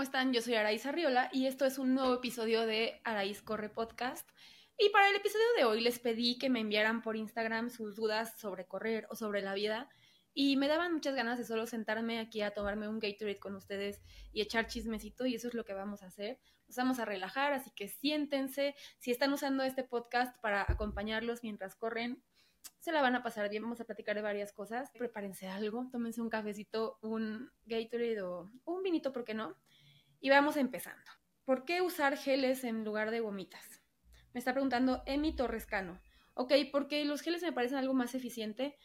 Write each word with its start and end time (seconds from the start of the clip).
¿cómo 0.00 0.06
están? 0.06 0.32
Yo 0.32 0.40
soy 0.40 0.54
Araíz 0.54 0.86
Arriola 0.86 1.28
y 1.30 1.44
esto 1.44 1.66
es 1.66 1.76
un 1.76 1.94
nuevo 1.94 2.14
episodio 2.14 2.64
de 2.64 3.02
Araíz 3.04 3.42
Corre 3.42 3.68
Podcast. 3.68 4.26
Y 4.78 4.88
para 4.88 5.10
el 5.10 5.16
episodio 5.16 5.44
de 5.58 5.66
hoy 5.66 5.82
les 5.82 5.98
pedí 5.98 6.38
que 6.38 6.48
me 6.48 6.60
enviaran 6.60 7.02
por 7.02 7.16
Instagram 7.16 7.68
sus 7.68 7.96
dudas 7.96 8.32
sobre 8.40 8.66
correr 8.66 9.06
o 9.10 9.14
sobre 9.14 9.42
la 9.42 9.52
vida. 9.52 9.90
Y 10.32 10.56
me 10.56 10.68
daban 10.68 10.94
muchas 10.94 11.14
ganas 11.14 11.36
de 11.36 11.44
solo 11.44 11.66
sentarme 11.66 12.18
aquí 12.18 12.40
a 12.40 12.52
tomarme 12.54 12.88
un 12.88 12.98
Gatorade 12.98 13.38
con 13.38 13.54
ustedes 13.56 14.00
y 14.32 14.40
echar 14.40 14.68
chismecito 14.68 15.26
y 15.26 15.34
eso 15.34 15.48
es 15.48 15.54
lo 15.54 15.66
que 15.66 15.74
vamos 15.74 16.02
a 16.02 16.06
hacer. 16.06 16.40
Nos 16.66 16.76
vamos 16.76 16.98
a 16.98 17.04
relajar, 17.04 17.52
así 17.52 17.70
que 17.76 17.88
siéntense. 17.88 18.74
Si 18.96 19.10
están 19.10 19.34
usando 19.34 19.64
este 19.64 19.84
podcast 19.84 20.34
para 20.40 20.64
acompañarlos 20.66 21.42
mientras 21.42 21.76
corren, 21.76 22.22
se 22.78 22.92
la 22.92 23.02
van 23.02 23.16
a 23.16 23.22
pasar 23.22 23.50
bien, 23.50 23.64
vamos 23.64 23.82
a 23.82 23.84
platicar 23.84 24.16
de 24.16 24.22
varias 24.22 24.54
cosas. 24.54 24.90
Prepárense 24.92 25.46
algo, 25.46 25.90
tómense 25.92 26.22
un 26.22 26.30
cafecito, 26.30 26.98
un 27.02 27.50
Gatorade 27.66 28.22
o 28.22 28.50
un 28.64 28.82
vinito, 28.82 29.12
¿por 29.12 29.26
qué 29.26 29.34
no? 29.34 29.58
Y 30.20 30.30
vamos 30.30 30.56
empezando. 30.56 31.10
¿Por 31.44 31.64
qué 31.64 31.80
usar 31.80 32.16
geles 32.16 32.64
en 32.64 32.84
lugar 32.84 33.10
de 33.10 33.20
gomitas? 33.20 33.82
Me 34.32 34.38
está 34.38 34.52
preguntando 34.52 35.02
Emi 35.06 35.34
Torrescano. 35.34 36.00
Ok, 36.34 36.52
porque 36.70 37.04
los 37.04 37.22
geles 37.22 37.42
me 37.42 37.52
parecen 37.52 37.78
algo 37.78 37.94
más 37.94 38.14
eficiente. 38.14 38.76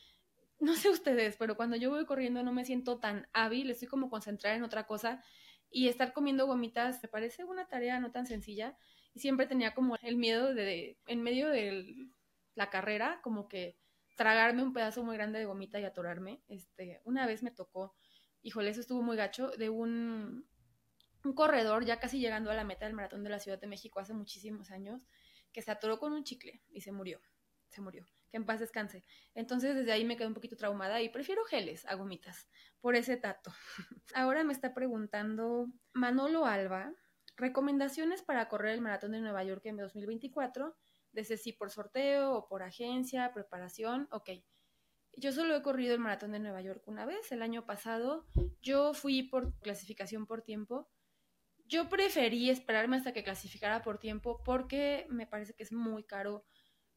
No 0.60 0.74
sé 0.74 0.90
ustedes, 0.90 1.36
pero 1.36 1.58
cuando 1.58 1.76
yo 1.76 1.90
voy 1.90 2.06
corriendo 2.06 2.42
no 2.42 2.54
me 2.54 2.64
siento 2.64 2.98
tan 2.98 3.28
hábil, 3.34 3.70
estoy 3.70 3.90
como 3.90 4.10
concentrada 4.10 4.56
en 4.56 4.64
otra 4.64 4.88
cosa 4.88 5.22
y 5.70 5.90
estar 5.90 6.14
comiendo 6.14 6.48
gomitas 6.48 7.04
me 7.04 7.10
parece 7.10 7.44
una 7.44 7.68
tarea 7.68 8.00
no 8.00 8.12
tan 8.12 8.26
sencilla 8.26 8.78
y 9.14 9.20
siempre 9.20 9.48
tenía 9.48 9.74
como 9.74 9.98
el 10.02 10.16
miedo 10.16 10.54
de, 10.54 10.98
en 11.08 11.22
medio 11.22 11.50
de 11.50 12.10
la 12.54 12.70
carrera, 12.70 13.20
como 13.22 13.50
que 13.50 13.78
tragarme 14.16 14.64
un 14.64 14.72
pedazo 14.72 15.04
muy 15.04 15.16
grande 15.16 15.40
de 15.40 15.46
gomita 15.46 15.80
y 15.80 15.84
atorarme. 15.84 16.42
Este, 16.48 17.02
una 17.04 17.28
vez 17.28 17.44
me 17.44 17.52
tocó, 17.52 17.94
híjole, 18.42 18.70
eso 18.70 18.82
estuvo 18.82 19.02
muy 19.02 19.18
gacho, 19.18 19.50
de 19.52 19.70
un, 19.70 20.48
un 21.26 21.34
corredor 21.34 21.86
ya 21.86 22.00
casi 22.00 22.20
llegando 22.20 22.52
a 22.52 22.54
la 22.54 22.64
meta 22.64 22.86
del 22.86 22.96
maratón 22.96 23.24
de 23.24 23.30
la 23.30 23.40
Ciudad 23.40 23.60
de 23.60 23.68
México 23.68 24.00
hace 24.00 24.14
muchísimos 24.14 24.72
años, 24.72 25.02
que 25.52 25.62
se 25.62 25.72
atoró 25.72 26.00
con 26.00 26.14
un 26.14 26.24
chicle 26.24 26.62
y 26.70 26.82
se 26.82 26.92
murió, 26.92 27.20
se 27.70 27.82
murió. 27.82 28.06
Que 28.30 28.38
en 28.38 28.46
paz 28.46 28.60
descanse. 28.60 29.04
Entonces 29.34 29.76
desde 29.76 29.92
ahí 29.92 30.04
me 30.04 30.18
quedé 30.18 30.28
un 30.28 30.34
poquito 30.34 30.56
traumada 30.56 31.02
y 31.02 31.10
prefiero 31.10 31.44
geles 31.46 31.86
a 31.86 31.96
gomitas 31.96 32.48
por 32.82 32.96
ese 32.96 33.18
tato. 33.18 33.54
Ahora 34.16 34.44
me 34.44 34.54
está 34.54 34.74
preguntando 34.74 35.68
Manolo 35.94 36.46
Alba, 36.46 36.94
recomendaciones 37.38 38.22
para 38.22 38.48
correr 38.48 38.74
el 38.74 38.82
maratón 38.82 39.12
de 39.12 39.22
Nueva 39.22 39.44
York 39.44 39.66
en 39.66 39.78
2024 39.78 40.76
desde 41.16 41.38
si 41.38 41.54
por 41.54 41.72
sorteo 41.72 42.34
o 42.34 42.48
por 42.48 42.62
agencia, 42.62 43.34
preparación, 43.34 44.08
ok. 44.12 44.32
Yo 45.18 45.32
solo 45.32 45.56
he 45.56 45.62
corrido 45.62 45.94
el 45.94 46.02
maratón 46.02 46.34
de 46.34 46.40
Nueva 46.40 46.62
York 46.62 46.84
una 46.88 47.06
vez, 47.06 47.32
el 47.32 47.42
año 47.42 47.66
pasado. 47.66 48.26
Yo 48.62 48.94
fui 48.94 49.24
por 49.24 49.58
clasificación 49.60 50.28
por 50.28 50.42
tiempo. 50.42 50.90
Yo 51.68 51.90
preferí 51.90 52.50
esperarme 52.50 52.98
hasta 52.98 53.12
que 53.12 53.24
clasificara 53.24 53.82
por 53.82 53.98
tiempo 53.98 54.42
porque 54.44 55.08
me 55.10 55.26
parece 55.26 55.54
que 55.54 55.64
es 55.64 55.72
muy 55.72 56.04
caro 56.04 56.46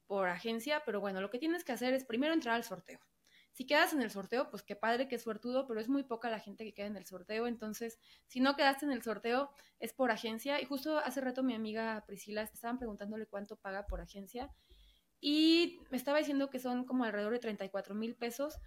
por 0.07 0.29
agencia, 0.29 0.83
pero 0.85 1.01
bueno, 1.01 1.21
lo 1.21 1.31
que 1.31 1.39
tienes 1.39 1.65
que 1.65 1.73
hacer 1.73 1.95
es 1.95 2.05
primero 2.05 2.35
entrar 2.35 2.55
al 2.55 2.65
sorteo. 2.65 3.01
Si 3.53 3.67
quedas 3.67 3.93
en 3.93 4.03
el 4.03 4.11
sorteo, 4.11 4.51
pues 4.51 4.63
qué 4.63 4.77
padre, 4.77 5.09
qué 5.09 5.19
suertudo, 5.19 5.67
pero 5.67 5.81
es 5.81 5.89
muy 5.89 6.05
poca 6.05 6.31
la 6.31 6.39
gente 6.39 6.65
que 6.65 6.75
queda 6.75 6.87
en 6.87 6.97
el 6.97 7.07
sorteo. 7.07 7.47
Entonces, 7.47 7.99
si 8.27 8.41
no 8.41 8.55
quedaste 8.57 8.87
en 8.87 8.93
el 8.93 9.03
sorteo, 9.03 9.51
es 9.81 9.93
por 9.93 10.11
agencia. 10.11 10.61
Y 10.61 10.65
justo 10.65 10.99
hace 10.99 11.21
rato 11.21 11.43
mi 11.43 11.55
amiga 11.55 12.05
Priscila 12.07 12.43
estaban 12.43 12.79
preguntándole 12.79 13.27
cuánto 13.27 13.57
paga 13.57 13.87
por 13.87 14.01
agencia. 14.01 14.55
Y 15.21 15.81
me 15.91 15.97
estaba 15.97 16.19
diciendo 16.19 16.51
que 16.51 16.61
son 16.61 16.85
como 16.85 17.05
alrededor 17.05 17.33
de 17.33 17.41
34 17.41 17.95
mil 17.95 18.15
pesos, 18.15 18.61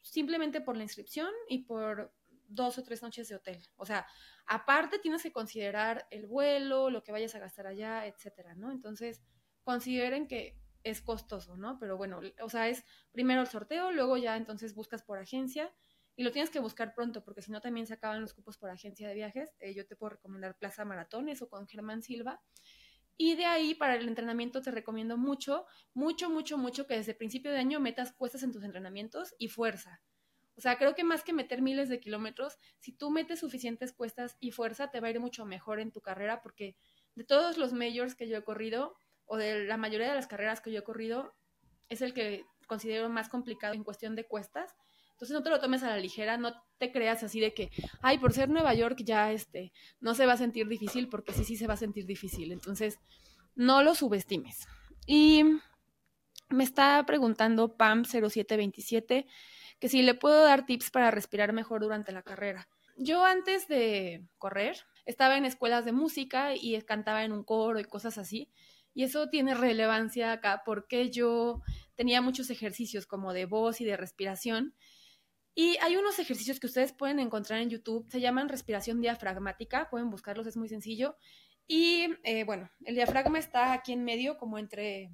simplemente 0.00 0.60
por 0.60 0.76
la 0.76 0.84
inscripción 0.84 1.30
y 1.48 1.64
por 1.64 2.14
dos 2.48 2.78
o 2.78 2.82
tres 2.82 3.02
noches 3.02 3.28
de 3.28 3.36
hotel. 3.36 3.62
O 3.76 3.86
sea, 3.86 4.06
aparte 4.46 4.98
tienes 4.98 5.22
que 5.22 5.32
considerar 5.32 6.06
el 6.10 6.26
vuelo, 6.26 6.90
lo 6.90 7.02
que 7.02 7.12
vayas 7.12 7.34
a 7.34 7.38
gastar 7.38 7.66
allá, 7.66 8.06
etcétera, 8.06 8.54
¿no? 8.54 8.70
Entonces, 8.70 9.22
consideren 9.62 10.28
que 10.28 10.58
es 10.84 11.02
costoso, 11.02 11.56
¿no? 11.56 11.78
Pero 11.78 11.96
bueno, 11.96 12.20
o 12.40 12.48
sea, 12.48 12.68
es 12.68 12.84
primero 13.10 13.40
el 13.40 13.48
sorteo, 13.48 13.90
luego 13.90 14.16
ya 14.16 14.36
entonces 14.36 14.74
buscas 14.74 15.02
por 15.02 15.18
agencia 15.18 15.74
y 16.14 16.22
lo 16.22 16.30
tienes 16.30 16.50
que 16.50 16.60
buscar 16.60 16.94
pronto 16.94 17.24
porque 17.24 17.42
si 17.42 17.50
no 17.52 17.60
también 17.60 17.86
se 17.86 17.94
acaban 17.94 18.20
los 18.20 18.32
cupos 18.32 18.56
por 18.56 18.70
agencia 18.70 19.08
de 19.08 19.14
viajes. 19.14 19.54
Eh, 19.58 19.74
yo 19.74 19.86
te 19.86 19.96
puedo 19.96 20.10
recomendar 20.10 20.56
Plaza 20.56 20.84
Maratones 20.84 21.42
o 21.42 21.48
con 21.48 21.66
Germán 21.66 22.02
Silva. 22.02 22.42
Y 23.18 23.34
de 23.34 23.46
ahí 23.46 23.74
para 23.74 23.96
el 23.96 24.08
entrenamiento 24.08 24.62
te 24.62 24.70
recomiendo 24.70 25.16
mucho, 25.16 25.66
mucho, 25.94 26.30
mucho, 26.30 26.58
mucho 26.58 26.86
que 26.86 26.94
desde 26.94 27.14
principio 27.14 27.50
de 27.50 27.58
año 27.58 27.80
metas 27.80 28.12
cuestas 28.12 28.42
en 28.42 28.52
tus 28.52 28.62
entrenamientos 28.62 29.34
y 29.38 29.48
fuerza. 29.48 30.02
O 30.56 30.60
sea, 30.60 30.78
creo 30.78 30.94
que 30.94 31.04
más 31.04 31.22
que 31.22 31.32
meter 31.32 31.60
miles 31.60 31.88
de 31.88 32.00
kilómetros, 32.00 32.58
si 32.78 32.92
tú 32.92 33.10
metes 33.10 33.40
suficientes 33.40 33.92
cuestas 33.92 34.36
y 34.40 34.52
fuerza, 34.52 34.90
te 34.90 35.00
va 35.00 35.08
a 35.08 35.10
ir 35.10 35.20
mucho 35.20 35.44
mejor 35.44 35.80
en 35.80 35.92
tu 35.92 36.00
carrera 36.00 36.40
porque 36.42 36.76
de 37.14 37.24
todos 37.24 37.58
los 37.58 37.72
majors 37.72 38.14
que 38.14 38.28
yo 38.28 38.36
he 38.36 38.44
corrido, 38.44 38.96
o 39.26 39.36
de 39.36 39.64
la 39.64 39.76
mayoría 39.76 40.08
de 40.08 40.14
las 40.14 40.26
carreras 40.26 40.60
que 40.60 40.72
yo 40.72 40.80
he 40.80 40.84
corrido, 40.84 41.34
es 41.88 42.00
el 42.00 42.14
que 42.14 42.44
considero 42.66 43.08
más 43.08 43.28
complicado 43.28 43.74
en 43.74 43.84
cuestión 43.84 44.14
de 44.14 44.26
cuestas. 44.26 44.74
Entonces 45.10 45.34
no 45.34 45.42
te 45.42 45.50
lo 45.50 45.60
tomes 45.60 45.82
a 45.82 45.88
la 45.88 45.96
ligera, 45.96 46.36
no 46.36 46.54
te 46.78 46.92
creas 46.92 47.22
así 47.22 47.40
de 47.40 47.54
que, 47.54 47.70
ay, 48.02 48.18
por 48.18 48.32
ser 48.32 48.50
Nueva 48.50 48.74
York 48.74 48.98
ya 49.02 49.32
este, 49.32 49.72
no 49.98 50.14
se 50.14 50.26
va 50.26 50.34
a 50.34 50.36
sentir 50.36 50.68
difícil, 50.68 51.08
porque 51.08 51.32
sí, 51.32 51.44
sí 51.44 51.56
se 51.56 51.66
va 51.66 51.74
a 51.74 51.78
sentir 51.78 52.06
difícil. 52.06 52.52
Entonces, 52.52 52.98
no 53.54 53.82
lo 53.82 53.94
subestimes. 53.94 54.66
Y 55.06 55.42
me 56.50 56.64
está 56.64 57.04
preguntando 57.06 57.76
Pam0727 57.76 59.26
que 59.78 59.88
si 59.88 60.02
le 60.02 60.14
puedo 60.14 60.42
dar 60.42 60.66
tips 60.66 60.90
para 60.90 61.10
respirar 61.10 61.52
mejor 61.52 61.82
durante 61.82 62.12
la 62.12 62.22
carrera. 62.22 62.68
Yo 62.96 63.24
antes 63.24 63.68
de 63.68 64.26
correr 64.38 64.76
estaba 65.04 65.36
en 65.36 65.44
escuelas 65.44 65.84
de 65.84 65.92
música 65.92 66.54
y 66.54 66.80
cantaba 66.82 67.24
en 67.24 67.32
un 67.32 67.44
coro 67.44 67.78
y 67.78 67.84
cosas 67.84 68.18
así. 68.18 68.50
Y 68.94 69.04
eso 69.04 69.28
tiene 69.28 69.54
relevancia 69.54 70.32
acá 70.32 70.62
porque 70.64 71.10
yo 71.10 71.60
tenía 71.94 72.22
muchos 72.22 72.48
ejercicios 72.48 73.06
como 73.06 73.34
de 73.34 73.44
voz 73.44 73.82
y 73.82 73.84
de 73.84 73.96
respiración. 73.96 74.74
Y 75.54 75.76
hay 75.82 75.96
unos 75.96 76.18
ejercicios 76.18 76.60
que 76.60 76.66
ustedes 76.66 76.92
pueden 76.92 77.20
encontrar 77.20 77.60
en 77.60 77.70
YouTube, 77.70 78.06
se 78.10 78.20
llaman 78.20 78.48
respiración 78.48 79.00
diafragmática, 79.00 79.88
pueden 79.90 80.10
buscarlos, 80.10 80.46
es 80.46 80.56
muy 80.56 80.68
sencillo. 80.68 81.16
Y 81.66 82.08
eh, 82.24 82.44
bueno, 82.44 82.70
el 82.84 82.94
diafragma 82.94 83.38
está 83.38 83.72
aquí 83.72 83.92
en 83.92 84.04
medio, 84.04 84.38
como 84.38 84.58
entre, 84.58 85.10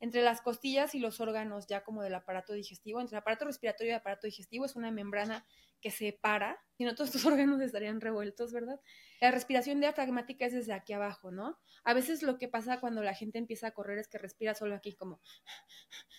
entre 0.00 0.22
las 0.22 0.40
costillas 0.40 0.94
y 0.94 0.98
los 0.98 1.20
órganos 1.20 1.66
ya 1.66 1.82
como 1.82 2.02
del 2.02 2.14
aparato 2.14 2.52
digestivo. 2.52 3.00
Entre 3.00 3.16
el 3.16 3.20
aparato 3.20 3.44
respiratorio 3.44 3.90
y 3.90 3.94
el 3.94 4.00
aparato 4.00 4.26
digestivo 4.26 4.64
es 4.64 4.76
una 4.76 4.90
membrana 4.90 5.46
que 5.80 5.90
separa, 5.90 6.58
si 6.76 6.84
no 6.84 6.94
todos 6.94 7.10
tus 7.10 7.24
órganos 7.26 7.60
estarían 7.60 8.00
revueltos, 8.00 8.52
¿verdad? 8.52 8.80
La 9.20 9.30
respiración 9.30 9.80
diafragmática 9.80 10.46
es 10.46 10.52
desde 10.52 10.72
aquí 10.72 10.92
abajo, 10.92 11.30
¿no? 11.30 11.58
A 11.84 11.94
veces 11.94 12.22
lo 12.22 12.38
que 12.38 12.48
pasa 12.48 12.80
cuando 12.80 13.02
la 13.02 13.14
gente 13.14 13.38
empieza 13.38 13.68
a 13.68 13.70
correr 13.72 13.98
es 13.98 14.08
que 14.08 14.18
respira 14.18 14.54
solo 14.54 14.74
aquí 14.74 14.94
como 14.94 15.20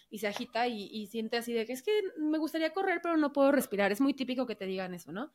y 0.09 0.19
se 0.19 0.27
agita 0.27 0.67
y, 0.67 1.07
siente 1.07 1.37
así 1.37 1.53
de 1.53 1.65
que 1.65 1.73
es 1.73 1.83
que 1.83 1.91
me 2.17 2.37
gustaría 2.37 2.73
correr 2.73 2.99
pero 3.01 3.17
no 3.17 3.33
puedo 3.33 3.51
respirar. 3.51 3.91
Es 3.91 4.01
muy 4.01 4.13
típico 4.13 4.47
que 4.47 4.55
te 4.55 4.65
digan 4.65 4.93
eso, 4.93 5.11
¿no? 5.11 5.31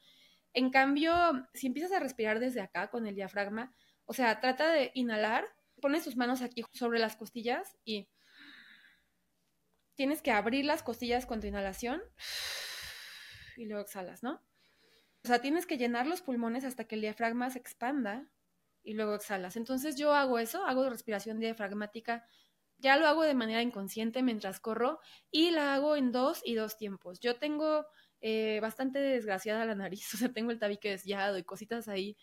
En 0.54 0.70
cambio, 0.70 1.12
si 1.54 1.66
empiezas 1.66 1.92
a 1.92 2.00
respirar 2.00 2.38
desde 2.38 2.60
acá 2.60 2.90
con 2.90 3.06
el 3.06 3.14
diafragma, 3.14 3.74
o 4.04 4.12
sea, 4.12 4.40
trata 4.40 4.70
de 4.70 4.90
inhalar, 4.94 5.46
pones 5.80 6.04
tus 6.04 6.16
manos 6.16 6.42
aquí 6.42 6.64
sobre 6.72 6.98
las 6.98 7.16
costillas 7.16 7.78
y 7.84 8.08
tienes 9.94 10.22
que 10.22 10.30
abrir 10.30 10.64
las 10.64 10.82
costillas 10.82 11.26
con 11.26 11.40
tu 11.40 11.46
inhalación 11.46 12.02
y 13.56 13.66
luego 13.66 13.82
exhalas, 13.82 14.22
¿no? 14.22 14.42
O 15.24 15.28
sea, 15.28 15.40
tienes 15.40 15.66
que 15.66 15.78
llenar 15.78 16.06
los 16.06 16.22
pulmones 16.22 16.64
hasta 16.64 16.84
que 16.84 16.96
el 16.96 17.00
diafragma 17.00 17.50
se 17.50 17.58
expanda 17.58 18.28
y 18.82 18.94
luego 18.94 19.14
exhalas. 19.14 19.56
Entonces 19.56 19.96
yo 19.96 20.14
hago 20.14 20.38
eso, 20.38 20.64
hago 20.64 20.88
respiración 20.88 21.38
diafragmática, 21.38 22.26
ya 22.78 22.96
lo 22.96 23.06
hago 23.06 23.22
de 23.22 23.34
manera 23.34 23.62
inconsciente 23.62 24.22
mientras 24.22 24.58
corro 24.58 24.98
y 25.30 25.50
la 25.52 25.74
hago 25.74 25.94
en 25.94 26.10
dos 26.10 26.42
y 26.44 26.54
dos 26.54 26.76
tiempos. 26.76 27.20
Yo 27.20 27.36
tengo 27.36 27.86
eh, 28.20 28.58
bastante 28.60 28.98
desgraciada 28.98 29.64
la 29.64 29.76
nariz, 29.76 30.12
o 30.14 30.16
sea, 30.16 30.32
tengo 30.32 30.50
el 30.50 30.58
tabique 30.58 30.90
desviado 30.90 31.38
y 31.38 31.44
cositas 31.44 31.88
ahí 31.88 32.16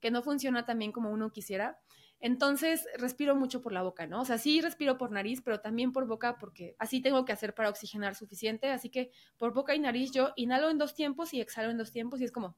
que 0.00 0.10
no 0.10 0.22
funciona 0.22 0.64
tan 0.64 0.78
bien 0.78 0.92
como 0.92 1.10
uno 1.10 1.30
quisiera. 1.30 1.78
Entonces 2.20 2.86
respiro 2.98 3.36
mucho 3.36 3.60
por 3.60 3.72
la 3.72 3.82
boca, 3.82 4.06
¿no? 4.06 4.22
O 4.22 4.24
sea, 4.24 4.38
sí 4.38 4.60
respiro 4.60 4.98
por 4.98 5.10
nariz, 5.10 5.42
pero 5.42 5.60
también 5.60 5.92
por 5.92 6.06
boca 6.06 6.38
porque 6.38 6.74
así 6.78 7.00
tengo 7.00 7.24
que 7.24 7.32
hacer 7.32 7.54
para 7.54 7.68
oxigenar 7.68 8.14
suficiente. 8.14 8.70
Así 8.70 8.90
que 8.90 9.10
por 9.36 9.52
boca 9.52 9.74
y 9.74 9.78
nariz 9.78 10.12
yo 10.12 10.32
inhalo 10.36 10.70
en 10.70 10.78
dos 10.78 10.94
tiempos 10.94 11.34
y 11.34 11.40
exhalo 11.40 11.70
en 11.70 11.78
dos 11.78 11.92
tiempos 11.92 12.20
y 12.20 12.24
es 12.24 12.32
como... 12.32 12.56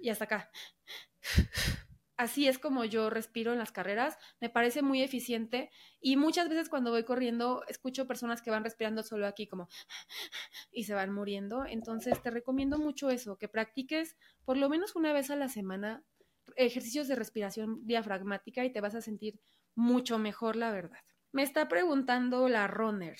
Y 0.00 0.10
hasta 0.10 0.24
acá. 0.24 0.50
Así 2.16 2.48
es 2.48 2.58
como 2.58 2.84
yo 2.84 3.10
respiro 3.10 3.52
en 3.52 3.60
las 3.60 3.70
carreras, 3.70 4.18
me 4.40 4.50
parece 4.50 4.82
muy 4.82 5.02
eficiente 5.02 5.70
y 6.00 6.16
muchas 6.16 6.48
veces 6.48 6.68
cuando 6.68 6.90
voy 6.90 7.04
corriendo 7.04 7.62
escucho 7.68 8.08
personas 8.08 8.42
que 8.42 8.50
van 8.50 8.64
respirando 8.64 9.04
solo 9.04 9.24
aquí 9.28 9.46
como 9.46 9.68
y 10.72 10.82
se 10.82 10.94
van 10.94 11.12
muriendo. 11.12 11.64
Entonces 11.64 12.20
te 12.20 12.30
recomiendo 12.30 12.76
mucho 12.76 13.08
eso, 13.10 13.38
que 13.38 13.46
practiques 13.46 14.16
por 14.44 14.56
lo 14.56 14.68
menos 14.68 14.96
una 14.96 15.12
vez 15.12 15.30
a 15.30 15.36
la 15.36 15.48
semana 15.48 16.02
ejercicios 16.66 17.08
de 17.08 17.14
respiración 17.14 17.86
diafragmática 17.86 18.64
y 18.64 18.72
te 18.72 18.80
vas 18.80 18.94
a 18.94 19.00
sentir 19.00 19.40
mucho 19.74 20.18
mejor, 20.18 20.56
la 20.56 20.72
verdad. 20.72 20.98
Me 21.32 21.42
está 21.42 21.68
preguntando 21.68 22.48
la 22.48 22.66
runner 22.66 23.16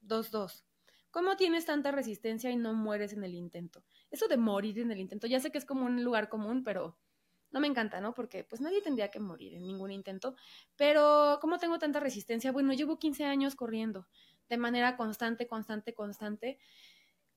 22. 0.00 0.64
¿cómo 1.10 1.36
tienes 1.36 1.66
tanta 1.66 1.92
resistencia 1.92 2.50
y 2.50 2.56
no 2.56 2.72
mueres 2.74 3.12
en 3.12 3.22
el 3.22 3.34
intento? 3.34 3.84
Eso 4.10 4.28
de 4.28 4.36
morir 4.36 4.78
en 4.80 4.90
el 4.90 4.98
intento, 4.98 5.26
ya 5.26 5.40
sé 5.40 5.52
que 5.52 5.58
es 5.58 5.64
como 5.64 5.84
un 5.86 6.02
lugar 6.02 6.28
común, 6.28 6.64
pero 6.64 6.98
no 7.50 7.60
me 7.60 7.66
encanta, 7.66 8.00
¿no? 8.00 8.14
Porque 8.14 8.44
pues 8.44 8.60
nadie 8.62 8.80
tendría 8.80 9.10
que 9.10 9.20
morir 9.20 9.54
en 9.54 9.66
ningún 9.66 9.90
intento. 9.90 10.34
Pero, 10.74 11.38
¿cómo 11.40 11.58
tengo 11.58 11.78
tanta 11.78 12.00
resistencia? 12.00 12.50
Bueno, 12.50 12.72
llevo 12.72 12.98
15 12.98 13.24
años 13.26 13.54
corriendo 13.54 14.08
de 14.48 14.56
manera 14.56 14.96
constante, 14.96 15.46
constante, 15.46 15.94
constante. 15.94 16.58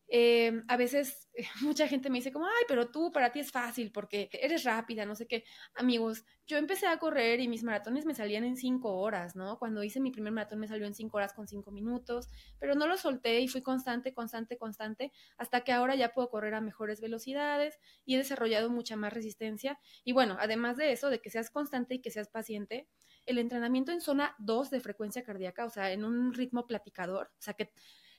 Eh, 0.08 0.62
a 0.68 0.78
veces 0.78 1.30
mucha 1.62 1.88
gente 1.88 2.10
me 2.10 2.20
dice 2.20 2.32
como, 2.32 2.46
ay, 2.46 2.64
pero 2.68 2.90
tú, 2.92 3.12
para 3.12 3.32
ti 3.32 3.40
es 3.40 3.52
fácil 3.52 3.92
porque 3.92 4.30
eres 4.34 4.64
rápida, 4.64 5.06
no 5.06 5.16
sé 5.16 5.28
qué. 5.28 5.44
Amigos, 5.74 6.24
yo 6.48 6.58
empecé 6.58 6.88
a 6.88 6.98
correr 6.98 7.40
y 7.40 7.48
mis 7.48 7.64
maratones 7.64 8.06
me 8.06 8.14
salían 8.14 8.44
en 8.44 8.56
cinco 8.56 8.98
horas, 8.98 9.36
¿no? 9.36 9.58
Cuando 9.58 9.84
hice 9.84 10.00
mi 10.00 10.12
primer 10.12 10.32
maratón 10.32 10.60
me 10.60 10.68
salió 10.68 10.86
en 10.86 10.94
cinco 10.94 11.18
horas 11.18 11.34
con 11.34 11.48
cinco 11.48 11.72
minutos, 11.72 12.30
pero 12.60 12.76
no 12.76 12.88
lo 12.88 12.98
solté 12.98 13.40
y 13.40 13.48
fui 13.48 13.62
constante, 13.62 14.14
constante, 14.14 14.58
constante, 14.58 15.12
hasta 15.38 15.62
que 15.62 15.72
ahora 15.72 15.96
ya 15.96 16.14
puedo 16.14 16.30
correr 16.30 16.54
a 16.54 16.62
mejores 16.62 17.02
velocidades 17.02 17.80
y 18.06 18.16
he 18.16 18.18
desarrollado 18.18 18.70
mucha 18.70 18.96
más 18.96 19.14
resistencia. 19.14 19.80
Y 20.04 20.12
bueno, 20.14 20.38
además 20.40 20.78
de 20.78 20.92
eso, 20.92 21.10
de 21.10 21.20
que 21.20 21.30
seas 21.30 21.50
constante 21.50 21.96
y 21.96 22.02
que 22.02 22.12
seas 22.12 22.30
paciente, 22.30 22.88
el 23.26 23.40
entrenamiento 23.40 23.92
en 23.92 24.02
zona 24.02 24.36
2 24.38 24.70
de 24.70 24.80
frecuencia 24.80 25.24
cardíaca, 25.24 25.66
o 25.66 25.70
sea, 25.70 25.92
en 25.92 26.06
un 26.06 26.34
ritmo 26.34 26.68
platicador, 26.68 27.32
o 27.40 27.42
sea, 27.42 27.56
que 27.56 27.72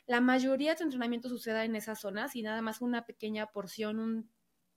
la 0.06 0.20
mayoría 0.20 0.70
de 0.70 0.76
tu 0.76 0.84
entrenamiento 0.84 1.28
suceda 1.28 1.64
en 1.64 1.76
esas 1.76 2.00
zonas 2.00 2.36
y 2.36 2.42
nada 2.42 2.62
más 2.62 2.80
una 2.80 3.04
pequeña 3.04 3.46
porción, 3.46 3.98
un 3.98 4.30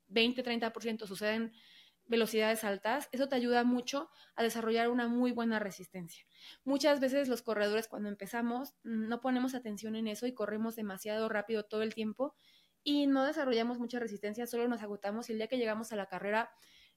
20-30% 0.09 1.05
sucede 1.05 1.35
en 1.35 1.53
velocidades 2.05 2.63
altas, 2.63 3.07
eso 3.11 3.29
te 3.29 3.35
ayuda 3.35 3.63
mucho 3.63 4.09
a 4.35 4.41
desarrollar 4.41 4.89
una 4.89 5.07
muy 5.07 5.31
buena 5.31 5.59
resistencia. 5.59 6.25
Muchas 6.63 6.99
veces 6.99 7.29
los 7.29 7.43
corredores 7.43 7.87
cuando 7.87 8.09
empezamos 8.09 8.73
mm, 8.83 9.07
no 9.07 9.21
ponemos 9.21 9.53
atención 9.53 9.95
en 9.95 10.07
eso 10.07 10.25
y 10.25 10.33
corremos 10.33 10.75
demasiado 10.75 11.29
rápido 11.29 11.63
todo 11.63 11.83
el 11.83 11.93
tiempo 11.93 12.35
y 12.83 13.05
no 13.05 13.25
desarrollamos 13.25 13.77
mucha 13.77 13.99
resistencia, 13.99 14.47
solo 14.47 14.67
nos 14.67 14.81
agotamos 14.81 15.29
y 15.29 15.33
el 15.33 15.37
día 15.37 15.47
que 15.47 15.57
llegamos 15.57 15.91
a 15.91 15.95
la 15.95 16.07
carrera 16.07 16.49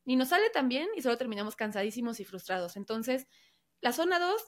ni 0.04 0.16
nos 0.16 0.28
sale 0.28 0.48
tan 0.50 0.68
bien 0.68 0.88
y 0.96 1.02
solo 1.02 1.18
terminamos 1.18 1.56
cansadísimos 1.56 2.18
y 2.18 2.24
frustrados. 2.24 2.76
Entonces, 2.76 3.28
la 3.82 3.92
zona 3.92 4.18
2 4.18 4.42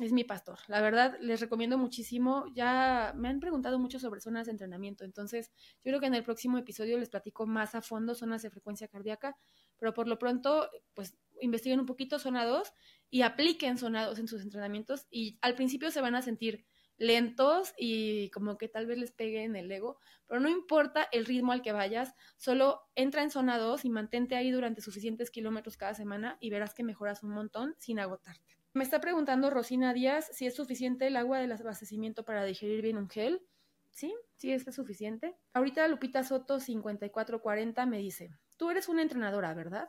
es 0.00 0.12
mi 0.12 0.24
pastor. 0.24 0.58
La 0.68 0.80
verdad, 0.80 1.16
les 1.20 1.40
recomiendo 1.40 1.76
muchísimo. 1.76 2.46
Ya 2.54 3.12
me 3.16 3.28
han 3.28 3.40
preguntado 3.40 3.78
mucho 3.78 3.98
sobre 3.98 4.20
zonas 4.20 4.46
de 4.46 4.52
entrenamiento, 4.52 5.04
entonces 5.04 5.50
yo 5.84 5.90
creo 5.90 6.00
que 6.00 6.06
en 6.06 6.14
el 6.14 6.22
próximo 6.22 6.58
episodio 6.58 6.98
les 6.98 7.10
platico 7.10 7.46
más 7.46 7.74
a 7.74 7.82
fondo 7.82 8.14
zonas 8.14 8.42
de 8.42 8.50
frecuencia 8.50 8.88
cardíaca, 8.88 9.36
pero 9.78 9.94
por 9.94 10.06
lo 10.06 10.18
pronto, 10.18 10.68
pues 10.94 11.16
investiguen 11.40 11.80
un 11.80 11.86
poquito 11.86 12.18
zona 12.18 12.44
2 12.44 12.72
y 13.10 13.22
apliquen 13.22 13.78
zona 13.78 14.06
2 14.06 14.18
en 14.18 14.28
sus 14.28 14.42
entrenamientos 14.42 15.06
y 15.10 15.38
al 15.40 15.54
principio 15.54 15.90
se 15.90 16.00
van 16.00 16.14
a 16.14 16.22
sentir 16.22 16.66
lentos 16.96 17.74
y 17.78 18.30
como 18.30 18.58
que 18.58 18.68
tal 18.68 18.86
vez 18.86 18.98
les 18.98 19.12
pegue 19.12 19.44
en 19.44 19.54
el 19.56 19.70
ego, 19.70 19.98
pero 20.26 20.40
no 20.40 20.48
importa 20.48 21.08
el 21.12 21.26
ritmo 21.26 21.52
al 21.52 21.62
que 21.62 21.72
vayas, 21.72 22.14
solo 22.36 22.82
entra 22.96 23.22
en 23.22 23.30
zona 23.30 23.58
2 23.58 23.84
y 23.84 23.90
mantente 23.90 24.34
ahí 24.34 24.50
durante 24.50 24.80
suficientes 24.80 25.30
kilómetros 25.30 25.76
cada 25.76 25.94
semana 25.94 26.36
y 26.40 26.50
verás 26.50 26.74
que 26.74 26.82
mejoras 26.82 27.22
un 27.22 27.30
montón 27.30 27.76
sin 27.78 28.00
agotarte. 28.00 28.57
Me 28.72 28.84
está 28.84 29.00
preguntando 29.00 29.50
Rosina 29.50 29.92
Díaz 29.92 30.30
si 30.32 30.46
es 30.46 30.54
suficiente 30.54 31.06
el 31.06 31.16
agua 31.16 31.38
del 31.38 31.52
abastecimiento 31.52 32.24
para 32.24 32.44
digerir 32.44 32.82
bien 32.82 32.98
un 32.98 33.08
gel. 33.08 33.46
Sí, 33.90 34.14
sí 34.36 34.52
es 34.52 34.64
suficiente. 34.74 35.36
Ahorita 35.52 35.88
Lupita 35.88 36.22
Soto 36.22 36.60
5440 36.60 37.86
me 37.86 37.98
dice, 37.98 38.30
tú 38.56 38.70
eres 38.70 38.88
una 38.88 39.02
entrenadora, 39.02 39.54
¿verdad? 39.54 39.88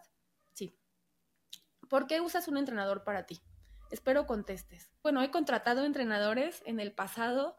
Sí. 0.53 0.75
¿Por 1.89 2.07
qué 2.07 2.21
usas 2.21 2.47
un 2.47 2.57
entrenador 2.57 3.03
para 3.03 3.25
ti? 3.25 3.41
Espero 3.91 4.25
contestes. 4.25 4.91
Bueno, 5.01 5.21
he 5.21 5.31
contratado 5.31 5.85
entrenadores 5.85 6.61
en 6.65 6.79
el 6.79 6.93
pasado, 6.93 7.57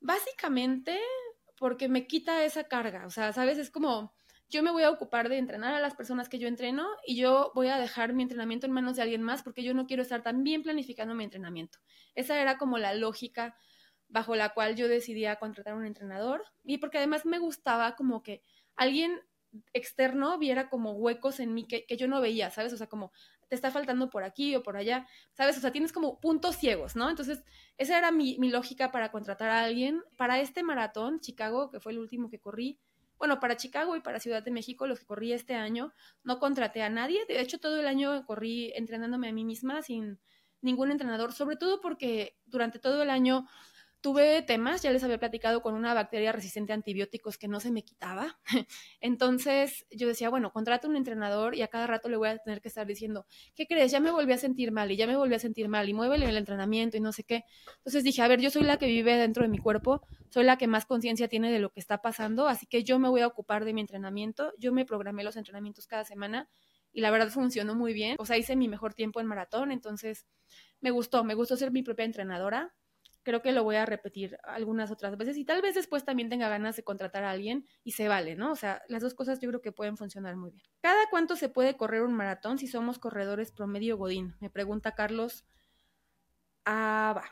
básicamente 0.00 0.98
porque 1.56 1.88
me 1.88 2.06
quita 2.06 2.44
esa 2.44 2.64
carga. 2.64 3.06
O 3.06 3.10
sea, 3.10 3.32
sabes, 3.32 3.58
es 3.58 3.70
como 3.70 4.14
yo 4.50 4.62
me 4.62 4.70
voy 4.70 4.82
a 4.82 4.90
ocupar 4.90 5.28
de 5.28 5.38
entrenar 5.38 5.74
a 5.74 5.80
las 5.80 5.94
personas 5.94 6.28
que 6.28 6.38
yo 6.38 6.48
entreno 6.48 6.88
y 7.06 7.16
yo 7.16 7.52
voy 7.54 7.68
a 7.68 7.78
dejar 7.78 8.12
mi 8.12 8.22
entrenamiento 8.24 8.66
en 8.66 8.72
manos 8.72 8.96
de 8.96 9.02
alguien 9.02 9.22
más 9.22 9.42
porque 9.42 9.62
yo 9.62 9.74
no 9.74 9.86
quiero 9.86 10.02
estar 10.02 10.22
tan 10.22 10.42
bien 10.42 10.62
planificando 10.62 11.14
mi 11.14 11.24
entrenamiento. 11.24 11.78
Esa 12.14 12.40
era 12.40 12.58
como 12.58 12.76
la 12.76 12.94
lógica 12.94 13.56
bajo 14.08 14.34
la 14.34 14.50
cual 14.50 14.74
yo 14.74 14.88
decidía 14.88 15.36
contratar 15.36 15.74
un 15.74 15.86
entrenador 15.86 16.44
y 16.64 16.78
porque 16.78 16.98
además 16.98 17.24
me 17.24 17.38
gustaba 17.38 17.94
como 17.94 18.22
que 18.22 18.42
alguien 18.74 19.20
externo 19.72 20.38
viera 20.38 20.68
como 20.68 20.92
huecos 20.92 21.40
en 21.40 21.54
mí 21.54 21.66
que, 21.66 21.86
que, 21.86 21.96
yo 21.96 22.08
no 22.08 22.20
veía, 22.20 22.50
¿sabes? 22.50 22.72
O 22.72 22.76
sea, 22.76 22.88
como 22.88 23.12
te 23.48 23.56
está 23.56 23.70
faltando 23.70 24.10
por 24.10 24.22
aquí 24.22 24.54
o 24.54 24.62
por 24.62 24.76
allá, 24.76 25.06
¿sabes? 25.32 25.58
O 25.58 25.60
sea, 25.60 25.72
tienes 25.72 25.92
como 25.92 26.20
puntos 26.20 26.56
ciegos, 26.56 26.94
¿no? 26.94 27.10
Entonces, 27.10 27.44
esa 27.76 27.98
era 27.98 28.12
mi, 28.12 28.38
mi 28.38 28.48
lógica 28.48 28.92
para 28.92 29.10
contratar 29.10 29.50
a 29.50 29.62
alguien. 29.62 30.02
Para 30.16 30.40
este 30.40 30.62
maratón, 30.62 31.20
Chicago, 31.20 31.70
que 31.70 31.80
fue 31.80 31.92
el 31.92 31.98
último 31.98 32.30
que 32.30 32.38
corrí, 32.38 32.78
bueno, 33.20 33.38
para 33.38 33.58
Chicago 33.58 33.94
y 33.96 34.00
para 34.00 34.18
Ciudad 34.18 34.42
de 34.42 34.50
México, 34.50 34.86
los 34.86 34.98
que 34.98 35.04
corrí 35.04 35.34
este 35.34 35.54
año, 35.54 35.92
no 36.24 36.38
contraté 36.38 36.82
a 36.82 36.88
nadie. 36.88 37.26
De 37.28 37.38
hecho, 37.40 37.58
todo 37.58 37.78
el 37.78 37.86
año 37.86 38.24
corrí 38.24 38.72
entrenándome 38.74 39.28
a 39.28 39.32
mí 39.32 39.44
misma 39.44 39.82
sin 39.82 40.18
ningún 40.62 40.90
entrenador, 40.90 41.34
sobre 41.34 41.56
todo 41.56 41.82
porque 41.82 42.38
durante 42.46 42.78
todo 42.78 43.02
el 43.02 43.10
año 43.10 43.46
tuve 44.00 44.42
temas, 44.42 44.82
ya 44.82 44.90
les 44.90 45.04
había 45.04 45.18
platicado 45.18 45.60
con 45.60 45.74
una 45.74 45.92
bacteria 45.92 46.32
resistente 46.32 46.72
a 46.72 46.74
antibióticos 46.74 47.36
que 47.36 47.48
no 47.48 47.60
se 47.60 47.70
me 47.70 47.84
quitaba. 47.84 48.38
Entonces 49.00 49.86
yo 49.90 50.08
decía, 50.08 50.30
bueno, 50.30 50.52
contrato 50.52 50.88
un 50.88 50.96
entrenador 50.96 51.54
y 51.54 51.62
a 51.62 51.68
cada 51.68 51.86
rato 51.86 52.08
le 52.08 52.16
voy 52.16 52.28
a 52.28 52.38
tener 52.38 52.60
que 52.60 52.68
estar 52.68 52.86
diciendo, 52.86 53.26
¿qué 53.54 53.66
crees? 53.66 53.92
Ya 53.92 54.00
me 54.00 54.10
volví 54.10 54.32
a 54.32 54.38
sentir 54.38 54.72
mal 54.72 54.90
y 54.90 54.96
ya 54.96 55.06
me 55.06 55.16
volví 55.16 55.34
a 55.34 55.38
sentir 55.38 55.68
mal 55.68 55.88
y 55.88 55.94
muévele 55.94 56.26
el 56.26 56.36
entrenamiento 56.36 56.96
y 56.96 57.00
no 57.00 57.12
sé 57.12 57.24
qué. 57.24 57.44
Entonces 57.78 58.02
dije, 58.02 58.22
a 58.22 58.28
ver, 58.28 58.40
yo 58.40 58.50
soy 58.50 58.62
la 58.62 58.78
que 58.78 58.86
vive 58.86 59.16
dentro 59.16 59.42
de 59.42 59.48
mi 59.48 59.58
cuerpo, 59.58 60.02
soy 60.30 60.44
la 60.44 60.56
que 60.56 60.66
más 60.66 60.86
conciencia 60.86 61.28
tiene 61.28 61.52
de 61.52 61.58
lo 61.58 61.70
que 61.70 61.80
está 61.80 62.00
pasando, 62.00 62.48
así 62.48 62.66
que 62.66 62.84
yo 62.84 62.98
me 62.98 63.08
voy 63.08 63.20
a 63.20 63.26
ocupar 63.26 63.64
de 63.64 63.74
mi 63.74 63.82
entrenamiento. 63.82 64.52
Yo 64.58 64.72
me 64.72 64.86
programé 64.86 65.24
los 65.24 65.36
entrenamientos 65.36 65.86
cada 65.86 66.04
semana 66.04 66.48
y 66.92 67.02
la 67.02 67.10
verdad 67.10 67.28
funcionó 67.28 67.74
muy 67.74 67.92
bien. 67.92 68.16
O 68.18 68.24
sea, 68.24 68.38
hice 68.38 68.56
mi 68.56 68.68
mejor 68.68 68.94
tiempo 68.94 69.20
en 69.20 69.26
maratón, 69.26 69.72
entonces 69.72 70.26
me 70.80 70.90
gustó, 70.90 71.22
me 71.24 71.34
gustó 71.34 71.56
ser 71.56 71.70
mi 71.70 71.82
propia 71.82 72.04
entrenadora 72.04 72.74
creo 73.22 73.42
que 73.42 73.52
lo 73.52 73.64
voy 73.64 73.76
a 73.76 73.86
repetir 73.86 74.38
algunas 74.44 74.90
otras 74.90 75.16
veces 75.16 75.36
y 75.36 75.44
tal 75.44 75.62
vez 75.62 75.74
después 75.74 76.04
también 76.04 76.28
tenga 76.28 76.48
ganas 76.48 76.76
de 76.76 76.84
contratar 76.84 77.24
a 77.24 77.30
alguien 77.30 77.66
y 77.84 77.92
se 77.92 78.08
vale, 78.08 78.34
¿no? 78.34 78.52
O 78.52 78.56
sea, 78.56 78.82
las 78.88 79.02
dos 79.02 79.14
cosas 79.14 79.40
yo 79.40 79.48
creo 79.48 79.60
que 79.60 79.72
pueden 79.72 79.96
funcionar 79.96 80.36
muy 80.36 80.50
bien. 80.50 80.64
¿Cada 80.80 81.08
cuánto 81.10 81.36
se 81.36 81.48
puede 81.48 81.76
correr 81.76 82.02
un 82.02 82.14
maratón 82.14 82.58
si 82.58 82.66
somos 82.66 82.98
corredores 82.98 83.52
promedio 83.52 83.96
Godín? 83.96 84.36
Me 84.40 84.50
pregunta 84.50 84.94
Carlos. 84.94 85.44
Ah, 86.64 87.14
va. 87.16 87.24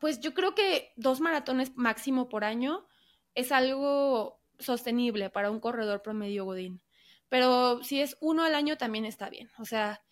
Pues 0.00 0.20
yo 0.20 0.34
creo 0.34 0.54
que 0.54 0.92
dos 0.96 1.20
maratones 1.20 1.76
máximo 1.76 2.28
por 2.28 2.44
año 2.44 2.86
es 3.34 3.52
algo 3.52 4.40
sostenible 4.58 5.30
para 5.30 5.50
un 5.50 5.60
corredor 5.60 6.02
promedio 6.02 6.44
Godín. 6.44 6.82
Pero 7.28 7.82
si 7.82 8.00
es 8.00 8.16
uno 8.20 8.44
al 8.44 8.54
año 8.54 8.76
también 8.76 9.04
está 9.04 9.28
bien. 9.28 9.50
O 9.58 9.64
sea, 9.64 10.02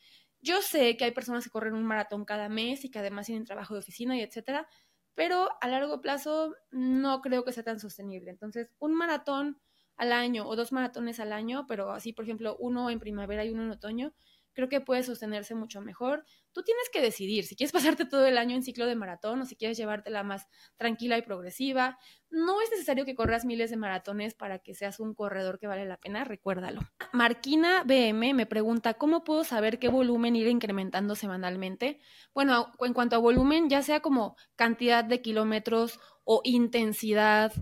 yo 0.47 0.63
sé 0.63 0.97
que 0.97 1.05
hay 1.05 1.13
personas 1.13 1.45
que 1.45 1.51
corren 1.51 1.75
un 1.75 1.85
maratón 1.85 2.25
cada 2.25 2.49
mes 2.49 2.85
y 2.85 2.91
que 2.91 2.99
además 3.01 3.27
tienen 3.27 3.45
trabajo 3.45 3.75
de 3.75 3.81
oficina 3.81 4.17
y 4.17 4.23
etcétera, 4.23 4.69
pero 5.15 5.49
a 5.61 5.69
largo 5.69 6.01
plazo 6.01 6.55
no 6.71 7.21
creo 7.23 7.45
que 7.45 7.53
sea 7.53 7.65
tan 7.65 7.81
sostenible. 7.81 8.31
Entonces, 8.31 8.71
un 8.79 8.95
maratón 8.95 9.61
al 9.97 10.13
año 10.13 10.47
o 10.49 10.57
dos 10.57 10.73
maratones 10.73 11.21
al 11.21 11.33
año, 11.33 11.67
pero 11.67 11.91
así, 11.93 12.13
por 12.13 12.25
ejemplo, 12.25 12.57
uno 12.61 12.91
en 12.91 13.01
primavera 13.01 13.45
y 13.45 13.51
uno 13.51 13.65
en 13.65 13.71
otoño, 13.73 14.15
creo 14.57 14.71
que 14.71 14.81
puede 14.81 15.03
sostenerse 15.03 15.55
mucho 15.55 15.83
mejor. 15.83 16.25
Tú 16.53 16.63
tienes 16.63 16.89
que 16.91 17.03
decidir 17.03 17.45
si 17.45 17.55
quieres 17.55 17.73
pasarte 18.01 18.07
todo 18.07 18.27
el 18.27 18.39
año 18.39 18.57
en 18.57 18.63
ciclo 18.63 18.87
de 18.87 18.97
maratón 18.97 19.43
o 19.43 19.45
si 19.47 19.55
quieres 19.55 19.77
llevártela 19.77 20.25
más 20.25 20.49
tranquila 20.77 21.19
y 21.19 21.23
progresiva. 21.23 21.99
No 22.31 22.61
es 22.63 22.71
necesario 22.71 23.05
que 23.05 23.15
corras 23.15 23.45
miles 23.45 23.71
de 23.71 23.77
maratones 23.77 24.35
para 24.35 24.59
que 24.59 24.75
seas 24.75 24.99
un 24.99 25.15
corredor 25.15 25.59
que 25.59 25.67
vale 25.67 25.85
la 25.85 25.99
pena, 25.99 26.25
recuérdalo. 26.25 26.81
Marquina 27.13 27.85
BM 27.85 28.35
me 28.35 28.47
pregunta, 28.47 28.95
¿cómo 28.95 29.23
puedo 29.23 29.45
saber 29.45 29.79
qué 29.79 29.89
volumen 29.89 30.35
ir 30.35 30.49
incrementando 30.49 31.15
semanalmente? 31.15 32.01
Bueno, 32.35 32.73
en 32.81 32.95
cuanto 32.95 33.17
a 33.17 33.21
volumen, 33.21 33.69
ya 33.69 33.83
sea 33.83 34.01
como 34.01 34.37
cantidad 34.57 35.05
de 35.05 35.21
kilómetros 35.21 36.01
o 36.25 36.41
intensidad 36.45 37.53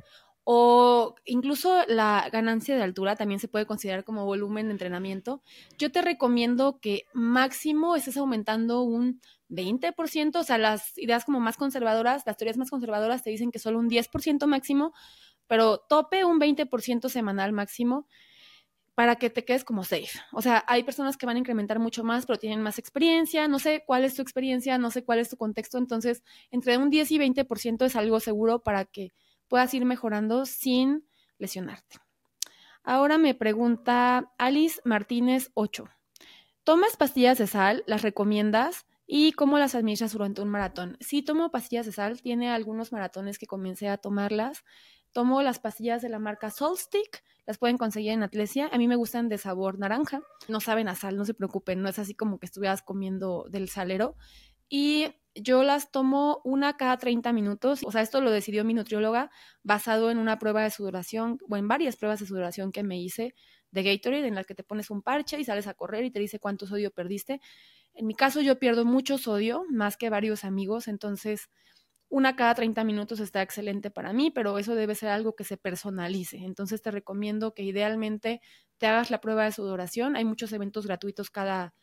o 0.44 1.14
incluso 1.24 1.84
la 1.88 2.28
ganancia 2.30 2.76
de 2.76 2.82
altura 2.82 3.16
también 3.16 3.40
se 3.40 3.48
puede 3.48 3.66
considerar 3.66 4.04
como 4.04 4.26
volumen 4.26 4.66
de 4.66 4.72
entrenamiento. 4.72 5.42
Yo 5.78 5.90
te 5.90 6.02
recomiendo 6.02 6.78
que 6.80 7.06
máximo 7.14 7.96
estés 7.96 8.18
aumentando 8.18 8.82
un 8.82 9.20
20%, 9.48 10.36
o 10.36 10.44
sea, 10.44 10.58
las 10.58 10.96
ideas 10.98 11.24
como 11.24 11.40
más 11.40 11.56
conservadoras, 11.56 12.24
las 12.26 12.36
teorías 12.36 12.58
más 12.58 12.70
conservadoras 12.70 13.22
te 13.22 13.30
dicen 13.30 13.50
que 13.50 13.58
solo 13.58 13.78
un 13.78 13.88
10% 13.88 14.46
máximo, 14.46 14.92
pero 15.46 15.78
tope 15.78 16.24
un 16.24 16.38
20% 16.38 17.08
semanal 17.08 17.52
máximo 17.52 18.06
para 18.94 19.16
que 19.16 19.30
te 19.30 19.44
quedes 19.44 19.64
como 19.64 19.82
safe. 19.82 20.20
O 20.32 20.42
sea, 20.42 20.62
hay 20.68 20.84
personas 20.84 21.16
que 21.16 21.26
van 21.26 21.36
a 21.36 21.40
incrementar 21.40 21.78
mucho 21.78 22.04
más, 22.04 22.26
pero 22.26 22.38
tienen 22.38 22.62
más 22.62 22.78
experiencia, 22.78 23.48
no 23.48 23.58
sé 23.58 23.82
cuál 23.86 24.04
es 24.04 24.14
tu 24.14 24.22
experiencia, 24.22 24.78
no 24.78 24.90
sé 24.90 25.04
cuál 25.04 25.18
es 25.18 25.30
tu 25.30 25.36
contexto, 25.36 25.78
entonces 25.78 26.22
entre 26.50 26.76
un 26.78 26.90
10 26.90 27.10
y 27.12 27.18
20% 27.18 27.86
es 27.86 27.96
algo 27.96 28.20
seguro 28.20 28.62
para 28.62 28.84
que 28.84 29.12
puedas 29.54 29.72
ir 29.72 29.84
mejorando 29.84 30.46
sin 30.46 31.06
lesionarte. 31.38 31.98
Ahora 32.82 33.18
me 33.18 33.36
pregunta 33.36 34.32
Alice 34.36 34.80
Martínez 34.84 35.52
8. 35.54 35.84
¿Tomas 36.64 36.96
pastillas 36.96 37.38
de 37.38 37.46
sal? 37.46 37.84
¿Las 37.86 38.02
recomiendas? 38.02 38.84
y 39.06 39.30
cómo 39.32 39.58
las 39.58 39.76
administras 39.76 40.12
durante 40.12 40.42
un 40.42 40.48
maratón. 40.48 40.96
Sí 40.98 41.22
tomo 41.22 41.52
pastillas 41.52 41.86
de 41.86 41.92
sal, 41.92 42.20
tiene 42.20 42.50
algunos 42.50 42.90
maratones 42.90 43.38
que 43.38 43.46
comencé 43.46 43.88
a 43.88 43.98
tomarlas. 43.98 44.64
Tomo 45.12 45.40
las 45.42 45.60
pastillas 45.60 46.02
de 46.02 46.08
la 46.08 46.18
marca 46.18 46.50
Solstick, 46.50 47.22
las 47.46 47.58
pueden 47.58 47.78
conseguir 47.78 48.10
en 48.10 48.24
Atlesia. 48.24 48.68
A 48.72 48.78
mí 48.78 48.88
me 48.88 48.96
gustan 48.96 49.28
de 49.28 49.38
sabor 49.38 49.78
naranja, 49.78 50.22
no 50.48 50.58
saben 50.58 50.88
a 50.88 50.96
sal, 50.96 51.16
no 51.16 51.24
se 51.24 51.34
preocupen, 51.34 51.80
no 51.80 51.88
es 51.88 52.00
así 52.00 52.14
como 52.14 52.40
que 52.40 52.46
estuvieras 52.46 52.82
comiendo 52.82 53.46
del 53.50 53.68
salero. 53.68 54.16
Y 54.68 55.08
yo 55.34 55.62
las 55.64 55.90
tomo 55.90 56.40
una 56.44 56.76
cada 56.76 56.96
30 56.98 57.32
minutos. 57.32 57.80
O 57.84 57.92
sea, 57.92 58.02
esto 58.02 58.20
lo 58.20 58.30
decidió 58.30 58.64
mi 58.64 58.74
nutrióloga 58.74 59.30
basado 59.62 60.10
en 60.10 60.18
una 60.18 60.38
prueba 60.38 60.62
de 60.62 60.70
sudoración 60.70 61.38
o 61.48 61.56
en 61.56 61.68
varias 61.68 61.96
pruebas 61.96 62.20
de 62.20 62.26
sudoración 62.26 62.72
que 62.72 62.82
me 62.82 63.00
hice 63.00 63.34
de 63.70 63.82
Gatorade 63.82 64.28
en 64.28 64.36
las 64.36 64.46
que 64.46 64.54
te 64.54 64.62
pones 64.62 64.90
un 64.90 65.02
parche 65.02 65.38
y 65.40 65.44
sales 65.44 65.66
a 65.66 65.74
correr 65.74 66.04
y 66.04 66.10
te 66.12 66.20
dice 66.20 66.38
cuánto 66.38 66.66
sodio 66.66 66.92
perdiste. 66.92 67.40
En 67.94 68.06
mi 68.06 68.14
caso 68.14 68.40
yo 68.40 68.58
pierdo 68.58 68.84
mucho 68.84 69.18
sodio, 69.18 69.64
más 69.70 69.96
que 69.96 70.10
varios 70.10 70.44
amigos, 70.44 70.88
entonces 70.88 71.48
una 72.08 72.36
cada 72.36 72.54
30 72.54 72.84
minutos 72.84 73.18
está 73.20 73.42
excelente 73.42 73.90
para 73.90 74.12
mí, 74.12 74.30
pero 74.30 74.58
eso 74.58 74.74
debe 74.76 74.94
ser 74.94 75.08
algo 75.08 75.34
que 75.34 75.44
se 75.44 75.56
personalice. 75.56 76.38
Entonces 76.38 76.82
te 76.82 76.90
recomiendo 76.92 77.54
que 77.54 77.64
idealmente 77.64 78.40
te 78.78 78.86
hagas 78.86 79.10
la 79.10 79.20
prueba 79.20 79.44
de 79.44 79.52
sudoración. 79.52 80.14
Hay 80.16 80.24
muchos 80.24 80.52
eventos 80.52 80.86
gratuitos 80.86 81.30
cada... 81.30 81.74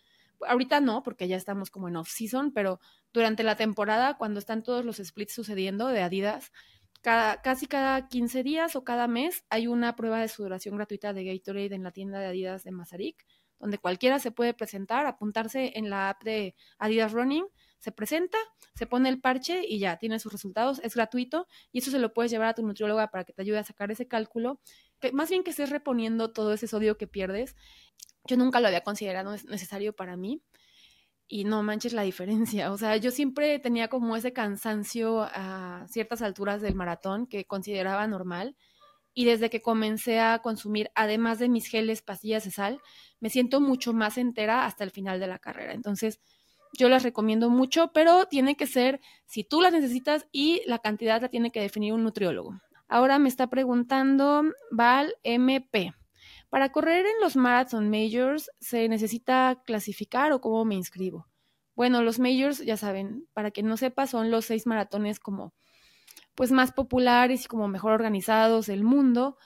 Ahorita 0.47 0.79
no, 0.79 1.03
porque 1.03 1.27
ya 1.27 1.37
estamos 1.37 1.69
como 1.69 1.87
en 1.87 1.95
off-season, 1.95 2.51
pero 2.51 2.79
durante 3.13 3.43
la 3.43 3.55
temporada, 3.55 4.17
cuando 4.17 4.39
están 4.39 4.63
todos 4.63 4.85
los 4.85 4.97
splits 4.97 5.33
sucediendo 5.33 5.87
de 5.87 6.01
Adidas, 6.01 6.51
casi 7.01 7.65
cada 7.65 8.07
15 8.07 8.43
días 8.43 8.75
o 8.75 8.83
cada 8.83 9.07
mes 9.07 9.43
hay 9.49 9.67
una 9.67 9.95
prueba 9.95 10.19
de 10.19 10.27
sudoración 10.27 10.75
gratuita 10.75 11.13
de 11.13 11.25
Gatorade 11.25 11.73
en 11.75 11.83
la 11.83 11.91
tienda 11.91 12.19
de 12.19 12.27
Adidas 12.27 12.63
de 12.63 12.71
Mazarik, 12.71 13.25
donde 13.59 13.77
cualquiera 13.77 14.19
se 14.19 14.31
puede 14.31 14.53
presentar, 14.53 15.05
apuntarse 15.05 15.73
en 15.75 15.89
la 15.89 16.09
app 16.09 16.23
de 16.23 16.55
Adidas 16.79 17.11
Running, 17.11 17.45
se 17.79 17.91
presenta, 17.91 18.37
se 18.75 18.85
pone 18.85 19.09
el 19.09 19.19
parche 19.19 19.65
y 19.67 19.79
ya 19.79 19.97
tiene 19.97 20.19
sus 20.19 20.31
resultados, 20.31 20.79
es 20.83 20.95
gratuito 20.95 21.47
y 21.71 21.79
eso 21.79 21.89
se 21.89 21.99
lo 21.99 22.13
puedes 22.13 22.31
llevar 22.31 22.49
a 22.49 22.53
tu 22.53 22.65
nutrióloga 22.65 23.09
para 23.09 23.23
que 23.23 23.33
te 23.33 23.41
ayude 23.41 23.59
a 23.59 23.63
sacar 23.63 23.91
ese 23.91 24.07
cálculo, 24.07 24.59
más 25.13 25.29
bien 25.29 25.43
que 25.43 25.49
estés 25.51 25.69
reponiendo 25.71 26.31
todo 26.31 26.53
ese 26.53 26.67
sodio 26.67 26.97
que 26.97 27.07
pierdes. 27.07 27.55
Yo 28.25 28.37
nunca 28.37 28.59
lo 28.59 28.67
había 28.67 28.83
considerado 28.83 29.31
necesario 29.31 29.93
para 29.93 30.15
mí 30.15 30.41
y 31.27 31.45
no 31.45 31.63
manches 31.63 31.93
la 31.93 32.01
diferencia. 32.01 32.71
O 32.71 32.77
sea, 32.77 32.97
yo 32.97 33.09
siempre 33.09 33.57
tenía 33.59 33.87
como 33.87 34.15
ese 34.17 34.33
cansancio 34.33 35.21
a 35.21 35.85
ciertas 35.87 36.21
alturas 36.21 36.61
del 36.61 36.75
maratón 36.75 37.25
que 37.25 37.45
consideraba 37.45 38.05
normal. 38.07 38.55
Y 39.13 39.25
desde 39.25 39.49
que 39.49 39.61
comencé 39.61 40.19
a 40.19 40.39
consumir, 40.39 40.89
además 40.95 41.39
de 41.39 41.49
mis 41.49 41.67
geles, 41.67 42.01
pastillas 42.01 42.45
de 42.45 42.51
sal, 42.51 42.79
me 43.19 43.29
siento 43.29 43.59
mucho 43.59 43.93
más 43.93 44.17
entera 44.17 44.65
hasta 44.65 44.83
el 44.83 44.91
final 44.91 45.19
de 45.19 45.27
la 45.27 45.39
carrera. 45.39 45.73
Entonces, 45.73 46.21
yo 46.77 46.89
las 46.89 47.03
recomiendo 47.03 47.49
mucho, 47.49 47.91
pero 47.93 48.25
tiene 48.25 48.55
que 48.55 48.67
ser 48.67 49.01
si 49.25 49.43
tú 49.43 49.61
las 49.61 49.73
necesitas 49.73 50.27
y 50.31 50.61
la 50.65 50.79
cantidad 50.79 51.21
la 51.21 51.29
tiene 51.29 51.51
que 51.51 51.61
definir 51.61 51.93
un 51.93 52.03
nutriólogo. 52.03 52.61
Ahora 52.87 53.19
me 53.19 53.29
está 53.29 53.47
preguntando 53.47 54.43
Val 54.71 55.15
MP. 55.23 55.93
Para 56.51 56.73
correr 56.73 57.05
en 57.05 57.21
los 57.21 57.37
Marathon 57.37 57.89
Majors, 57.89 58.51
¿se 58.59 58.89
necesita 58.89 59.63
clasificar 59.65 60.33
o 60.33 60.41
cómo 60.41 60.65
me 60.65 60.75
inscribo? 60.75 61.25
Bueno, 61.75 62.03
los 62.03 62.19
Majors, 62.19 62.59
ya 62.59 62.75
saben, 62.75 63.25
para 63.31 63.51
quien 63.51 63.67
no 63.67 63.77
sepa, 63.77 64.05
son 64.05 64.31
los 64.31 64.43
seis 64.47 64.67
maratones 64.67 65.21
como 65.21 65.53
pues 66.35 66.51
más 66.51 66.73
populares 66.73 67.45
y 67.45 67.47
como 67.47 67.69
mejor 67.69 67.93
organizados 67.93 68.65
del 68.65 68.83
mundo. 68.83 69.37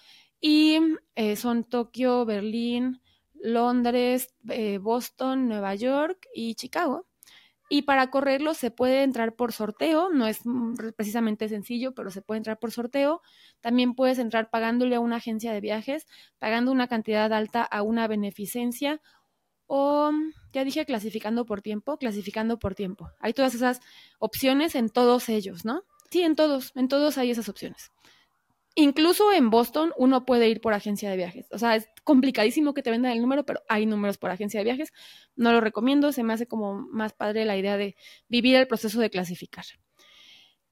Y 0.41 0.79
eh, 1.13 1.35
son 1.35 1.63
Tokio, 1.63 2.25
Berlín, 2.25 3.01
Londres, 3.35 4.33
eh, 4.49 4.79
Boston, 4.79 5.47
Nueva 5.47 5.75
York 5.75 6.25
y 6.33 6.55
Chicago. 6.55 7.05
Y 7.67 7.81
para 7.81 8.11
correrlo 8.11 8.53
se 8.53 8.69
puede 8.69 9.01
entrar 9.01 9.35
por 9.35 9.51
sorteo, 9.51 10.09
no 10.09 10.27
es 10.27 10.41
precisamente 10.95 11.49
sencillo, 11.49 11.95
pero 11.95 12.11
se 12.11 12.21
puede 12.21 12.37
entrar 12.37 12.59
por 12.59 12.71
sorteo. 12.71 13.21
También 13.59 13.95
puedes 13.95 14.19
entrar 14.19 14.51
pagándole 14.51 14.95
a 14.95 14.99
una 14.99 15.15
agencia 15.15 15.51
de 15.51 15.61
viajes, 15.61 16.05
pagando 16.37 16.71
una 16.71 16.87
cantidad 16.87 17.33
alta 17.33 17.63
a 17.63 17.81
una 17.81 18.07
beneficencia 18.07 19.01
o, 19.67 20.11
ya 20.53 20.63
dije, 20.63 20.85
clasificando 20.85 21.45
por 21.45 21.61
tiempo, 21.61 21.97
clasificando 21.97 22.59
por 22.59 22.75
tiempo. 22.75 23.09
Hay 23.19 23.33
todas 23.33 23.55
esas 23.55 23.81
opciones 24.19 24.75
en 24.75 24.89
todos 24.89 25.27
ellos, 25.27 25.65
¿no? 25.65 25.83
Sí, 26.11 26.21
en 26.21 26.35
todos, 26.35 26.71
en 26.75 26.87
todos 26.87 27.17
hay 27.17 27.31
esas 27.31 27.49
opciones. 27.49 27.91
Incluso 28.77 29.31
en 29.31 29.49
Boston 29.49 29.93
uno 29.97 30.25
puede 30.25 30.49
ir 30.49 30.59
por 30.59 30.73
agencia 30.73 31.09
de 31.09 31.15
viajes. 31.15 31.47
O 31.51 31.57
sea, 31.57 31.77
es 31.77 31.87
complicadísimo 32.03 32.73
que 32.73 32.83
te 32.83 32.91
vendan 32.91 33.13
el 33.13 33.21
número, 33.21 33.45
pero 33.45 33.61
hay 33.69 33.85
números 33.85 34.17
por 34.17 34.31
agencia 34.31 34.59
de 34.59 34.65
viajes. 34.65 34.91
No 35.37 35.53
lo 35.53 35.61
recomiendo, 35.61 36.11
se 36.11 36.23
me 36.23 36.33
hace 36.33 36.45
como 36.45 36.81
más 36.91 37.13
padre 37.13 37.45
la 37.45 37.55
idea 37.55 37.77
de 37.77 37.95
vivir 38.27 38.57
el 38.57 38.67
proceso 38.67 38.99
de 38.99 39.09
clasificar. 39.09 39.63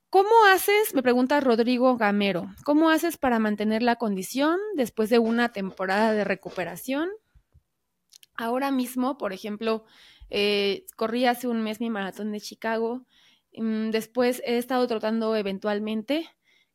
¿Cómo 0.09 0.29
haces? 0.51 0.93
Me 0.93 1.01
pregunta 1.01 1.39
Rodrigo 1.39 1.95
Gamero. 1.95 2.53
¿Cómo 2.65 2.89
haces 2.89 3.17
para 3.17 3.39
mantener 3.39 3.81
la 3.81 3.95
condición 3.95 4.59
después 4.75 5.09
de 5.09 5.17
una 5.17 5.53
temporada 5.53 6.11
de 6.11 6.25
recuperación? 6.25 7.09
Ahora 8.35 8.69
mismo, 8.69 9.17
por 9.17 9.31
ejemplo, 9.31 9.85
eh, 10.29 10.85
corrí 10.97 11.25
hace 11.25 11.47
un 11.47 11.61
mes 11.61 11.79
mi 11.79 11.89
maratón 11.89 12.33
de 12.33 12.41
Chicago. 12.41 13.05
Mm, 13.55 13.91
después 13.91 14.41
he 14.45 14.57
estado 14.57 14.85
trotando 14.87 15.35
eventualmente 15.35 16.29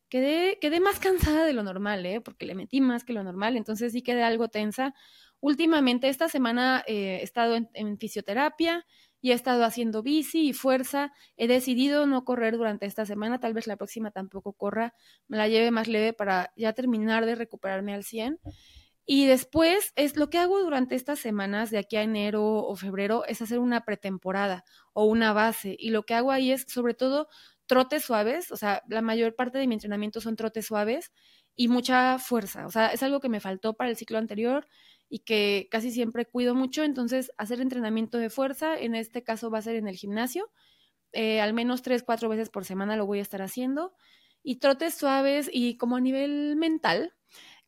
quedé, 0.08 0.58
quedé 0.60 0.80
más 0.80 0.98
cansada 0.98 1.44
de 1.44 1.52
lo 1.52 1.62
normal, 1.62 2.04
¿eh? 2.06 2.20
porque 2.20 2.46
le 2.46 2.54
metí 2.54 2.80
más 2.80 3.04
que 3.04 3.12
lo 3.12 3.22
normal, 3.22 3.56
entonces 3.56 3.92
sí 3.92 4.02
quedé 4.02 4.22
algo 4.22 4.48
tensa. 4.48 4.94
Últimamente, 5.40 6.08
esta 6.08 6.28
semana 6.28 6.82
eh, 6.86 7.18
he 7.20 7.22
estado 7.22 7.56
en, 7.56 7.98
fisioterapia 7.98 8.84
y 9.20 9.30
he 9.30 9.34
estado 9.34 9.64
haciendo 9.64 10.02
bici 10.02 10.48
y 10.48 10.52
fuerza. 10.52 11.12
He 11.36 11.46
decidido 11.46 12.06
no 12.06 12.24
correr 12.24 12.56
durante 12.56 12.86
esta 12.86 13.06
semana, 13.06 13.38
tal 13.38 13.54
vez 13.54 13.66
la 13.66 13.76
próxima 13.76 14.10
tampoco 14.10 14.52
corra, 14.52 14.94
me 15.28 15.36
la 15.36 15.48
lleve 15.48 15.70
más 15.70 15.88
leve 15.88 16.12
para 16.12 16.52
ya 16.56 16.72
terminar 16.72 17.26
de 17.26 17.34
recuperarme 17.34 17.94
al 17.94 18.04
100. 18.04 18.40
Y 19.10 19.26
después 19.26 19.92
es 19.96 20.16
lo 20.16 20.28
que 20.28 20.36
hago 20.36 20.60
durante 20.60 20.94
estas 20.94 21.18
semanas 21.18 21.70
de 21.70 21.78
aquí 21.78 21.96
a 21.96 22.02
enero 22.02 22.44
o 22.44 22.76
febrero 22.76 23.24
es 23.24 23.40
hacer 23.40 23.58
una 23.58 23.86
pretemporada 23.86 24.64
o 24.92 25.06
una 25.06 25.32
base. 25.32 25.74
Y 25.78 25.90
lo 25.90 26.02
que 26.02 26.12
hago 26.12 26.30
ahí 26.30 26.52
es 26.52 26.66
sobre 26.68 26.92
todo 26.92 27.28
trotes 27.68 28.04
suaves, 28.04 28.52
o 28.52 28.56
sea, 28.56 28.82
la 28.88 29.02
mayor 29.02 29.36
parte 29.36 29.58
de 29.58 29.68
mi 29.68 29.74
entrenamiento 29.74 30.20
son 30.20 30.36
trotes 30.36 30.66
suaves 30.66 31.12
y 31.56 31.68
mucha 31.68 32.18
fuerza, 32.18 32.66
o 32.66 32.70
sea, 32.70 32.88
es 32.88 33.02
algo 33.04 33.20
que 33.20 33.28
me 33.28 33.40
faltó 33.40 33.74
para 33.74 33.90
el 33.90 33.96
ciclo 33.96 34.18
anterior 34.18 34.66
y 35.08 35.20
que 35.20 35.68
casi 35.70 35.92
siempre 35.92 36.26
cuido 36.26 36.54
mucho, 36.56 36.84
entonces 36.84 37.32
hacer 37.38 37.60
entrenamiento 37.60 38.18
de 38.18 38.30
fuerza, 38.30 38.78
en 38.78 38.96
este 38.96 39.24
caso 39.24 39.50
va 39.50 39.58
a 39.58 39.62
ser 39.62 39.76
en 39.76 39.88
el 39.88 39.96
gimnasio, 39.96 40.50
eh, 41.12 41.40
al 41.40 41.54
menos 41.54 41.82
tres, 41.82 42.02
cuatro 42.04 42.28
veces 42.28 42.50
por 42.50 42.64
semana 42.64 42.96
lo 42.96 43.06
voy 43.06 43.20
a 43.20 43.22
estar 43.22 43.42
haciendo, 43.42 43.94
y 44.42 44.56
trotes 44.60 44.94
suaves 44.94 45.50
y 45.52 45.76
como 45.76 45.96
a 45.96 46.00
nivel 46.00 46.56
mental, 46.56 47.14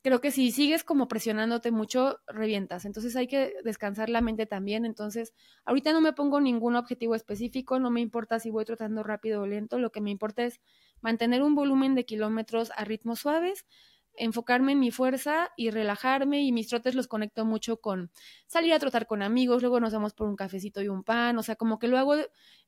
creo 0.02 0.21
que 0.21 0.30
si 0.30 0.50
sigues 0.52 0.85
como 0.85 1.09
presionándote 1.09 1.71
mucho, 1.71 2.19
revientas. 2.26 2.85
Entonces 2.85 3.16
hay 3.16 3.26
que 3.26 3.54
descansar 3.64 4.09
la 4.11 4.21
mente 4.21 4.47
también. 4.47 4.85
Entonces, 4.85 5.35
ahorita 5.64 5.92
no 5.92 6.00
me 6.00 6.12
pongo 6.12 6.40
ningún 6.40 6.76
objetivo 6.76 7.14
específico, 7.14 7.78
no 7.78 7.90
me 7.90 8.00
importa 8.00 8.38
si 8.40 8.50
voy 8.50 8.64
trotando 8.64 9.02
rápido 9.02 9.42
o 9.42 9.47
lento, 9.47 9.78
lo 9.78 9.92
que 9.92 10.00
me 10.00 10.11
importa 10.11 10.45
es 10.45 10.61
mantener 11.00 11.42
un 11.42 11.54
volumen 11.54 11.95
de 11.95 12.04
kilómetros 12.04 12.73
a 12.76 12.85
ritmos 12.85 13.21
suaves, 13.21 13.66
enfocarme 14.14 14.73
en 14.73 14.80
mi 14.80 14.90
fuerza 14.90 15.50
y 15.57 15.71
relajarme 15.71 16.42
y 16.42 16.52
mis 16.52 16.69
trotes 16.69 16.95
los 16.95 17.07
conecto 17.09 17.45
mucho 17.45 17.80
con 17.80 18.11
salir 18.47 18.73
a 18.75 18.78
trotar 18.78 19.07
con 19.07 19.23
amigos, 19.23 19.62
luego 19.62 19.80
nos 19.80 19.92
vamos 19.92 20.14
por 20.14 20.28
un 20.28 20.37
cafecito 20.37 20.83
y 20.83 20.88
un 20.88 21.04
pan, 21.04 21.38
o 21.38 21.42
sea, 21.42 21.57
como 21.57 21.78
que 21.78 21.88
lo 21.88 21.97
hago 21.99 22.14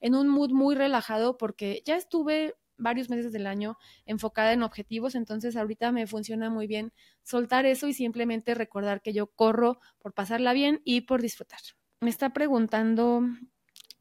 en 0.01 0.15
un 0.15 0.29
mood 0.29 0.51
muy 0.53 0.75
relajado 0.75 1.37
porque 1.37 1.83
ya 1.85 1.97
estuve 1.97 2.55
varios 2.83 3.09
meses 3.11 3.33
del 3.33 3.47
año 3.47 3.79
enfocada 4.07 4.53
en 4.53 4.62
objetivos, 4.62 5.15
entonces 5.15 5.57
ahorita 5.57 5.93
me 5.93 6.07
funciona 6.07 6.51
muy 6.51 6.67
bien 6.67 6.93
soltar 7.23 7.67
eso 7.67 7.89
y 7.89 7.95
simplemente 7.95 8.55
recordar 8.55 9.01
que 9.03 9.12
yo 9.12 9.29
corro 9.29 9.79
por 9.99 10.12
pasarla 10.12 10.53
bien 10.53 10.81
y 10.85 11.03
por 11.03 11.23
disfrutar. 11.23 11.61
Me 12.01 12.11
está 12.11 12.31
preguntando 12.31 13.23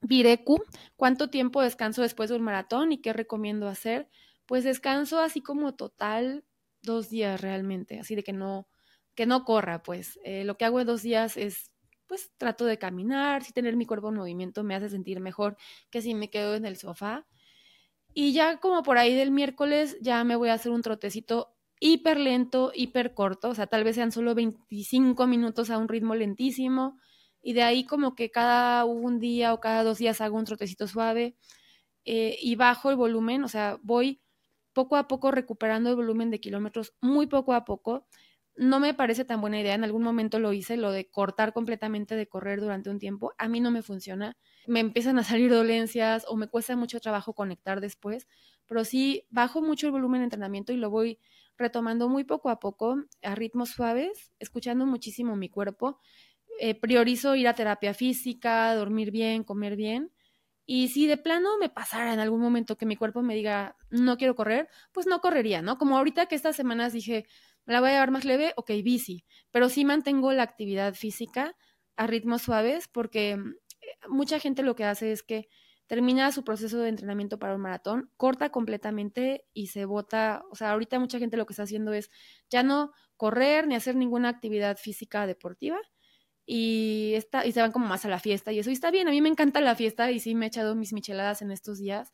Vireku, 0.02 0.64
¿cuánto 0.96 1.30
tiempo 1.30 1.62
descanso 1.62 2.02
después 2.02 2.30
de 2.30 2.36
un 2.36 2.42
maratón 2.42 2.92
y 2.92 3.02
qué 3.02 3.14
recomiendo 3.14 3.68
hacer? 3.68 4.10
Pues 4.48 4.64
descanso 4.64 5.20
así 5.20 5.42
como 5.42 5.76
total 5.76 6.44
dos 6.82 7.10
días 7.10 7.40
realmente, 7.40 8.00
así 8.00 8.16
de 8.16 8.24
que 8.24 8.34
no, 8.34 8.68
que 9.16 9.26
no 9.28 9.46
corra, 9.46 9.84
pues 9.84 10.20
eh, 10.24 10.44
lo 10.44 10.58
que 10.58 10.66
hago 10.66 10.80
en 10.80 10.88
dos 10.88 11.04
días 11.04 11.38
es 11.38 11.72
pues 12.08 12.32
trato 12.38 12.66
de 12.66 12.78
caminar, 12.78 13.44
si 13.44 13.54
tener 13.54 13.78
mi 13.78 13.86
cuerpo 13.86 14.10
en 14.10 14.16
movimiento 14.16 14.64
me 14.64 14.76
hace 14.76 14.90
sentir 14.90 15.22
mejor 15.22 15.56
que 15.90 16.02
si 16.02 16.14
me 16.14 16.30
quedo 16.30 16.56
en 16.56 16.66
el 16.66 16.76
sofá. 16.76 17.26
Y 18.14 18.34
ya 18.34 18.58
como 18.60 18.84
por 18.84 18.98
ahí 18.98 19.14
del 19.16 19.32
miércoles 19.32 19.98
ya 20.02 20.24
me 20.24 20.36
voy 20.36 20.50
a 20.50 20.54
hacer 20.54 20.72
un 20.72 20.82
trotecito 20.82 21.56
hiper 21.80 22.20
lento, 22.20 22.72
hiper 22.76 23.14
corto, 23.14 23.50
o 23.50 23.56
sea, 23.56 23.68
tal 23.68 23.84
vez 23.84 23.96
sean 23.96 24.12
solo 24.12 24.36
25 24.36 25.28
minutos 25.28 25.70
a 25.70 25.78
un 25.78 25.88
ritmo 25.88 26.16
lentísimo. 26.16 26.98
Y 27.42 27.54
de 27.54 27.64
ahí 27.64 27.86
como 27.86 28.16
que 28.16 28.30
cada 28.30 28.86
un 28.86 29.20
día 29.20 29.54
o 29.54 29.60
cada 29.60 29.84
dos 29.84 29.98
días 29.98 30.22
hago 30.22 30.38
un 30.38 30.46
trotecito 30.46 30.88
suave 30.88 31.36
eh, 32.06 32.38
y 32.42 32.56
bajo 32.56 32.90
el 32.92 32.96
volumen, 32.98 33.44
o 33.44 33.48
sea, 33.48 33.80
voy 33.84 34.22
poco 34.74 34.96
a 34.98 35.08
poco 35.08 35.32
recuperando 35.32 35.90
el 35.90 35.96
volumen 35.96 36.32
de 36.32 36.40
kilómetros, 36.40 36.94
muy 37.02 37.28
poco 37.28 37.54
a 37.54 37.66
poco, 37.66 38.08
no 38.56 38.80
me 38.80 38.94
parece 38.94 39.26
tan 39.26 39.42
buena 39.42 39.60
idea. 39.60 39.76
En 39.76 39.84
algún 39.84 40.04
momento 40.04 40.40
lo 40.40 40.54
hice, 40.54 40.78
lo 40.78 40.92
de 40.92 41.10
cortar 41.10 41.54
completamente 41.54 42.16
de 42.16 42.28
correr 42.28 42.62
durante 42.62 42.90
un 42.90 43.00
tiempo. 43.00 43.34
A 43.38 43.48
mí 43.48 43.60
no 43.60 43.72
me 43.72 43.82
funciona. 43.82 44.38
Me 44.68 44.80
empiezan 44.80 45.18
a 45.20 45.24
salir 45.24 45.52
dolencias 45.52 46.26
o 46.28 46.36
me 46.36 46.48
cuesta 46.48 46.76
mucho 46.76 47.00
trabajo 47.00 47.34
conectar 47.34 47.82
después. 47.82 48.28
Pero 48.68 48.86
sí, 48.86 49.26
bajo 49.30 49.62
mucho 49.62 49.88
el 49.88 49.92
volumen 49.94 50.22
de 50.22 50.26
entrenamiento 50.26 50.74
y 50.74 50.78
lo 50.78 50.90
voy 50.90 51.20
retomando 51.58 52.10
muy 52.10 52.24
poco 52.24 52.50
a 52.50 52.60
poco, 52.60 53.04
a 53.22 53.36
ritmos 53.36 53.70
suaves, 53.70 54.32
escuchando 54.40 54.86
muchísimo 54.86 55.36
mi 55.36 55.50
cuerpo. 55.50 56.00
Eh, 56.60 56.76
priorizo 56.76 57.36
ir 57.36 57.48
a 57.48 57.56
terapia 57.56 57.94
física, 57.94 58.74
dormir 58.76 59.12
bien, 59.12 59.44
comer 59.44 59.76
bien. 59.76 60.12
Y 60.66 60.90
si 60.90 61.08
de 61.08 61.18
plano 61.18 61.58
me 61.58 61.70
pasara 61.70 62.14
en 62.14 62.20
algún 62.20 62.40
momento 62.40 62.78
que 62.78 62.86
mi 62.86 62.96
cuerpo 62.96 63.22
me 63.22 63.36
diga, 63.36 63.76
no 63.90 64.18
quiero 64.18 64.36
correr, 64.36 64.70
pues 64.92 65.08
no 65.08 65.20
correría, 65.20 65.62
¿no? 65.62 65.78
Como 65.78 65.98
ahorita 65.98 66.28
que 66.28 66.36
estas 66.36 66.56
semanas 66.56 66.94
dije, 66.94 67.26
la 67.72 67.80
voy 67.82 67.90
a 67.90 67.94
llevar 67.94 68.12
más 68.12 68.26
leve, 68.26 68.54
ok, 68.56 68.72
bici, 68.84 69.26
pero 69.52 69.70
sí 69.70 69.86
mantengo 69.86 70.32
la 70.34 70.44
actividad 70.44 70.94
física 70.94 71.56
a 71.96 72.08
ritmos 72.08 72.44
suaves 72.44 72.88
porque 72.88 73.38
mm, 73.38 73.56
mucha 74.10 74.40
gente 74.40 74.64
lo 74.64 74.76
que 74.76 74.86
hace 74.86 75.12
es 75.12 75.24
que 75.24 75.48
termina 75.88 76.32
su 76.32 76.46
proceso 76.46 76.80
de 76.80 76.88
entrenamiento 76.90 77.38
para 77.38 77.54
un 77.54 77.62
maratón, 77.62 78.12
corta 78.16 78.50
completamente 78.50 79.46
y 79.54 79.68
se 79.68 79.84
bota, 79.84 80.42
o 80.50 80.56
sea, 80.56 80.72
ahorita 80.72 81.00
mucha 81.00 81.20
gente 81.20 81.36
lo 81.36 81.46
que 81.46 81.52
está 81.54 81.64
haciendo 81.64 81.92
es 81.92 82.10
ya 82.50 82.64
no 82.64 82.94
correr 83.18 83.68
ni 83.68 83.76
hacer 83.76 83.96
ninguna 83.98 84.30
actividad 84.30 84.78
física 84.78 85.28
deportiva 85.28 85.80
y, 86.46 87.12
está, 87.16 87.46
y 87.46 87.52
se 87.52 87.62
van 87.62 87.74
como 87.74 87.88
más 87.88 88.06
a 88.06 88.10
la 88.10 88.20
fiesta 88.20 88.54
y 88.54 88.60
eso 88.60 88.72
está 88.72 88.90
bien, 88.90 89.10
a 89.10 89.12
mí 89.12 89.22
me 89.22 89.28
encanta 89.30 89.60
la 89.60 89.76
fiesta 89.76 90.12
y 90.12 90.22
sí 90.22 90.34
me 90.34 90.46
he 90.46 90.48
echado 90.48 90.76
mis 90.76 90.94
micheladas 90.94 91.42
en 91.42 91.52
estos 91.52 91.78
días, 91.78 92.14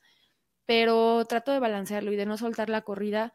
pero 0.66 1.24
trato 1.26 1.52
de 1.52 1.60
balancearlo 1.60 2.12
y 2.12 2.16
de 2.16 2.26
no 2.26 2.38
soltar 2.38 2.70
la 2.70 2.82
corrida 2.82 3.34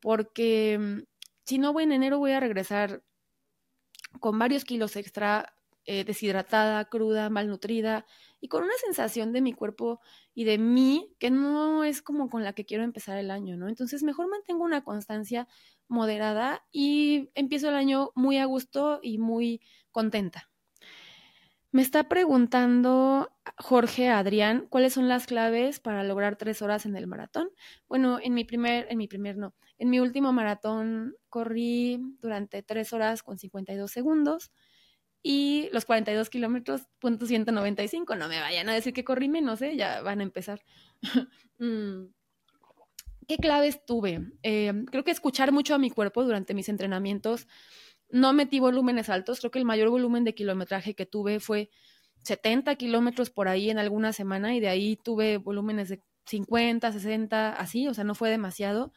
porque 0.00 0.78
mm, 0.78 0.98
si 1.44 1.58
no 1.58 1.72
voy 1.72 1.84
en 1.84 1.92
enero 1.92 2.18
voy 2.18 2.32
a 2.32 2.40
regresar 2.40 3.02
con 4.20 4.38
varios 4.38 4.64
kilos 4.64 4.96
extra, 4.96 5.54
eh, 5.84 6.04
deshidratada, 6.04 6.84
cruda, 6.86 7.30
malnutrida 7.30 8.06
y 8.40 8.48
con 8.48 8.62
una 8.64 8.74
sensación 8.84 9.32
de 9.32 9.40
mi 9.40 9.52
cuerpo 9.52 10.00
y 10.34 10.44
de 10.44 10.58
mí 10.58 11.14
que 11.18 11.30
no 11.30 11.84
es 11.84 12.02
como 12.02 12.28
con 12.28 12.44
la 12.44 12.52
que 12.52 12.64
quiero 12.66 12.84
empezar 12.84 13.18
el 13.18 13.30
año, 13.30 13.56
¿no? 13.56 13.68
Entonces 13.68 14.02
mejor 14.02 14.28
mantengo 14.28 14.64
una 14.64 14.84
constancia 14.84 15.48
moderada 15.88 16.64
y 16.72 17.30
empiezo 17.34 17.68
el 17.68 17.74
año 17.76 18.12
muy 18.14 18.38
a 18.38 18.44
gusto 18.46 19.00
y 19.02 19.18
muy 19.18 19.62
contenta. 19.90 20.49
Me 21.72 21.82
está 21.82 22.08
preguntando 22.08 23.30
Jorge 23.56 24.08
Adrián, 24.08 24.66
¿cuáles 24.68 24.92
son 24.94 25.08
las 25.08 25.26
claves 25.26 25.78
para 25.78 26.02
lograr 26.02 26.34
tres 26.34 26.62
horas 26.62 26.84
en 26.84 26.96
el 26.96 27.06
maratón? 27.06 27.48
Bueno, 27.88 28.18
en 28.20 28.34
mi 28.34 28.44
primer, 28.44 28.88
en 28.90 28.98
mi 28.98 29.06
primer 29.06 29.36
no, 29.36 29.54
en 29.78 29.88
mi 29.88 30.00
último 30.00 30.32
maratón 30.32 31.14
corrí 31.28 32.00
durante 32.20 32.62
tres 32.64 32.92
horas 32.92 33.22
con 33.22 33.38
52 33.38 33.88
segundos 33.88 34.50
y 35.22 35.68
los 35.72 35.84
42 35.84 36.28
kilómetros, 36.28 36.88
punto 36.98 37.26
195. 37.26 38.16
No 38.16 38.28
me 38.28 38.40
vayan 38.40 38.68
a 38.68 38.74
decir 38.74 38.92
que 38.92 39.04
corrí 39.04 39.28
menos, 39.28 39.62
¿eh? 39.62 39.76
Ya 39.76 40.02
van 40.02 40.20
a 40.20 40.24
empezar. 40.24 40.62
Mm. 41.62 42.14
¿Qué 43.28 43.36
claves 43.36 43.84
tuve? 43.84 44.32
Eh, 44.42 44.72
creo 44.90 45.04
que 45.04 45.10
escuchar 45.10 45.52
mucho 45.52 45.74
a 45.74 45.78
mi 45.78 45.90
cuerpo 45.90 46.24
durante 46.24 46.54
mis 46.54 46.70
entrenamientos 46.70 47.46
no 48.12 48.32
metí 48.32 48.60
volúmenes 48.60 49.08
altos, 49.08 49.40
creo 49.40 49.50
que 49.50 49.58
el 49.58 49.64
mayor 49.64 49.90
volumen 49.90 50.24
de 50.24 50.34
kilometraje 50.34 50.94
que 50.94 51.06
tuve 51.06 51.40
fue 51.40 51.70
70 52.24 52.74
kilómetros 52.76 53.30
por 53.30 53.48
ahí 53.48 53.70
en 53.70 53.78
alguna 53.78 54.12
semana 54.12 54.54
y 54.54 54.60
de 54.60 54.68
ahí 54.68 54.96
tuve 54.96 55.38
volúmenes 55.38 55.88
de 55.88 56.02
50, 56.26 56.92
60, 56.92 57.52
así, 57.52 57.88
o 57.88 57.94
sea, 57.94 58.04
no 58.04 58.14
fue 58.14 58.30
demasiado, 58.30 58.92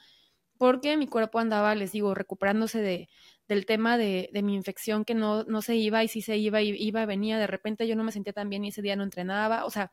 porque 0.58 0.98
mi 0.98 1.08
cuerpo 1.08 1.39
andaba, 1.39 1.75
les 1.75 1.91
digo, 1.91 2.13
recuperándose 2.13 2.82
de, 2.82 3.10
del 3.48 3.65
tema 3.65 3.98
de, 3.98 4.29
de 4.34 4.43
mi 4.43 4.55
infección 4.55 5.05
que 5.05 5.15
no, 5.15 5.43
no 5.43 5.62
se 5.62 5.75
iba 5.75 6.03
y 6.03 6.08
si 6.08 6.22
se 6.22 6.38
iba, 6.38 6.62
iba, 6.62 7.05
venía, 7.05 7.38
de 7.39 7.48
repente 7.48 7.88
yo 7.88 7.96
no 7.96 8.03
me 8.03 8.12
sentía 8.12 8.34
tan 8.34 8.50
bien 8.50 8.65
y 8.65 8.70
ese 8.70 8.82
día 8.82 8.96
no 8.96 9.03
entrenaba, 9.03 9.65
o 9.65 9.70
sea, 9.70 9.91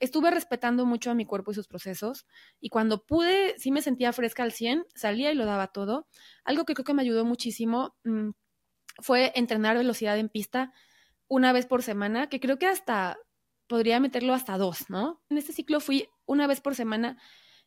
estuve 0.00 0.30
respetando 0.30 0.84
mucho 0.84 1.10
a 1.10 1.14
mi 1.14 1.24
cuerpo 1.24 1.52
y 1.52 1.54
sus 1.54 1.68
procesos 1.68 2.26
y 2.60 2.68
cuando 2.68 3.04
pude, 3.06 3.58
sí 3.58 3.70
me 3.70 3.82
sentía 3.82 4.12
fresca 4.12 4.42
al 4.42 4.52
100, 4.52 4.84
salía 4.94 5.30
y 5.32 5.34
lo 5.34 5.46
daba 5.46 5.68
todo. 5.68 6.08
Algo 6.44 6.64
que 6.64 6.74
creo 6.74 6.84
que 6.84 6.94
me 6.94 7.02
ayudó 7.02 7.24
muchísimo, 7.24 7.94
mm, 8.04 8.30
fue 9.00 9.32
entrenar 9.34 9.76
velocidad 9.76 10.18
en 10.18 10.28
pista 10.28 10.72
una 11.28 11.52
vez 11.52 11.66
por 11.66 11.82
semana, 11.82 12.28
que 12.28 12.40
creo 12.40 12.58
que 12.58 12.66
hasta 12.66 13.18
podría 13.66 14.00
meterlo 14.00 14.34
hasta 14.34 14.58
dos, 14.58 14.90
¿no? 14.90 15.22
En 15.30 15.38
este 15.38 15.52
ciclo 15.52 15.80
fui 15.80 16.08
una 16.26 16.46
vez 16.46 16.60
por 16.60 16.74
semana 16.74 17.16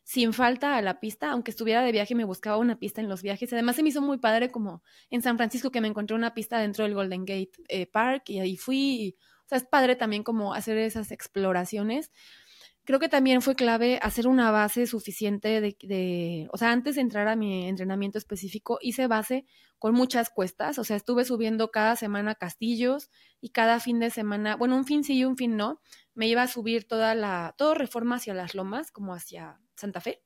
sin 0.04 0.32
falta 0.32 0.76
a 0.76 0.82
la 0.82 1.00
pista, 1.00 1.32
aunque 1.32 1.50
estuviera 1.50 1.82
de 1.82 1.90
viaje 1.90 2.14
me 2.14 2.22
buscaba 2.22 2.58
una 2.58 2.78
pista 2.78 3.00
en 3.00 3.08
los 3.08 3.22
viajes. 3.22 3.52
Además 3.52 3.74
se 3.74 3.82
me 3.82 3.88
hizo 3.88 4.00
muy 4.00 4.18
padre 4.18 4.52
como 4.52 4.84
en 5.10 5.20
San 5.20 5.36
Francisco 5.36 5.72
que 5.72 5.80
me 5.80 5.88
encontré 5.88 6.14
una 6.14 6.32
pista 6.32 6.58
dentro 6.58 6.84
del 6.84 6.94
Golden 6.94 7.24
Gate 7.24 7.50
eh, 7.68 7.86
Park 7.86 8.30
y 8.30 8.38
ahí 8.38 8.56
fui. 8.56 9.16
o 9.44 9.48
sea, 9.48 9.58
es 9.58 9.64
padre 9.64 9.96
también 9.96 10.22
como 10.22 10.54
hacer 10.54 10.78
esas 10.78 11.10
exploraciones 11.10 12.12
creo 12.86 13.00
que 13.00 13.08
también 13.08 13.42
fue 13.42 13.56
clave 13.56 13.98
hacer 14.00 14.28
una 14.28 14.50
base 14.50 14.86
suficiente 14.86 15.60
de, 15.60 16.48
o 16.52 16.56
sea, 16.56 16.70
antes 16.70 16.94
de 16.94 17.00
entrar 17.02 17.28
a 17.28 17.36
mi 17.36 17.68
entrenamiento 17.68 18.16
específico, 18.16 18.78
hice 18.80 19.08
base 19.08 19.44
con 19.78 19.92
muchas 19.92 20.30
cuestas, 20.30 20.78
o 20.78 20.84
sea, 20.84 20.96
estuve 20.96 21.24
subiendo 21.24 21.70
cada 21.70 21.96
semana 21.96 22.36
castillos 22.36 23.10
y 23.40 23.50
cada 23.50 23.80
fin 23.80 23.98
de 23.98 24.10
semana, 24.10 24.56
bueno, 24.56 24.76
un 24.76 24.86
fin 24.86 25.04
sí 25.04 25.18
y 25.18 25.24
un 25.24 25.36
fin 25.36 25.56
no, 25.56 25.80
me 26.14 26.28
iba 26.28 26.42
a 26.42 26.48
subir 26.48 26.86
toda 26.86 27.14
la, 27.14 27.54
todo 27.58 27.74
reforma 27.74 28.16
hacia 28.16 28.34
las 28.34 28.54
lomas, 28.54 28.92
como 28.92 29.14
hacia 29.14 29.60
Santa 29.74 30.00
Fe, 30.00 30.22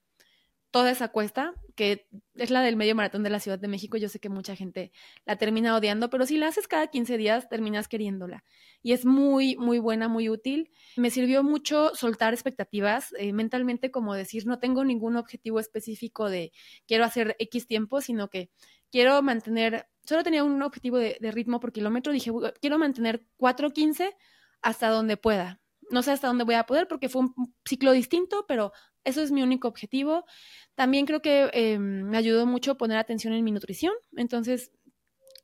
toda 0.71 0.91
esa 0.91 1.09
cuesta, 1.09 1.53
que 1.75 2.07
es 2.35 2.51
la 2.51 2.63
del 2.63 2.77
medio 2.77 2.95
maratón 2.95 3.23
de 3.23 3.31
la 3.31 3.41
Ciudad 3.41 3.59
de 3.59 3.69
México, 3.69 3.97
yo 3.97 4.09
sé 4.09 4.21
que 4.21 4.29
mucha 4.29 4.55
gente 4.55 4.93
la 5.25 5.37
termina 5.37 5.75
odiando, 5.77 6.11
pero 6.11 6.27
si 6.27 6.37
la 6.37 6.49
haces 6.49 6.69
cada 6.69 6.87
15 6.87 7.17
días, 7.17 7.49
terminas 7.49 7.89
queriéndola. 7.89 8.45
Y 8.83 8.93
es 8.93 9.05
muy, 9.05 9.57
muy 9.57 9.79
buena, 9.79 10.09
muy 10.09 10.29
útil. 10.29 10.71
Me 10.97 11.11
sirvió 11.11 11.43
mucho 11.43 11.95
soltar 11.95 12.35
expectativas, 12.35 13.13
eh, 13.19 13.33
mentalmente 13.33 13.91
como 13.91 14.15
decir, 14.15 14.47
no 14.47 14.59
tengo 14.59 14.85
ningún 14.85 15.17
objetivo 15.17 15.59
específico 15.59 16.29
de 16.29 16.53
quiero 16.87 17.05
hacer 17.05 17.37
X 17.39 17.67
tiempo, 17.67 18.01
sino 18.01 18.29
que 18.29 18.51
quiero 18.91 19.21
mantener, 19.23 19.89
solo 20.05 20.23
tenía 20.23 20.45
un 20.45 20.63
objetivo 20.63 20.99
de, 20.99 21.19
de 21.21 21.31
ritmo 21.33 21.61
por 21.61 21.73
kilómetro, 21.73 22.13
dije, 22.13 22.31
quiero 22.61 22.79
mantener 22.79 23.25
4.15 23.39 24.15
hasta 24.63 24.89
donde 24.89 25.17
pueda. 25.17 25.61
No 25.91 26.03
sé 26.03 26.13
hasta 26.13 26.29
dónde 26.29 26.45
voy 26.45 26.55
a 26.55 26.67
poder 26.67 26.87
porque 26.87 27.09
fue 27.09 27.23
un 27.23 27.35
ciclo 27.65 27.91
distinto, 27.91 28.45
pero 28.47 28.73
eso 29.05 29.23
es 29.23 29.31
mi 29.31 29.43
único 29.43 29.69
objetivo. 29.69 30.25
También 30.75 31.07
creo 31.07 31.23
que 31.23 31.51
eh, 31.53 31.79
me 31.79 32.17
ayudó 32.17 32.47
mucho 32.47 32.77
poner 32.77 32.99
atención 32.99 33.33
en 33.33 33.45
mi 33.45 33.53
nutrición. 33.53 33.95
Entonces, 34.17 34.73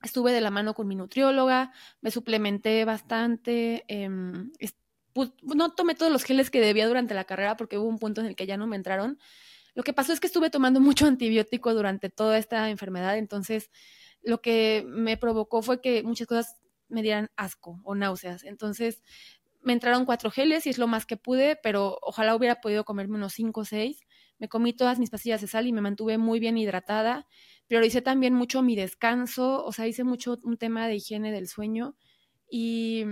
estuve 0.02 0.32
de 0.32 0.40
la 0.40 0.50
mano 0.50 0.74
con 0.74 0.86
mi 0.86 0.94
nutrióloga, 0.94 1.72
me 2.00 2.10
suplementé 2.10 2.84
bastante. 2.84 3.84
Em, 3.88 4.50
no 5.42 5.74
tomé 5.74 5.94
todos 5.94 6.12
los 6.12 6.24
geles 6.24 6.50
que 6.50 6.60
debía 6.60 6.86
durante 6.86 7.14
la 7.14 7.24
carrera 7.24 7.56
porque 7.56 7.78
hubo 7.78 7.88
un 7.88 7.98
punto 7.98 8.20
en 8.20 8.26
el 8.26 8.36
que 8.36 8.46
ya 8.46 8.56
no 8.56 8.66
me 8.66 8.76
entraron. 8.76 9.18
Lo 9.74 9.82
que 9.82 9.92
pasó 9.92 10.12
es 10.12 10.20
que 10.20 10.26
estuve 10.26 10.50
tomando 10.50 10.80
mucho 10.80 11.06
antibiótico 11.06 11.74
durante 11.74 12.10
toda 12.10 12.38
esta 12.38 12.70
enfermedad, 12.70 13.16
entonces 13.18 13.70
lo 14.22 14.40
que 14.40 14.84
me 14.88 15.16
provocó 15.16 15.62
fue 15.62 15.80
que 15.80 16.02
muchas 16.02 16.26
cosas 16.26 16.56
me 16.88 17.02
dieran 17.02 17.30
asco 17.36 17.80
o 17.84 17.94
náuseas. 17.94 18.44
Entonces 18.44 19.02
me 19.66 19.72
entraron 19.72 20.04
cuatro 20.04 20.30
geles 20.30 20.64
y 20.64 20.70
es 20.70 20.78
lo 20.78 20.86
más 20.86 21.06
que 21.06 21.16
pude, 21.16 21.56
pero 21.60 21.98
ojalá 22.00 22.36
hubiera 22.36 22.60
podido 22.60 22.84
comerme 22.84 23.16
unos 23.16 23.32
cinco 23.32 23.62
o 23.62 23.64
seis. 23.64 24.06
Me 24.38 24.48
comí 24.48 24.72
todas 24.72 25.00
mis 25.00 25.10
pastillas 25.10 25.40
de 25.40 25.48
sal 25.48 25.66
y 25.66 25.72
me 25.72 25.80
mantuve 25.80 26.18
muy 26.18 26.38
bien 26.38 26.56
hidratada. 26.56 27.26
Prioricé 27.66 28.00
también 28.00 28.32
mucho 28.32 28.62
mi 28.62 28.76
descanso, 28.76 29.64
o 29.64 29.72
sea, 29.72 29.88
hice 29.88 30.04
mucho 30.04 30.38
un 30.44 30.56
tema 30.56 30.86
de 30.86 30.94
higiene 30.94 31.32
del 31.32 31.48
sueño 31.48 31.96
y 32.48 33.06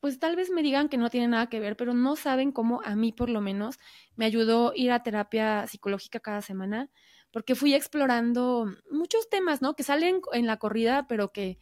pues 0.00 0.18
tal 0.18 0.34
vez 0.34 0.48
me 0.48 0.62
digan 0.62 0.88
que 0.88 0.96
no 0.96 1.10
tiene 1.10 1.28
nada 1.28 1.50
que 1.50 1.60
ver, 1.60 1.76
pero 1.76 1.92
no 1.92 2.16
saben 2.16 2.52
cómo 2.52 2.80
a 2.86 2.96
mí 2.96 3.12
por 3.12 3.28
lo 3.28 3.42
menos 3.42 3.78
me 4.16 4.24
ayudó 4.24 4.72
ir 4.74 4.92
a 4.92 5.02
terapia 5.02 5.66
psicológica 5.66 6.20
cada 6.20 6.40
semana, 6.40 6.88
porque 7.32 7.54
fui 7.54 7.74
explorando 7.74 8.66
muchos 8.90 9.28
temas, 9.28 9.60
¿no? 9.60 9.74
Que 9.74 9.82
salen 9.82 10.22
en 10.32 10.46
la 10.46 10.56
corrida, 10.56 11.06
pero 11.06 11.32
que 11.32 11.58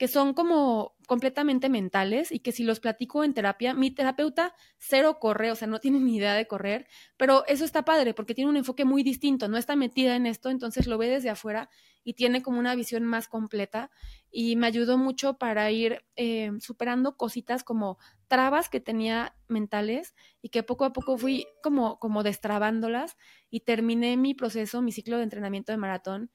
que 0.00 0.08
son 0.08 0.32
como 0.32 0.94
completamente 1.06 1.68
mentales 1.68 2.32
y 2.32 2.38
que 2.38 2.52
si 2.52 2.64
los 2.64 2.80
platico 2.80 3.22
en 3.22 3.34
terapia, 3.34 3.74
mi 3.74 3.90
terapeuta 3.90 4.54
cero 4.78 5.18
corre, 5.20 5.52
o 5.52 5.54
sea, 5.54 5.68
no 5.68 5.78
tiene 5.78 6.00
ni 6.00 6.16
idea 6.16 6.32
de 6.32 6.46
correr, 6.46 6.86
pero 7.18 7.44
eso 7.46 7.66
está 7.66 7.84
padre 7.84 8.14
porque 8.14 8.34
tiene 8.34 8.48
un 8.48 8.56
enfoque 8.56 8.86
muy 8.86 9.02
distinto, 9.02 9.46
no 9.46 9.58
está 9.58 9.76
metida 9.76 10.16
en 10.16 10.24
esto, 10.24 10.48
entonces 10.48 10.86
lo 10.86 10.96
ve 10.96 11.08
desde 11.08 11.28
afuera 11.28 11.68
y 12.02 12.14
tiene 12.14 12.40
como 12.40 12.58
una 12.58 12.74
visión 12.74 13.04
más 13.04 13.28
completa 13.28 13.90
y 14.30 14.56
me 14.56 14.68
ayudó 14.68 14.96
mucho 14.96 15.36
para 15.36 15.70
ir 15.70 16.02
eh, 16.16 16.50
superando 16.60 17.18
cositas 17.18 17.62
como 17.62 17.98
trabas 18.26 18.70
que 18.70 18.80
tenía 18.80 19.36
mentales 19.48 20.14
y 20.40 20.48
que 20.48 20.62
poco 20.62 20.86
a 20.86 20.94
poco 20.94 21.18
fui 21.18 21.46
como, 21.62 21.98
como 21.98 22.22
destrabándolas 22.22 23.18
y 23.50 23.60
terminé 23.60 24.16
mi 24.16 24.32
proceso, 24.32 24.80
mi 24.80 24.92
ciclo 24.92 25.18
de 25.18 25.24
entrenamiento 25.24 25.72
de 25.72 25.76
maratón 25.76 26.30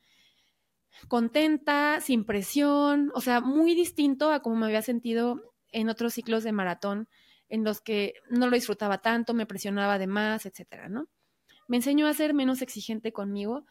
contenta, 1.08 2.00
sin 2.02 2.26
presión, 2.26 3.12
o 3.14 3.22
sea, 3.22 3.42
muy 3.42 3.76
distinto 3.76 4.32
a 4.32 4.42
como 4.42 4.56
me 4.56 4.66
había 4.66 4.82
sentido 4.82 5.54
en 5.72 5.90
otros 5.90 6.14
ciclos 6.14 6.44
de 6.44 6.52
maratón 6.52 7.08
en 7.50 7.64
los 7.64 7.82
que 7.82 8.14
no 8.30 8.48
lo 8.48 8.56
disfrutaba 8.56 9.02
tanto, 9.02 9.34
me 9.34 9.46
presionaba 9.46 10.00
de 10.00 10.08
más, 10.08 10.46
etcétera, 10.46 10.90
¿no? 10.90 11.08
Me 11.68 11.78
enseñó 11.78 12.08
a 12.08 12.14
ser 12.14 12.34
menos 12.34 12.62
exigente 12.62 13.12
conmigo 13.12 13.66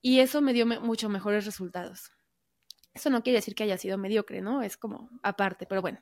y 0.00 0.20
eso 0.20 0.40
me 0.40 0.52
dio 0.52 0.66
mucho 0.66 1.08
mejores 1.08 1.44
resultados. 1.44 2.12
Eso 2.94 3.10
no 3.10 3.22
quiere 3.22 3.38
decir 3.38 3.54
que 3.54 3.64
haya 3.64 3.78
sido 3.78 3.98
mediocre, 3.98 4.40
¿no? 4.40 4.62
Es 4.62 4.76
como 4.76 5.10
aparte, 5.22 5.66
pero 5.66 5.82
bueno. 5.82 6.00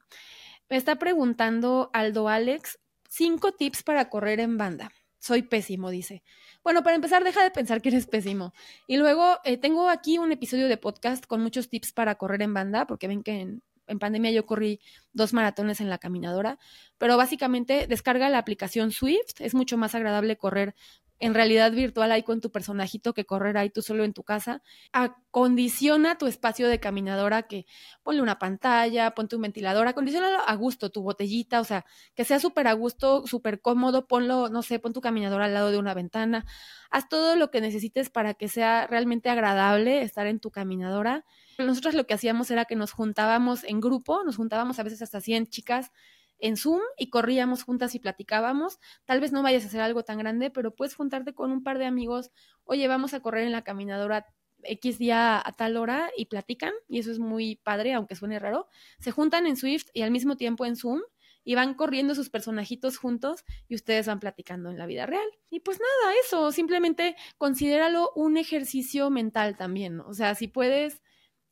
Me 0.68 0.76
está 0.76 0.96
preguntando 0.96 1.90
Aldo 1.92 2.28
Alex, 2.28 2.80
cinco 3.08 3.52
tips 3.52 3.82
para 3.82 4.08
correr 4.08 4.40
en 4.40 4.56
banda. 4.56 4.90
Soy 5.26 5.42
pésimo, 5.42 5.90
dice. 5.90 6.22
Bueno, 6.62 6.84
para 6.84 6.94
empezar, 6.94 7.24
deja 7.24 7.42
de 7.42 7.50
pensar 7.50 7.82
que 7.82 7.88
eres 7.88 8.06
pésimo. 8.06 8.54
Y 8.86 8.96
luego 8.96 9.38
eh, 9.42 9.56
tengo 9.56 9.88
aquí 9.88 10.18
un 10.18 10.30
episodio 10.30 10.68
de 10.68 10.76
podcast 10.76 11.26
con 11.26 11.42
muchos 11.42 11.68
tips 11.68 11.92
para 11.92 12.14
correr 12.14 12.42
en 12.42 12.54
banda, 12.54 12.86
porque 12.86 13.08
ven 13.08 13.24
que 13.24 13.40
en, 13.40 13.62
en 13.88 13.98
pandemia 13.98 14.30
yo 14.30 14.46
corrí 14.46 14.78
dos 15.12 15.32
maratones 15.32 15.80
en 15.80 15.90
la 15.90 15.98
caminadora, 15.98 16.60
pero 16.96 17.16
básicamente 17.16 17.88
descarga 17.88 18.28
la 18.28 18.38
aplicación 18.38 18.92
Swift, 18.92 19.40
es 19.40 19.52
mucho 19.56 19.76
más 19.76 19.96
agradable 19.96 20.36
correr 20.36 20.76
en 21.18 21.34
realidad 21.34 21.72
virtual 21.72 22.12
ahí 22.12 22.22
con 22.22 22.40
tu 22.40 22.50
personajito 22.50 23.14
que 23.14 23.24
correr 23.24 23.56
ahí 23.56 23.70
tú 23.70 23.82
solo 23.82 24.04
en 24.04 24.12
tu 24.12 24.22
casa. 24.22 24.62
Acondiciona 24.92 26.18
tu 26.18 26.26
espacio 26.26 26.68
de 26.68 26.78
caminadora 26.78 27.42
que 27.44 27.66
ponle 28.02 28.20
una 28.22 28.38
pantalla, 28.38 29.12
ponte 29.12 29.36
un 29.36 29.42
ventilador, 29.42 29.88
acondicionalo 29.88 30.40
a 30.46 30.54
gusto, 30.54 30.90
tu 30.90 31.02
botellita, 31.02 31.60
o 31.60 31.64
sea, 31.64 31.84
que 32.14 32.24
sea 32.24 32.38
súper 32.38 32.68
a 32.68 32.74
gusto, 32.74 33.26
súper 33.26 33.60
cómodo, 33.60 34.06
ponlo, 34.06 34.48
no 34.48 34.62
sé, 34.62 34.78
pon 34.78 34.92
tu 34.92 35.00
caminadora 35.00 35.46
al 35.46 35.54
lado 35.54 35.70
de 35.70 35.78
una 35.78 35.94
ventana, 35.94 36.44
haz 36.90 37.08
todo 37.08 37.36
lo 37.36 37.50
que 37.50 37.60
necesites 37.60 38.10
para 38.10 38.34
que 38.34 38.48
sea 38.48 38.86
realmente 38.86 39.30
agradable 39.30 40.02
estar 40.02 40.26
en 40.26 40.40
tu 40.40 40.50
caminadora. 40.50 41.24
Nosotros 41.58 41.94
lo 41.94 42.06
que 42.06 42.14
hacíamos 42.14 42.50
era 42.50 42.66
que 42.66 42.76
nos 42.76 42.92
juntábamos 42.92 43.64
en 43.64 43.80
grupo, 43.80 44.22
nos 44.24 44.36
juntábamos 44.36 44.78
a 44.78 44.82
veces 44.82 45.00
hasta 45.00 45.22
100 45.22 45.46
chicas 45.46 45.90
en 46.38 46.56
Zoom 46.56 46.80
y 46.98 47.10
corríamos 47.10 47.62
juntas 47.62 47.94
y 47.94 47.98
platicábamos. 47.98 48.78
Tal 49.04 49.20
vez 49.20 49.32
no 49.32 49.42
vayas 49.42 49.64
a 49.64 49.66
hacer 49.68 49.80
algo 49.80 50.04
tan 50.04 50.18
grande, 50.18 50.50
pero 50.50 50.74
puedes 50.74 50.94
juntarte 50.94 51.34
con 51.34 51.50
un 51.50 51.62
par 51.62 51.78
de 51.78 51.86
amigos, 51.86 52.30
oye, 52.64 52.86
vamos 52.88 53.14
a 53.14 53.20
correr 53.20 53.44
en 53.46 53.52
la 53.52 53.62
caminadora 53.62 54.26
X 54.62 54.98
día 54.98 55.40
a 55.44 55.52
tal 55.52 55.76
hora 55.76 56.10
y 56.16 56.26
platican, 56.26 56.72
y 56.88 56.98
eso 56.98 57.10
es 57.10 57.18
muy 57.18 57.56
padre, 57.56 57.92
aunque 57.94 58.16
suene 58.16 58.38
raro. 58.38 58.68
Se 58.98 59.10
juntan 59.10 59.46
en 59.46 59.56
Swift 59.56 59.86
y 59.92 60.02
al 60.02 60.10
mismo 60.10 60.36
tiempo 60.36 60.64
en 60.66 60.76
Zoom 60.76 61.00
y 61.44 61.54
van 61.54 61.74
corriendo 61.74 62.14
sus 62.14 62.28
personajitos 62.28 62.98
juntos 62.98 63.44
y 63.68 63.76
ustedes 63.76 64.06
van 64.08 64.18
platicando 64.18 64.68
en 64.68 64.78
la 64.78 64.86
vida 64.86 65.06
real. 65.06 65.28
Y 65.48 65.60
pues 65.60 65.78
nada, 65.78 66.14
eso, 66.24 66.50
simplemente 66.50 67.14
considéralo 67.38 68.12
un 68.16 68.36
ejercicio 68.36 69.10
mental 69.10 69.56
también, 69.56 70.00
O 70.00 70.12
sea, 70.12 70.34
si 70.34 70.48
puedes 70.48 71.02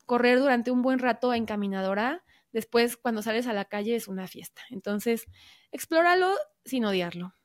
correr 0.05 0.39
durante 0.39 0.69
un 0.69 0.81
buen 0.81 0.99
rato 0.99 1.33
en 1.33 1.45
caminadora, 1.45 2.23
después 2.55 2.95
cuando 2.95 3.21
sales 3.21 3.47
a 3.47 3.53
la 3.53 3.65
calle 3.65 3.97
es 3.97 4.07
una 4.07 4.27
fiesta. 4.27 4.61
Entonces, 4.69 5.25
explóralo 5.73 6.33
sin 6.63 6.85
odiarlo. 6.85 7.35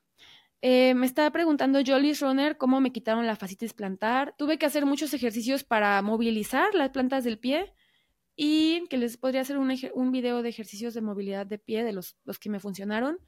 Eh, 0.61 0.93
me 0.93 1.05
estaba 1.05 1.29
preguntando 1.31 1.81
Jolly's 1.85 2.21
Runner 2.21 2.57
cómo 2.57 2.79
me 2.79 2.93
quitaron 2.93 3.27
la 3.27 3.35
fascitis 3.35 3.73
plantar. 3.73 4.33
Tuve 4.37 4.57
que 4.57 4.65
hacer 4.65 4.85
muchos 4.85 5.13
ejercicios 5.13 5.65
para 5.65 6.01
movilizar 6.01 6.73
las 6.75 6.91
plantas 6.91 7.25
del 7.25 7.39
pie 7.39 7.73
y 8.37 8.87
que 8.87 8.95
les 8.95 9.17
podría 9.17 9.41
hacer 9.41 9.57
un, 9.57 10.11
video 10.13 10.41
de 10.41 10.49
ejercicios 10.49 10.93
de 10.93 11.01
movilidad 11.01 11.45
de 11.45 11.59
pie 11.59 11.83
de 11.83 11.91
los, 11.91 12.15
los 12.23 12.39
que 12.39 12.49
me 12.49 12.61
funcionaron. 12.61 13.19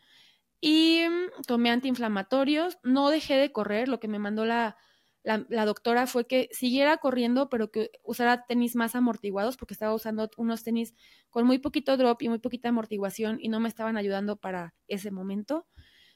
Y 0.62 1.02
mm, 1.10 1.42
tomé 1.46 1.70
antiinflamatorios. 1.70 2.78
No 2.84 3.10
dejé 3.10 3.36
de 3.36 3.52
correr, 3.52 3.90
lo 3.90 4.00
que 4.00 4.08
me 4.08 4.20
mandó 4.20 4.46
la, 4.46 4.78
la, 5.24 5.66
doctora 5.66 6.06
fue 6.06 6.28
que 6.28 6.50
siguiera 6.52 6.98
corriendo, 6.98 7.50
pero 7.50 7.72
que 7.72 7.92
usara 8.04 8.46
tenis 8.46 8.76
más 8.76 8.94
amortiguados, 8.94 9.56
porque 9.56 9.74
estaba 9.74 9.94
usando 9.94 10.30
unos 10.38 10.64
tenis 10.64 10.94
con 11.30 11.46
muy 11.46 11.60
poquito 11.60 11.96
drop 11.96 12.22
y 12.22 12.30
muy 12.30 12.40
poquita 12.40 12.70
amortiguación 12.70 13.38
y 13.40 13.48
no 13.48 13.60
me 13.62 13.70
estaban 13.70 13.96
ayudando 13.96 14.36
para 14.36 14.76
ese 14.88 15.12
momento. 15.12 15.66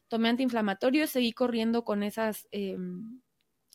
Tomé 0.09 0.29
antiinflamatorios, 0.29 1.09
seguí 1.09 1.31
corriendo 1.31 1.85
con 1.85 2.03
esas, 2.03 2.47
em, 2.51 3.21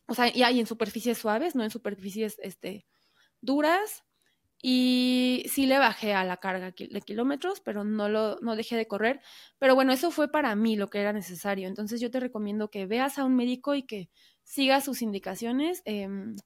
o 0.07 0.15
sea, 0.15 0.29
y, 0.29 0.43
en 0.61 0.67
superficies 0.67 1.19
suaves, 1.19 1.55
no 1.55 1.65
en 1.65 1.71
superficies 1.71 2.39
este, 2.43 2.87
duras. 3.41 4.05
Y 4.65 5.45
sí 5.49 5.67
le 5.67 5.79
bajé 5.79 6.15
a 6.15 6.25
la 6.25 6.37
carga 6.37 6.71
de 6.71 7.01
kilómetros, 7.03 7.61
pero 7.61 7.83
no 7.83 8.09
lo 8.09 8.39
no 8.43 8.55
dejé 8.55 8.77
de 8.77 8.87
correr. 8.87 9.21
Pero 9.59 9.75
bueno, 9.75 9.93
eso 9.93 10.13
fue 10.13 10.31
para 10.31 10.55
mí 10.55 10.77
lo 10.77 10.89
que 10.89 11.01
era 11.01 11.13
necesario. 11.13 11.67
Entonces 11.69 12.01
yo 12.01 12.13
te 12.13 12.21
recomiendo 12.21 12.71
que 12.71 12.87
veas 12.87 13.19
a 13.19 13.25
un 13.25 13.35
médico 13.35 13.75
y 13.75 13.83
que 13.83 14.09
siga 14.45 14.81
sus 14.81 15.03
indicaciones. 15.03 15.83
Em, 15.85 16.37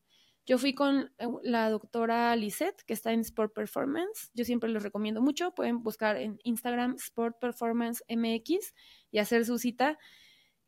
yo 0.47 0.59
fui 0.59 0.75
con 0.75 1.13
eh, 1.19 1.27
la 1.43 1.71
doctora 1.71 2.35
Lisette, 2.37 2.83
que 2.85 2.93
está 2.93 3.13
en 3.13 3.21
Sport 3.21 3.53
Performance. 3.53 4.31
Yo 4.35 4.45
siempre 4.45 4.71
les 4.71 4.83
recomiendo 4.83 5.21
mucho. 5.21 5.53
Pueden 5.55 5.83
buscar 5.83 6.17
en 6.17 6.39
Instagram 6.45 6.95
Sport 6.97 7.39
Performance 7.41 8.05
MX 8.09 8.75
y 9.11 9.19
hacer 9.19 9.45
su 9.45 9.59
cita. 9.59 9.99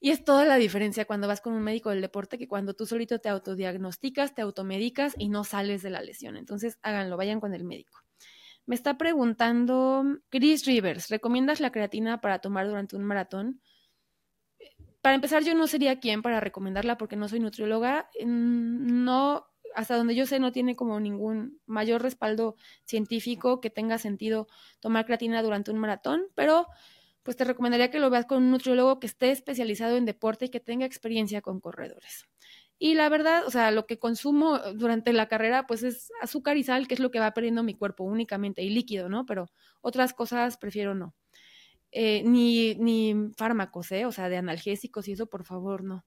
Y 0.01 0.11
es 0.11 0.25
toda 0.25 0.45
la 0.45 0.57
diferencia 0.57 1.05
cuando 1.05 1.27
vas 1.29 1.41
con 1.41 1.55
un 1.55 1.63
médico 1.63 1.91
del 1.91 2.01
deporte 2.01 2.39
que 2.39 2.49
cuando 2.49 2.75
tú 2.75 2.87
solito 2.87 3.21
te 3.21 3.29
autodiagnosticas, 3.29 4.35
te 4.35 4.43
automedicas 4.43 5.15
y 5.19 5.29
no 5.29 5.45
sales 5.45 5.83
de 5.83 5.91
la 5.91 6.03
lesión. 6.03 6.37
Entonces 6.37 6.79
háganlo, 6.83 7.17
vayan 7.17 7.41
con 7.41 7.55
el 7.55 7.65
médico. 7.65 7.99
Me 8.67 8.75
está 8.75 8.99
preguntando 8.99 10.05
Chris 10.29 10.67
Rivers, 10.67 11.09
¿recomiendas 11.09 11.59
la 11.59 11.73
creatina 11.73 12.21
para 12.21 12.41
tomar 12.41 12.69
durante 12.69 12.97
un 12.97 13.05
maratón? 13.05 13.61
Para 15.09 15.15
empezar, 15.15 15.43
yo 15.43 15.55
no 15.55 15.67
sería 15.67 16.01
quien 16.01 16.21
para 16.21 16.39
recomendarla 16.39 16.99
porque 16.99 17.17
no 17.17 17.31
soy 17.31 17.41
nutrióloga. 17.41 18.11
No, 18.27 19.47
hasta 19.75 19.97
donde 19.97 20.15
yo 20.15 20.27
sé, 20.27 20.39
no 20.39 20.53
tiene 20.53 20.77
como 20.77 21.01
ningún 21.01 21.63
mayor 21.65 22.03
respaldo 22.03 22.57
científico 22.85 23.59
que 23.63 23.71
tenga 23.71 23.97
sentido 23.97 24.49
tomar 24.81 25.07
creatina 25.07 25.43
durante 25.43 25.71
un 25.71 25.79
maratón, 25.79 26.27
pero 26.35 26.67
pues 27.23 27.39
te 27.39 27.45
recomendaría 27.45 27.91
que 27.91 28.01
lo 28.01 28.11
veas 28.11 28.27
con 28.27 28.43
un 28.43 28.51
nutriólogo 28.51 29.01
que 29.01 29.07
esté 29.07 29.31
especializado 29.31 29.97
en 29.97 30.05
deporte 30.05 30.45
y 30.45 30.49
que 30.51 30.61
tenga 30.61 30.85
experiencia 30.85 31.41
con 31.41 31.59
corredores. 31.59 32.27
Y 32.79 32.93
la 32.93 33.09
verdad, 33.09 33.47
o 33.47 33.51
sea, 33.51 33.71
lo 33.71 33.87
que 33.87 33.99
consumo 33.99 34.59
durante 34.75 35.15
la 35.15 35.27
carrera, 35.27 35.67
pues 35.67 35.85
es 35.85 36.13
azúcar 36.21 36.59
y 36.59 36.65
sal, 36.65 36.87
que 36.87 36.93
es 36.93 37.01
lo 37.01 37.11
que 37.11 37.19
va 37.19 37.33
perdiendo 37.33 37.63
mi 37.63 37.73
cuerpo 37.73 38.05
únicamente, 38.05 38.61
y 38.61 38.69
líquido, 38.69 39.09
¿no? 39.09 39.25
Pero 39.25 39.47
otras 39.81 40.13
cosas 40.13 40.59
prefiero 40.59 40.95
no. 40.95 41.15
Eh, 41.91 42.23
ni, 42.25 42.75
ni 42.75 43.15
fármacos, 43.37 43.93
¿eh? 43.93 44.05
O 44.07 44.13
sea, 44.13 44.29
de 44.29 44.37
analgésicos 44.37 45.09
y 45.09 45.13
eso, 45.13 45.27
por 45.27 45.45
favor, 45.45 45.85
no. 45.85 46.05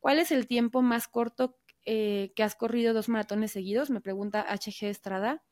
¿Cuál 0.00 0.18
es 0.18 0.32
el 0.32 0.46
tiempo 0.46 0.82
más 0.82 1.08
corto 1.08 1.58
eh, 1.84 2.32
que 2.34 2.42
has 2.42 2.56
corrido 2.56 2.92
dos 2.94 3.08
maratones 3.08 3.52
seguidos? 3.52 3.90
Me 3.90 4.00
pregunta 4.00 4.44
HG 4.48 4.86
Estrada. 4.86 5.42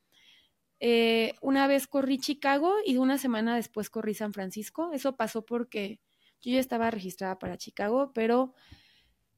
Una 1.43 1.67
vez 1.67 1.87
corrí 1.87 2.19
Chicago 2.19 2.75
y 2.85 2.97
una 2.97 3.19
semana 3.19 3.55
después 3.55 3.91
corrí 3.91 4.15
San 4.15 4.33
Francisco. 4.33 4.91
Eso 4.93 5.17
pasó 5.17 5.45
porque 5.45 6.01
yo 6.41 6.53
ya 6.53 6.61
estaba 6.61 6.91
registrada 6.91 7.39
para 7.39 7.59
Chicago, 7.59 8.13
pero 8.15 8.55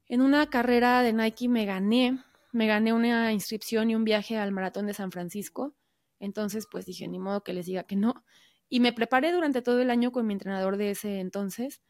en 0.07 0.21
una 0.21 0.49
carrera 0.51 1.03
de 1.03 1.13
Nike 1.13 1.49
me 1.49 1.65
gané, 1.65 2.19
me 2.53 2.67
gané 2.67 2.93
una 2.93 3.33
inscripción 3.33 3.91
y 3.91 3.95
un 3.95 4.05
viaje 4.05 4.37
al 4.37 4.53
maratón 4.53 4.87
de 4.87 4.95
San 4.95 5.11
Francisco. 5.11 5.75
Entonces, 6.21 6.67
pues 6.71 6.87
dije, 6.87 7.09
ni 7.09 7.19
modo 7.19 7.43
que 7.43 7.53
les 7.53 7.67
diga 7.67 7.85
que 7.85 7.97
no. 7.97 8.25
Y 8.73 8.81
me 8.81 8.95
preparé 8.95 9.33
durante 9.33 9.61
todo 9.61 9.83
el 9.83 9.91
año 9.91 10.13
con 10.13 10.27
mi 10.27 10.33
entrenador 10.33 10.79
de 10.79 10.93
ese 10.93 11.21
entonces 11.21 11.83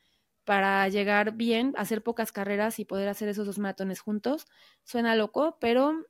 para 0.42 0.88
llegar 0.88 1.36
bien, 1.36 1.74
hacer 1.76 2.02
pocas 2.02 2.32
carreras 2.32 2.80
y 2.80 2.84
poder 2.84 3.08
hacer 3.08 3.28
esos 3.28 3.46
dos 3.46 3.60
maratones 3.60 4.00
juntos. 4.00 4.46
Suena 4.82 5.14
loco, 5.14 5.58
pero 5.60 6.04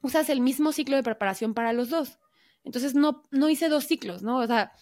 usas 0.00 0.28
el 0.28 0.40
mismo 0.40 0.72
ciclo 0.72 0.96
de 0.96 1.04
preparación 1.04 1.54
para 1.54 1.72
los 1.72 1.88
dos. 1.88 2.18
Entonces 2.64 2.96
no, 2.96 3.22
no 3.30 3.48
hice 3.48 3.68
dos 3.68 3.84
ciclos, 3.84 4.24
¿no? 4.24 4.38
O 4.38 4.46
sea, 4.48 4.72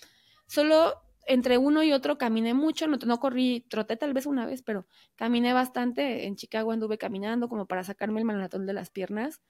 solo 0.46 0.94
entre 1.26 1.58
uno 1.58 1.82
y 1.82 1.92
otro 1.92 2.16
caminé 2.16 2.54
mucho, 2.54 2.86
no, 2.86 2.96
no 2.96 3.20
corrí, 3.20 3.66
troté 3.68 3.98
tal 3.98 4.14
vez 4.14 4.24
una 4.24 4.46
vez, 4.46 4.62
pero 4.62 4.86
caminé 5.16 5.52
bastante. 5.52 6.24
En 6.24 6.36
Chicago 6.36 6.72
anduve 6.72 6.96
caminando 6.96 7.50
como 7.50 7.66
para 7.66 7.84
sacarme 7.84 8.20
el 8.20 8.24
maratón 8.24 8.64
de 8.64 8.72
las 8.72 8.88
piernas. 8.88 9.42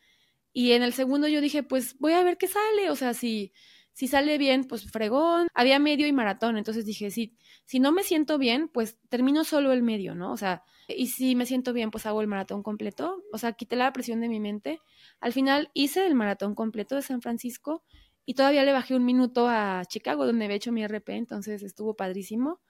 Y 0.53 0.73
en 0.73 0.83
el 0.83 0.95
segundo 0.95 1.29
yo 1.29 1.41
dije, 1.41 1.63
pues 1.63 1.97
voy 2.01 2.15
a 2.15 2.25
ver 2.25 2.39
qué 2.39 2.49
sale. 2.49 2.91
O 2.91 2.97
sea, 2.97 3.15
si 3.15 3.53
si 3.93 4.09
sale 4.09 4.39
bien, 4.39 4.65
pues 4.65 4.91
fregón. 4.91 5.49
Había 5.55 5.79
medio 5.79 6.07
y 6.07 6.13
maratón, 6.13 6.57
entonces 6.57 6.87
dije, 6.87 7.11
si, 7.11 7.37
no 7.79 7.93
me 7.93 8.03
siento 8.03 8.39
bien, 8.39 8.69
pues 8.69 8.99
termino 9.09 9.45
solo 9.45 9.73
el 9.73 9.83
medio, 9.83 10.15
¿no? 10.15 10.33
O 10.33 10.37
sea, 10.37 10.65
y 10.89 11.09
si 11.09 11.35
me 11.35 11.47
siento 11.47 11.73
bien, 11.73 11.91
pues 11.91 12.07
hago 12.07 12.21
el 12.21 12.27
maratón 12.27 12.63
completo. 12.63 13.23
O 13.33 13.39
sea, 13.39 13.53
quité 13.53 13.77
la 13.77 13.93
presión 13.93 14.21
de 14.21 14.29
mi 14.29 14.41
mente. 14.41 14.81
Al 15.21 15.33
final 15.33 15.71
hice 15.75 16.07
el 16.07 16.15
maratón 16.15 16.55
completo 16.55 16.97
de 16.97 17.03
San 17.03 17.21
Francisco 17.21 17.85
y 18.25 18.35
todavía 18.35 18.65
le 18.65 18.73
bajé 18.73 18.95
un 18.95 19.05
minuto 19.05 19.49
a 19.49 19.83
Chicago, 19.87 20.27
donde 20.27 20.45
había 20.45 20.57
hecho 20.57 20.73
mi 20.73 20.83
RP, 20.83 21.17
entonces 21.17 21.63
estuvo 21.63 21.95
padrísimo. 21.95 22.61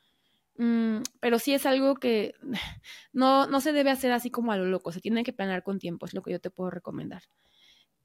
Mm, 0.56 1.02
pero 1.20 1.38
sí 1.38 1.54
es 1.54 1.64
algo 1.64 1.94
que 1.96 2.34
no, 3.12 3.46
no 3.46 3.60
se 3.60 3.72
debe 3.72 3.90
hacer 3.90 4.12
así 4.12 4.30
como 4.30 4.52
a 4.52 4.56
lo 4.56 4.66
loco, 4.66 4.92
se 4.92 5.00
tiene 5.00 5.24
que 5.24 5.32
planear 5.32 5.62
con 5.62 5.78
tiempo, 5.78 6.06
es 6.06 6.14
lo 6.14 6.22
que 6.22 6.32
yo 6.32 6.40
te 6.40 6.50
puedo 6.50 6.70
recomendar. 6.70 7.22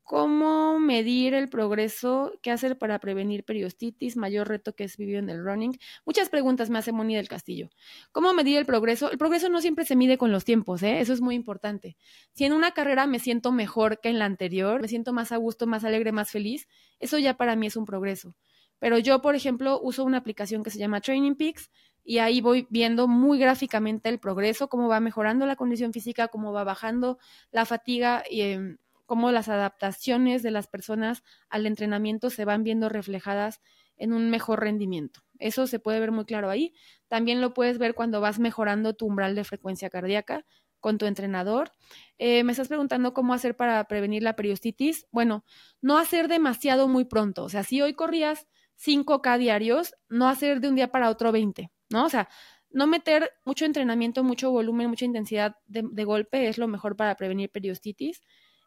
¿Cómo 0.06 0.80
medir 0.80 1.34
el 1.34 1.50
progreso? 1.50 2.34
¿Qué 2.44 2.52
hacer 2.52 2.78
para 2.78 3.00
prevenir 3.00 3.44
periostitis? 3.44 4.18
Mayor 4.18 4.48
reto 4.48 4.76
que 4.76 4.84
es 4.84 4.98
vivir 4.98 5.16
en 5.16 5.32
el 5.32 5.44
running. 5.44 5.80
Muchas 6.06 6.30
preguntas 6.30 6.70
me 6.70 6.78
hace 6.78 6.92
Moni 6.92 7.16
del 7.16 7.28
Castillo. 7.28 7.72
¿Cómo 8.12 8.32
medir 8.36 8.60
el 8.60 8.68
progreso? 8.68 9.10
El 9.10 9.18
progreso 9.18 9.50
no 9.50 9.62
siempre 9.62 9.84
se 9.84 9.96
mide 9.96 10.20
con 10.20 10.32
los 10.32 10.46
tiempos, 10.46 10.84
¿eh? 10.84 11.00
Eso 11.00 11.12
es 11.12 11.22
muy 11.22 11.34
importante. 11.34 11.98
Si 12.34 12.46
en 12.46 12.54
una 12.54 12.70
carrera 12.70 13.08
me 13.08 13.18
siento 13.18 13.52
mejor 13.52 14.00
que 14.00 14.10
en 14.10 14.20
la 14.20 14.26
anterior, 14.26 14.80
me 14.80 14.88
siento 14.88 15.12
más 15.12 15.32
a 15.32 15.38
gusto, 15.38 15.66
más 15.66 15.84
alegre, 15.84 16.12
más 16.12 16.30
feliz, 16.30 16.68
eso 17.00 17.18
ya 17.18 17.36
para 17.36 17.56
mí 17.56 17.66
es 17.66 17.76
un 17.76 17.86
progreso. 17.86 18.36
Pero 18.78 19.00
yo, 19.00 19.24
por 19.24 19.34
ejemplo, 19.34 19.82
uso 19.82 20.04
una 20.04 20.20
aplicación 20.20 20.62
que 20.62 20.70
se 20.70 20.78
llama 20.78 21.02
Training 21.02 21.34
Peaks 21.34 21.72
y 22.04 22.20
ahí 22.20 22.42
voy 22.42 22.68
viendo 22.70 23.08
muy 23.08 23.40
gráficamente 23.40 24.10
el 24.10 24.20
progreso, 24.20 24.70
cómo 24.70 24.88
va 24.88 25.00
mejorando 25.00 25.48
la 25.48 25.56
condición 25.56 25.94
física, 25.94 26.28
cómo 26.28 26.54
va 26.54 26.64
bajando 26.64 27.18
la 27.50 27.66
fatiga 27.66 28.24
y... 28.30 28.42
Em, 28.42 28.78
cómo 29.06 29.32
las 29.32 29.50
adaptaciones 29.50 30.44
de 30.44 30.52
las 30.52 30.68
personas 30.68 31.24
al 31.50 31.66
entrenamiento 31.66 32.30
se 32.30 32.46
van 32.46 32.64
viendo 32.64 32.90
reflejadas 32.90 33.62
en 33.98 34.14
un 34.14 34.30
mejor 34.30 34.62
rendimiento. 34.62 35.22
Eso 35.40 35.68
se 35.68 35.80
puede 35.80 36.00
ver 36.00 36.12
muy 36.12 36.26
claro 36.26 36.50
ahí. 36.50 36.74
También 37.08 37.42
lo 37.42 37.54
puedes 37.54 37.78
ver 37.78 37.94
cuando 37.94 38.22
vas 38.22 38.40
mejorando 38.40 38.94
tu 38.94 39.06
umbral 39.06 39.36
de 39.36 39.44
frecuencia 39.44 39.90
cardíaca 39.90 40.46
con 40.80 40.98
tu 40.98 41.06
entrenador. 41.06 41.72
Eh, 42.18 42.44
me 42.44 42.52
estás 42.52 42.68
preguntando 42.68 43.14
cómo 43.14 43.34
hacer 43.34 43.56
para 43.56 43.84
prevenir 43.86 44.24
la 44.24 44.36
periostitis. 44.36 45.08
Bueno, 45.12 45.46
no 45.82 45.98
hacer 45.98 46.28
demasiado 46.28 46.88
muy 46.88 47.06
pronto. 47.06 47.44
O 47.44 47.50
sea, 47.50 47.64
si 47.64 47.82
hoy 47.82 47.94
corrías 47.94 48.48
5K 48.76 49.38
diarios, 49.38 49.96
no 50.10 50.28
hacer 50.28 50.60
de 50.60 50.70
un 50.70 50.76
día 50.76 50.90
para 50.90 51.10
otro 51.10 51.32
20, 51.32 51.72
¿no? 51.90 52.06
O 52.06 52.10
sea, 52.10 52.30
no 52.70 52.88
meter 52.88 53.32
mucho 53.46 53.66
entrenamiento, 53.66 54.24
mucho 54.24 54.52
volumen, 54.52 54.90
mucha 54.90 55.06
intensidad 55.06 55.56
de, 55.66 55.84
de 55.90 56.04
golpe 56.04 56.50
es 56.50 56.58
lo 56.58 56.68
mejor 56.68 56.98
para 56.98 57.16
prevenir 57.16 57.50
periostitis 57.50 58.22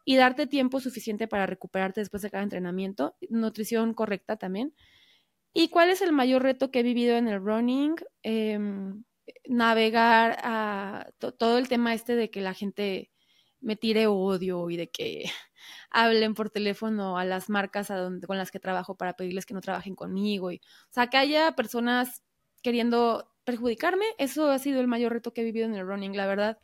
y 0.08 0.16
darte 0.16 0.46
tiempo 0.46 0.80
suficiente 0.80 1.28
para 1.28 1.44
recuperarte 1.44 2.00
después 2.00 2.22
de 2.22 2.30
cada 2.30 2.42
entrenamiento. 2.42 3.18
Nutrición 3.28 3.92
correcta 3.92 4.38
también. 4.38 4.74
¿Y 5.52 5.68
cuál 5.68 5.90
es 5.90 6.00
el 6.00 6.12
mayor 6.12 6.42
reto 6.44 6.70
que 6.70 6.80
he 6.80 6.82
vivido 6.82 7.18
en 7.18 7.28
el 7.28 7.44
running? 7.44 7.94
Em, 8.22 9.04
navegar 9.46 10.38
a 10.42 11.10
todo 11.36 11.58
el 11.58 11.68
tema 11.68 11.92
este 11.92 12.16
de 12.16 12.30
que 12.30 12.40
la 12.40 12.54
gente 12.54 13.10
me 13.60 13.76
tire 13.76 14.06
odio 14.06 14.70
y 14.70 14.78
de 14.78 14.88
que 14.90 15.24
hablen 15.90 16.32
por 16.32 16.48
teléfono 16.48 17.18
a 17.18 17.26
las 17.26 17.50
marcas 17.50 17.88
con 18.26 18.38
las 18.38 18.50
que 18.50 18.60
trabajo 18.60 18.96
para 18.96 19.12
pedirles 19.12 19.44
que 19.44 19.52
no 19.52 19.60
trabajen 19.60 19.94
conmigo. 19.94 20.50
Y, 20.52 20.56
o 20.56 20.92
sea, 20.92 21.08
que 21.08 21.18
haya 21.18 21.52
personas 21.52 22.22
queriendo 22.62 23.30
perjudicarme, 23.44 24.06
eso 24.16 24.50
ha 24.50 24.58
sido 24.58 24.80
el 24.80 24.88
mayor 24.88 25.12
reto 25.12 25.34
que 25.34 25.42
he 25.42 25.44
vivido 25.44 25.66
en 25.66 25.74
el 25.74 25.86
running, 25.86 26.16
la 26.16 26.26
verdad 26.26 26.58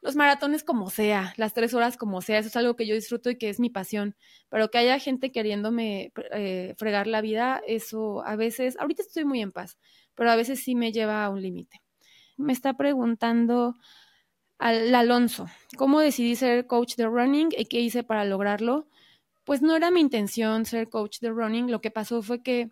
los 0.00 0.16
maratones 0.16 0.64
como 0.64 0.90
sea, 0.90 1.34
las 1.36 1.54
tres 1.54 1.74
horas 1.74 1.96
como 1.96 2.20
sea, 2.20 2.38
eso 2.38 2.48
es 2.48 2.56
algo 2.56 2.76
que 2.76 2.86
yo 2.86 2.94
disfruto 2.94 3.30
y 3.30 3.36
que 3.36 3.48
es 3.48 3.58
mi 3.58 3.70
pasión, 3.70 4.16
pero 4.48 4.70
que 4.70 4.78
haya 4.78 4.98
gente 4.98 5.32
queriéndome 5.32 6.12
eh, 6.32 6.74
fregar 6.76 7.06
la 7.06 7.20
vida, 7.20 7.60
eso 7.66 8.24
a 8.24 8.36
veces, 8.36 8.76
ahorita 8.78 9.02
estoy 9.02 9.24
muy 9.24 9.40
en 9.40 9.52
paz, 9.52 9.78
pero 10.14 10.30
a 10.30 10.36
veces 10.36 10.62
sí 10.62 10.74
me 10.74 10.92
lleva 10.92 11.24
a 11.24 11.30
un 11.30 11.42
límite. 11.42 11.82
Me 12.36 12.52
está 12.52 12.76
preguntando 12.76 13.76
al 14.58 14.94
Alonso, 14.94 15.46
¿cómo 15.76 16.00
decidí 16.00 16.36
ser 16.36 16.66
coach 16.66 16.94
de 16.96 17.06
running 17.06 17.48
y 17.56 17.66
qué 17.66 17.80
hice 17.80 18.04
para 18.04 18.24
lograrlo? 18.24 18.88
Pues 19.44 19.62
no 19.62 19.74
era 19.76 19.90
mi 19.90 20.00
intención 20.00 20.64
ser 20.64 20.88
coach 20.88 21.18
de 21.20 21.30
running, 21.30 21.70
lo 21.70 21.80
que 21.80 21.90
pasó 21.90 22.22
fue 22.22 22.42
que 22.42 22.70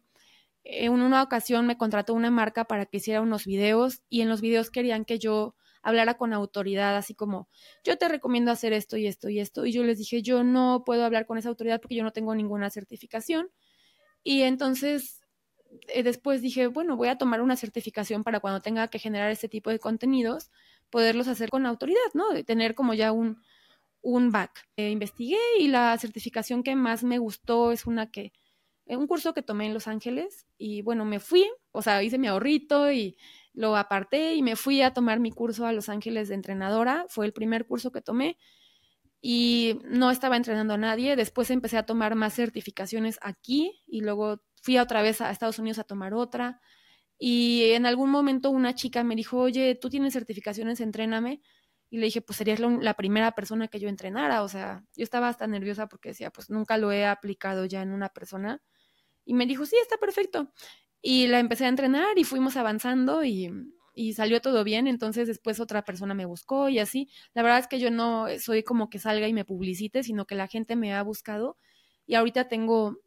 en 0.62 0.92
una 0.92 1.22
ocasión 1.22 1.66
me 1.66 1.78
contrató 1.78 2.14
una 2.14 2.30
marca 2.30 2.64
para 2.64 2.86
que 2.86 2.98
hiciera 2.98 3.20
unos 3.20 3.46
videos 3.46 4.02
y 4.08 4.20
en 4.22 4.28
los 4.28 4.40
videos 4.40 4.70
querían 4.70 5.04
que 5.04 5.18
yo 5.18 5.54
hablara 5.87 6.14
con 6.14 6.33
autoridad, 6.33 6.96
así 6.96 7.14
como, 7.14 7.49
yo 7.85 7.96
te 7.96 8.09
recomiendo 8.09 8.51
hacer 8.51 8.72
esto 8.72 8.96
y 8.96 9.07
esto 9.07 9.29
y 9.29 9.38
esto. 9.38 9.66
Y 9.66 9.72
yo 9.72 9.85
les 9.85 9.99
dije, 9.99 10.20
yo 10.20 10.42
no 10.42 10.83
puedo 10.85 11.05
hablar 11.05 11.27
con 11.27 11.38
esa 11.38 11.49
autoridad 11.49 11.81
porque 11.81 11.94
yo 11.94 12.03
no 12.03 12.11
tengo 12.11 12.35
ninguna 12.35 12.70
certificación. 12.70 13.51
Y 14.25 14.42
entonces 14.42 15.22
eh, 15.88 16.03
después 16.03 16.42
dije, 16.42 16.66
bueno, 16.66 16.96
voy 16.96 17.07
a 17.07 17.18
tomar 17.18 17.40
una 17.40 17.55
certificación 17.55 18.25
para 18.25 18.40
cuando 18.40 18.61
tenga 18.61 18.88
que 18.88 18.99
generar 18.99 19.31
este 19.31 19.49
tipo 19.49 19.70
de 19.70 19.79
contenidos, 19.79 20.51
poderlos 20.90 21.29
hacer 21.29 21.51
con 21.51 21.66
autoridad, 21.66 22.01
¿no? 22.14 22.31
De 22.31 22.42
tener 22.42 22.75
como 22.75 22.92
ya 22.94 23.12
un, 23.12 23.40
un 24.03 24.33
back. 24.33 24.68
Eh, 24.77 24.90
investigué 24.90 25.38
y 25.61 25.68
la 25.68 25.96
certificación 25.99 26.64
que 26.64 26.75
más 26.75 27.05
me 27.05 27.18
gustó 27.18 27.70
es 27.70 27.87
una 27.87 28.11
que, 28.11 28.33
eh, 28.87 28.96
un 28.96 29.07
curso 29.07 29.35
que 29.35 29.42
tomé 29.42 29.66
en 29.66 29.75
Los 29.75 29.87
Ángeles 29.87 30.46
y 30.59 30.83
bueno, 30.83 31.05
me 31.05 31.20
fui, 31.20 31.49
o 31.70 31.81
sea, 31.81 32.03
hice 32.03 32.18
mi 32.18 32.27
ahorrito 32.27 32.90
y 32.90 33.16
lo 33.56 33.74
aparté 33.74 34.34
y 34.34 34.42
me 34.42 34.54
fui 34.54 34.82
a 34.82 34.92
tomar 34.92 35.18
mi 35.18 35.32
curso 35.32 35.66
a 35.66 35.72
Los 35.72 35.88
Ángeles 35.88 36.28
de 36.28 36.34
entrenadora. 36.34 37.06
Fue 37.08 37.24
el 37.24 37.32
primer 37.32 37.66
curso 37.66 37.90
que 37.90 38.02
tomé 38.02 38.36
y 39.22 39.80
no 39.84 40.10
estaba 40.10 40.36
entrenando 40.36 40.74
a 40.74 40.76
nadie. 40.76 41.16
Después 41.16 41.50
empecé 41.50 41.78
a 41.78 41.86
tomar 41.86 42.14
más 42.16 42.34
certificaciones 42.34 43.18
aquí 43.22 43.82
y 43.86 44.02
luego 44.02 44.42
fui 44.62 44.76
otra 44.76 45.00
vez 45.00 45.22
a 45.22 45.30
Estados 45.30 45.58
Unidos 45.58 45.78
a 45.78 45.84
tomar 45.84 46.12
otra. 46.12 46.60
Y 47.18 47.70
en 47.72 47.86
algún 47.86 48.10
momento 48.10 48.50
una 48.50 48.74
chica 48.74 49.02
me 49.04 49.16
dijo, 49.16 49.38
oye, 49.38 49.74
tú 49.74 49.88
tienes 49.88 50.12
certificaciones, 50.12 50.80
entréname. 50.80 51.40
Y 51.88 51.96
le 51.96 52.06
dije, 52.06 52.20
pues 52.20 52.36
serías 52.36 52.60
la 52.60 52.92
primera 52.92 53.32
persona 53.32 53.68
que 53.68 53.80
yo 53.80 53.88
entrenara. 53.88 54.42
O 54.42 54.48
sea, 54.48 54.84
yo 54.94 55.02
estaba 55.02 55.28
hasta 55.28 55.46
nerviosa 55.46 55.88
porque 55.88 56.10
decía, 56.10 56.30
pues 56.30 56.50
nunca 56.50 56.76
lo 56.76 56.92
he 56.92 57.06
aplicado 57.06 57.64
ya 57.64 57.80
en 57.80 57.92
una 57.92 58.10
persona. 58.10 58.60
Y 59.24 59.32
me 59.32 59.46
dijo, 59.46 59.64
sí, 59.64 59.76
está 59.80 59.96
perfecto. 59.96 60.52
Y 61.02 61.26
la 61.28 61.38
empecé 61.38 61.66
a 61.66 61.68
entrenar 61.68 62.18
y 62.18 62.24
fuimos 62.24 62.56
avanzando 62.56 63.24
y, 63.24 63.50
y 63.94 64.12
salió 64.12 64.40
todo 64.40 64.64
bien, 64.64 64.87
entonces 64.87 65.26
después 65.28 65.61
otra 65.61 65.85
persona 65.85 66.14
me 66.14 66.26
buscó 66.26 66.68
y 66.68 66.78
así. 66.78 67.09
La 67.35 67.42
verdad 67.42 67.61
es 67.61 67.68
que 67.68 67.80
yo 67.80 67.90
no 67.90 68.26
soy 68.38 68.62
como 68.62 68.90
que 68.90 68.98
salga 68.98 69.28
y 69.28 69.32
me 69.32 69.44
publicite, 69.44 70.02
sino 70.02 70.26
que 70.26 70.35
la 70.35 70.48
gente 70.48 70.76
me 70.76 70.94
ha 70.94 71.02
buscado 71.02 71.56
y 72.06 72.14
ahorita 72.14 72.48
tengo 72.48 72.98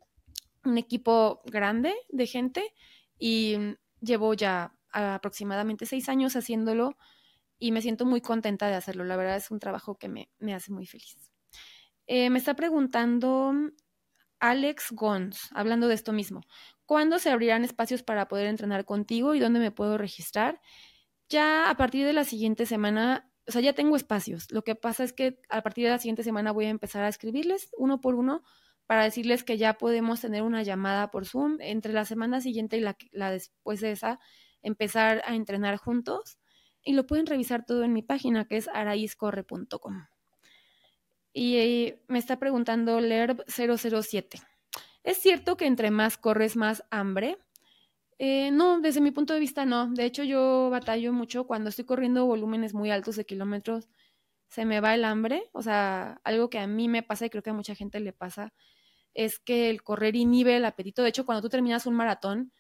un 0.65 0.77
equipo 0.77 1.41
grande 1.45 1.93
de 2.09 2.27
gente 2.27 2.73
y 3.17 3.57
llevo 4.01 4.33
ya 4.33 4.73
aproximadamente 4.91 5.85
seis 5.85 6.09
años 6.09 6.35
haciéndolo 6.35 6.97
y 7.59 7.71
me 7.71 7.81
siento 7.81 8.05
muy 8.05 8.21
contenta 8.21 8.67
de 8.67 8.75
hacerlo. 8.75 9.03
La 9.03 9.17
verdad 9.17 9.35
es 9.35 9.51
un 9.51 9.59
trabajo 9.59 9.95
que 9.95 10.09
me, 10.09 10.29
me 10.39 10.53
hace 10.53 10.71
muy 10.71 10.85
feliz. 10.85 11.31
Eh, 12.07 12.29
me 12.29 12.39
está 12.39 12.55
preguntando 12.55 13.53
Alex 14.39 14.91
Gons, 14.91 15.49
hablando 15.53 15.87
de 15.87 15.95
esto 15.95 16.13
mismo. 16.13 16.41
¿Cuándo 16.85 17.19
se 17.19 17.29
abrirán 17.29 17.63
espacios 17.63 18.03
para 18.03 18.27
poder 18.27 18.47
entrenar 18.47 18.85
contigo 18.85 19.35
y 19.35 19.39
dónde 19.39 19.59
me 19.59 19.71
puedo 19.71 19.97
registrar? 19.97 20.61
Ya 21.29 21.69
a 21.69 21.77
partir 21.77 22.05
de 22.05 22.13
la 22.13 22.23
siguiente 22.23 22.65
semana, 22.65 23.31
o 23.47 23.51
sea, 23.51 23.61
ya 23.61 23.73
tengo 23.73 23.95
espacios. 23.95 24.51
Lo 24.51 24.63
que 24.63 24.75
pasa 24.75 25.03
es 25.03 25.13
que 25.13 25.39
a 25.49 25.61
partir 25.61 25.85
de 25.85 25.91
la 25.91 25.99
siguiente 25.99 26.23
semana 26.23 26.51
voy 26.51 26.65
a 26.65 26.69
empezar 26.69 27.03
a 27.03 27.09
escribirles 27.09 27.69
uno 27.77 28.01
por 28.01 28.15
uno 28.15 28.43
para 28.87 29.03
decirles 29.03 29.43
que 29.43 29.57
ya 29.57 29.75
podemos 29.77 30.21
tener 30.21 30.41
una 30.41 30.63
llamada 30.63 31.11
por 31.11 31.25
Zoom 31.27 31.57
entre 31.59 31.93
la 31.93 32.05
semana 32.05 32.41
siguiente 32.41 32.77
y 32.77 32.81
la, 32.81 32.97
la 33.11 33.29
después 33.31 33.81
de 33.81 33.91
esa, 33.91 34.19
empezar 34.63 35.21
a 35.25 35.35
entrenar 35.35 35.77
juntos. 35.77 36.39
Y 36.83 36.93
lo 36.93 37.05
pueden 37.05 37.27
revisar 37.27 37.65
todo 37.65 37.83
en 37.83 37.93
mi 37.93 38.01
página 38.01 38.45
que 38.45 38.57
es 38.57 38.67
araizcorre.com. 38.67 40.07
Y 41.39 41.55
eh, 41.55 42.03
me 42.09 42.19
está 42.19 42.37
preguntando 42.37 42.99
LERB007. 42.99 44.45
¿Es 45.05 45.19
cierto 45.19 45.55
que 45.55 45.67
entre 45.67 45.89
más 45.89 46.17
corres 46.17 46.57
más 46.57 46.83
hambre? 46.91 47.37
Eh, 48.17 48.51
no, 48.51 48.81
desde 48.81 48.99
mi 48.99 49.11
punto 49.11 49.33
de 49.33 49.39
vista 49.39 49.63
no. 49.65 49.89
De 49.89 50.03
hecho, 50.03 50.25
yo 50.25 50.69
batallo 50.69 51.13
mucho 51.13 51.47
cuando 51.47 51.69
estoy 51.69 51.85
corriendo 51.85 52.25
volúmenes 52.25 52.73
muy 52.73 52.91
altos 52.91 53.15
de 53.15 53.25
kilómetros. 53.25 53.87
Se 54.49 54.65
me 54.65 54.81
va 54.81 54.93
el 54.95 55.05
hambre. 55.05 55.49
O 55.53 55.61
sea, 55.61 56.19
algo 56.25 56.49
que 56.49 56.59
a 56.59 56.67
mí 56.67 56.89
me 56.89 57.03
pasa 57.03 57.27
y 57.27 57.29
creo 57.29 57.41
que 57.41 57.51
a 57.51 57.53
mucha 57.53 57.73
gente 57.73 58.01
le 58.01 58.11
pasa 58.11 58.53
es 59.13 59.39
que 59.39 59.69
el 59.69 59.81
correr 59.81 60.17
inhibe 60.17 60.57
el 60.57 60.65
apetito. 60.65 61.03
De 61.03 61.09
hecho, 61.09 61.25
cuando 61.25 61.41
tú 61.41 61.47
terminas 61.47 61.85
un 61.85 61.95
maratón, 61.95 62.51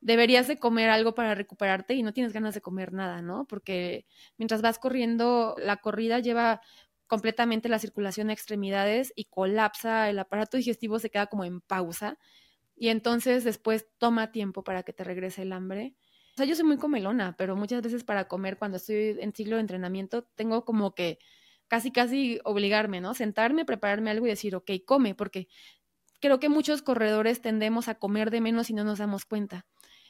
deberías 0.00 0.48
de 0.48 0.58
comer 0.58 0.90
algo 0.90 1.14
para 1.14 1.36
recuperarte 1.36 1.94
y 1.94 2.02
no 2.02 2.12
tienes 2.12 2.32
ganas 2.32 2.54
de 2.54 2.62
comer 2.62 2.92
nada, 2.92 3.22
¿no? 3.22 3.46
Porque 3.46 4.06
mientras 4.38 4.60
vas 4.60 4.80
corriendo, 4.80 5.54
la 5.56 5.76
corrida 5.76 6.18
lleva 6.18 6.62
completamente 7.14 7.68
la 7.68 7.78
circulación 7.78 8.28
a 8.28 8.32
extremidades 8.32 9.12
y 9.14 9.26
colapsa 9.26 10.10
el 10.10 10.18
aparato 10.18 10.56
digestivo, 10.56 10.98
se 10.98 11.10
queda 11.10 11.28
como 11.28 11.44
en 11.44 11.60
pausa 11.60 12.18
y 12.74 12.88
entonces 12.88 13.44
después 13.44 13.86
toma 13.98 14.32
tiempo 14.32 14.64
para 14.64 14.82
que 14.82 14.92
te 14.92 15.04
regrese 15.04 15.42
el 15.42 15.52
hambre. 15.52 15.94
O 16.32 16.36
sea, 16.38 16.44
yo 16.44 16.56
soy 16.56 16.64
muy 16.64 16.76
comelona, 16.76 17.36
pero 17.36 17.54
muchas 17.54 17.82
veces 17.82 18.02
para 18.02 18.26
comer 18.26 18.58
cuando 18.58 18.78
estoy 18.78 19.16
en 19.20 19.32
ciclo 19.32 19.54
de 19.54 19.60
entrenamiento 19.60 20.24
tengo 20.34 20.64
como 20.64 20.96
que 20.96 21.20
casi, 21.68 21.92
casi 21.92 22.40
obligarme, 22.42 23.00
¿no? 23.00 23.14
Sentarme, 23.14 23.64
prepararme 23.64 24.10
algo 24.10 24.26
y 24.26 24.30
decir, 24.30 24.56
ok, 24.56 24.72
come, 24.84 25.14
porque 25.14 25.46
creo 26.20 26.40
que 26.40 26.48
muchos 26.48 26.82
corredores 26.82 27.42
tendemos 27.42 27.86
a 27.86 27.94
comer 27.94 28.32
de 28.32 28.40
menos 28.40 28.70
y 28.70 28.74
no 28.74 28.82
nos 28.82 28.98
damos 28.98 29.24
cuenta 29.24 29.66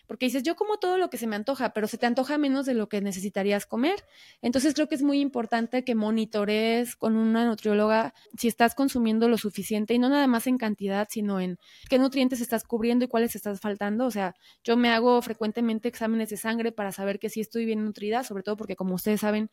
porque 0.06 0.26
dices, 0.26 0.42
yo 0.42 0.56
como 0.56 0.78
todo 0.78 0.98
lo 0.98 1.10
que 1.10 1.16
se 1.18 1.26
me 1.26 1.36
antoja, 1.36 1.72
pero 1.72 1.86
se 1.86 1.98
te 1.98 2.06
antoja 2.06 2.38
menos 2.38 2.66
de 2.66 2.74
lo 2.74 2.88
que 2.88 3.00
necesitarías 3.00 3.66
comer. 3.66 4.04
Entonces 4.42 4.74
creo 4.74 4.88
que 4.88 4.94
es 4.94 5.02
muy 5.02 5.20
importante 5.20 5.84
que 5.84 5.94
monitores 5.94 6.96
con 6.96 7.16
una 7.16 7.46
nutrióloga 7.46 8.14
si 8.36 8.48
estás 8.48 8.74
consumiendo 8.74 9.28
lo 9.28 9.38
suficiente 9.38 9.94
y 9.94 9.98
no 9.98 10.08
nada 10.08 10.26
más 10.26 10.46
en 10.46 10.58
cantidad, 10.58 11.08
sino 11.10 11.40
en 11.40 11.58
qué 11.88 11.98
nutrientes 11.98 12.40
estás 12.40 12.64
cubriendo 12.64 13.04
y 13.04 13.08
cuáles 13.08 13.34
estás 13.36 13.60
faltando. 13.60 14.06
O 14.06 14.10
sea, 14.10 14.34
yo 14.62 14.76
me 14.76 14.90
hago 14.90 15.20
frecuentemente 15.22 15.88
exámenes 15.88 16.30
de 16.30 16.36
sangre 16.36 16.72
para 16.72 16.92
saber 16.92 17.18
que 17.18 17.30
sí 17.30 17.40
estoy 17.40 17.64
bien 17.64 17.84
nutrida, 17.84 18.24
sobre 18.24 18.42
todo 18.42 18.56
porque 18.56 18.76
como 18.76 18.94
ustedes 18.94 19.20
saben, 19.20 19.50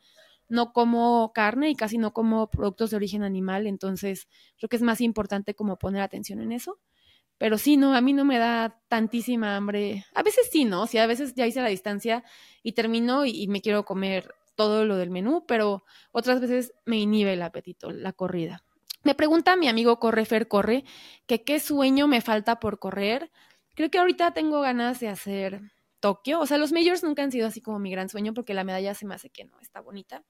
no 0.48 0.72
como 0.72 1.32
carne 1.32 1.70
y 1.70 1.74
casi 1.74 1.98
no 1.98 2.12
como 2.12 2.50
productos 2.50 2.90
de 2.90 2.96
origen 2.96 3.22
animal, 3.22 3.66
entonces 3.66 4.28
creo 4.58 4.68
que 4.68 4.76
es 4.76 4.82
más 4.82 5.00
importante 5.00 5.54
como 5.54 5.78
poner 5.78 6.02
atención 6.02 6.40
en 6.40 6.52
eso. 6.52 6.78
Pero 7.42 7.58
sí, 7.58 7.76
no, 7.76 7.92
a 7.92 8.00
mí 8.00 8.12
no 8.12 8.24
me 8.24 8.38
da 8.38 8.80
tantísima 8.86 9.56
hambre. 9.56 10.06
A 10.14 10.22
veces 10.22 10.48
sí, 10.52 10.64
¿no? 10.64 10.86
Sí, 10.86 10.98
a 10.98 11.08
veces 11.08 11.34
ya 11.34 11.44
hice 11.44 11.60
la 11.60 11.70
distancia 11.70 12.22
y 12.62 12.70
termino 12.70 13.26
y, 13.26 13.48
me 13.48 13.60
quiero 13.60 13.84
comer 13.84 14.32
todo 14.54 14.84
lo 14.84 14.96
del 14.96 15.10
menú, 15.10 15.44
pero 15.44 15.82
otras 16.12 16.40
veces 16.40 16.72
me 16.84 16.98
inhibe 16.98 17.32
el 17.32 17.42
apetito, 17.42 17.90
la 17.90 18.12
corrida. 18.12 18.62
Me 19.02 19.16
pregunta 19.16 19.56
mi 19.56 19.66
amigo 19.66 19.98
Correfer 19.98 20.46
Corre 20.46 20.84
que 21.26 21.42
qué 21.42 21.58
sueño 21.58 22.06
me 22.06 22.20
falta 22.20 22.60
por 22.60 22.78
correr. 22.78 23.32
Creo 23.74 23.90
que 23.90 23.98
ahorita 23.98 24.34
tengo 24.34 24.60
ganas 24.60 25.00
de 25.00 25.08
hacer 25.08 25.62
Tokio. 25.98 26.38
O 26.38 26.46
sea, 26.46 26.58
los 26.58 26.70
majors 26.70 27.02
nunca 27.02 27.24
han 27.24 27.32
sido 27.32 27.48
así 27.48 27.60
como 27.60 27.80
mi 27.80 27.90
gran 27.90 28.08
sueño 28.08 28.34
porque 28.34 28.54
la 28.54 28.62
medalla 28.62 28.94
se 28.94 29.04
me 29.04 29.16
hace 29.16 29.30
que 29.30 29.46
no 29.46 29.58
está 29.58 29.80
bonita. 29.80 30.22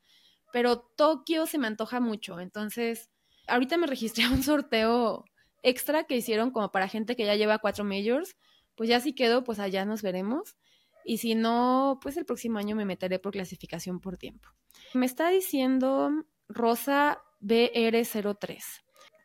Pero 0.50 0.78
Tokio 0.78 1.44
se 1.44 1.58
me 1.58 1.66
antoja 1.66 2.00
mucho. 2.00 2.40
Entonces, 2.40 3.10
Ahorita 3.48 3.76
me 3.76 3.86
registré 3.86 4.24
a 4.24 4.30
un 4.30 4.42
sorteo 4.42 5.24
extra 5.62 6.04
que 6.04 6.16
hicieron 6.16 6.50
como 6.50 6.70
para 6.70 6.88
gente 6.88 7.16
que 7.16 7.26
ya 7.26 7.36
lleva 7.36 7.58
cuatro 7.58 7.84
majors. 7.84 8.36
Pues 8.74 8.88
ya 8.88 9.00
si 9.00 9.14
quedo, 9.14 9.44
pues 9.44 9.58
allá 9.58 9.84
nos 9.84 10.02
veremos. 10.02 10.56
Y 11.04 11.18
si 11.18 11.34
no, 11.34 11.98
pues 12.02 12.16
el 12.16 12.24
próximo 12.24 12.58
año 12.58 12.76
me 12.76 12.84
meteré 12.84 13.18
por 13.18 13.32
clasificación 13.32 14.00
por 14.00 14.16
tiempo. 14.16 14.48
Me 14.94 15.06
está 15.06 15.28
diciendo 15.28 16.10
Rosa 16.48 17.22
BR03. 17.40 18.62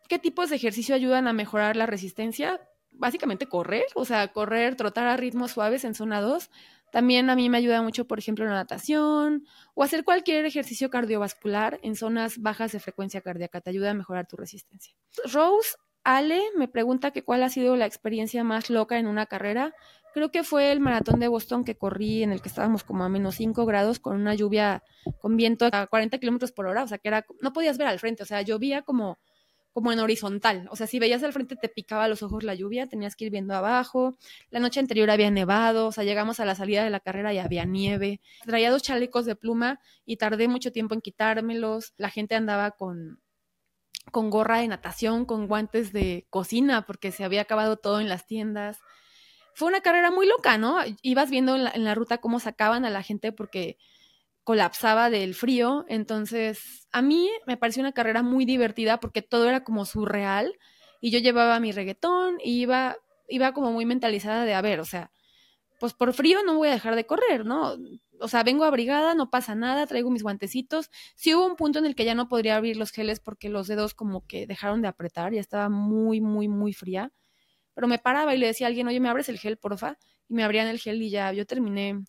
¿Qué 0.10 0.20
tipos 0.20 0.50
de 0.50 0.56
ejercicio 0.56 0.96
ayudan 0.96 1.28
a 1.28 1.34
mejorar 1.34 1.76
la 1.76 1.86
resistencia? 1.86 2.62
Básicamente 2.92 3.48
correr, 3.48 3.86
o 3.94 4.06
sea, 4.06 4.30
correr, 4.30 4.76
trotar 4.76 5.08
a 5.08 5.18
ritmos 5.18 5.52
suaves 5.52 5.84
en 5.84 5.94
zona 5.94 6.22
2. 6.22 6.50
También 6.92 7.30
a 7.30 7.36
mí 7.36 7.50
me 7.50 7.58
ayuda 7.58 7.82
mucho, 7.82 8.08
por 8.08 8.18
ejemplo, 8.18 8.46
la 8.46 8.54
natación 8.54 9.46
o 9.76 9.84
hacer 9.84 10.06
cualquier 10.06 10.46
ejercicio 10.46 10.90
cardiovascular 10.90 11.80
en 11.84 11.96
zonas 11.96 12.42
bajas 12.42 12.72
de 12.72 12.80
frecuencia 12.80 13.22
cardíaca. 13.22 13.60
Te 13.62 13.70
ayuda 13.70 13.92
a 13.92 13.94
mejorar 13.94 14.26
tu 14.26 14.38
resistencia. 14.38 14.96
Rose 15.32 15.76
Ale 16.10 16.42
me 16.56 16.70
pregunta 16.70 17.12
que 17.12 17.22
cuál 17.22 17.44
ha 17.44 17.50
sido 17.50 17.76
la 17.76 17.86
experiencia 17.86 18.42
más 18.46 18.70
loca 18.70 18.98
en 18.98 19.08
una 19.08 19.26
carrera. 19.26 19.74
Creo 20.14 20.32
que 20.32 20.44
fue 20.44 20.72
el 20.72 20.80
maratón 20.80 21.20
de 21.20 21.28
Boston 21.28 21.66
que 21.66 21.76
corrí 21.76 22.24
en 22.24 22.32
el 22.32 22.42
que 22.42 22.48
estábamos 22.48 22.86
como 22.86 23.04
a 23.04 23.10
menos 23.10 23.36
5 23.36 23.66
grados 23.66 24.00
con 24.00 24.16
una 24.16 24.34
lluvia 24.34 24.86
con 25.20 25.36
viento 25.36 25.68
a 25.70 25.86
40 25.86 26.18
kilómetros 26.18 26.54
por 26.54 26.66
hora. 26.68 26.84
O 26.84 26.88
sea, 26.88 26.98
que 26.98 27.10
era, 27.10 27.26
no 27.42 27.52
podías 27.52 27.78
ver 27.78 27.88
al 27.88 28.00
frente. 28.00 28.24
O 28.24 28.26
sea, 28.26 28.42
llovía 28.42 28.84
como, 28.84 29.20
como 29.74 29.92
en 29.92 30.00
horizontal. 30.00 30.70
O 30.72 30.78
sea, 30.78 30.88
si 30.88 30.98
veías 30.98 31.24
al 31.24 31.34
frente 31.34 31.58
te 31.58 31.68
picaba 31.68 32.08
los 32.08 32.24
ojos 32.24 32.46
la 32.46 32.56
lluvia, 32.56 32.88
tenías 32.88 33.18
que 33.18 33.26
ir 33.26 33.32
viendo 33.32 33.54
abajo. 33.54 34.18
La 34.50 34.62
noche 34.62 34.80
anterior 34.80 35.10
había 35.10 35.30
nevado. 35.30 35.88
O 35.88 35.92
sea, 35.92 36.06
llegamos 36.06 36.40
a 36.40 36.46
la 36.46 36.56
salida 36.56 36.86
de 36.86 36.90
la 36.90 37.02
carrera 37.02 37.34
y 37.34 37.40
había 37.40 37.66
nieve. 37.66 38.22
Traía 38.46 38.72
dos 38.72 38.82
chalecos 38.82 39.26
de 39.26 39.36
pluma 39.36 39.82
y 40.06 40.16
tardé 40.16 40.48
mucho 40.48 40.72
tiempo 40.72 40.96
en 40.96 41.02
quitármelos. 41.02 41.94
La 41.98 42.10
gente 42.10 42.36
andaba 42.36 42.72
con 42.72 43.20
con 44.12 44.30
gorra 44.30 44.60
de 44.60 44.68
natación, 44.68 45.26
con 45.26 45.48
guantes 45.48 45.94
de 45.94 46.28
cocina, 46.30 46.86
porque 46.86 47.12
se 47.12 47.24
había 47.24 47.42
acabado 47.42 47.78
todo 47.78 48.00
en 48.00 48.10
las 48.10 48.26
tiendas. 48.26 48.80
Fue 49.54 49.68
una 49.68 49.82
carrera 49.82 50.12
muy 50.12 50.28
loca, 50.28 50.58
¿no? 50.58 50.78
Ibas 51.02 51.30
viendo 51.30 51.56
en 51.56 51.84
la, 51.84 51.96
ruta 51.96 52.20
cómo 52.20 52.40
sacaban 52.40 52.86
a 52.86 52.90
la 52.90 53.04
gente 53.04 53.32
porque 53.32 53.78
colapsaba 54.44 55.10
del 55.10 55.34
frío. 55.34 55.86
Entonces, 55.88 56.88
a 56.92 57.02
mí 57.02 57.30
me 57.48 57.58
pareció 57.58 57.82
una 57.82 57.92
carrera 57.92 58.24
muy 58.24 58.46
divertida 58.46 59.00
porque 59.00 59.22
todo 59.22 59.50
era 59.50 59.64
como 59.64 59.86
surreal 59.86 60.58
y 61.02 61.12
yo 61.12 61.20
llevaba 61.20 61.60
mi 61.60 61.72
reggaetón 61.72 62.38
y 62.44 62.62
iba, 62.62 62.98
iba 63.28 63.54
como 63.54 63.72
muy 63.72 63.86
mentalizada 63.86 64.46
de, 64.46 64.54
a 64.54 64.62
ver, 64.62 64.80
o 64.80 64.86
sea, 64.86 65.12
pues 65.80 65.94
por 65.94 66.14
frío 66.14 66.44
no 66.44 66.56
voy 66.56 66.70
a 66.70 66.74
dejar 66.74 66.96
de 66.96 67.06
correr, 67.06 67.46
¿no? 67.46 67.76
O 68.20 68.28
sea, 68.28 68.44
vengo 68.44 68.64
abrigada, 68.64 69.16
no 69.16 69.30
pasa 69.30 69.56
nada, 69.56 69.88
traigo 69.88 70.10
mis 70.10 70.24
guantecitos. 70.24 70.90
Sí 71.16 71.34
hubo 71.36 71.46
un 71.46 71.56
punto 71.56 71.80
en 71.80 71.86
el 71.86 71.96
que 71.96 72.06
ya 72.06 72.16
no 72.16 72.28
podría 72.28 72.56
abrir 72.56 72.78
los 72.78 72.92
geles 72.92 73.20
porque 73.20 73.50
los 73.50 73.68
dedos 73.68 73.94
como 73.94 74.26
que 74.26 74.48
dejaron 74.48 74.82
de 74.82 74.88
apretar, 74.88 75.34
ya 75.34 75.42
estaba 75.42 75.70
muy, 75.70 76.22
muy, 76.22 76.48
muy 76.48 76.74
fría. 76.74 77.12
Pero 77.74 77.88
me 77.88 78.00
paraba 78.00 78.36
y 78.36 78.38
le 78.38 78.48
decía 78.48 78.68
a 78.68 78.70
alguien, 78.70 78.88
oye, 78.88 79.00
¿me 79.00 79.10
abres 79.10 79.30
el 79.30 79.40
gel, 79.40 79.58
porfa? 79.58 79.98
Y 80.28 80.34
me 80.34 80.44
abrían 80.44 80.68
el 80.68 80.80
gel 80.80 81.02
y 81.02 81.10
ya, 81.10 81.32
yo 81.34 81.46
terminé, 81.46 82.04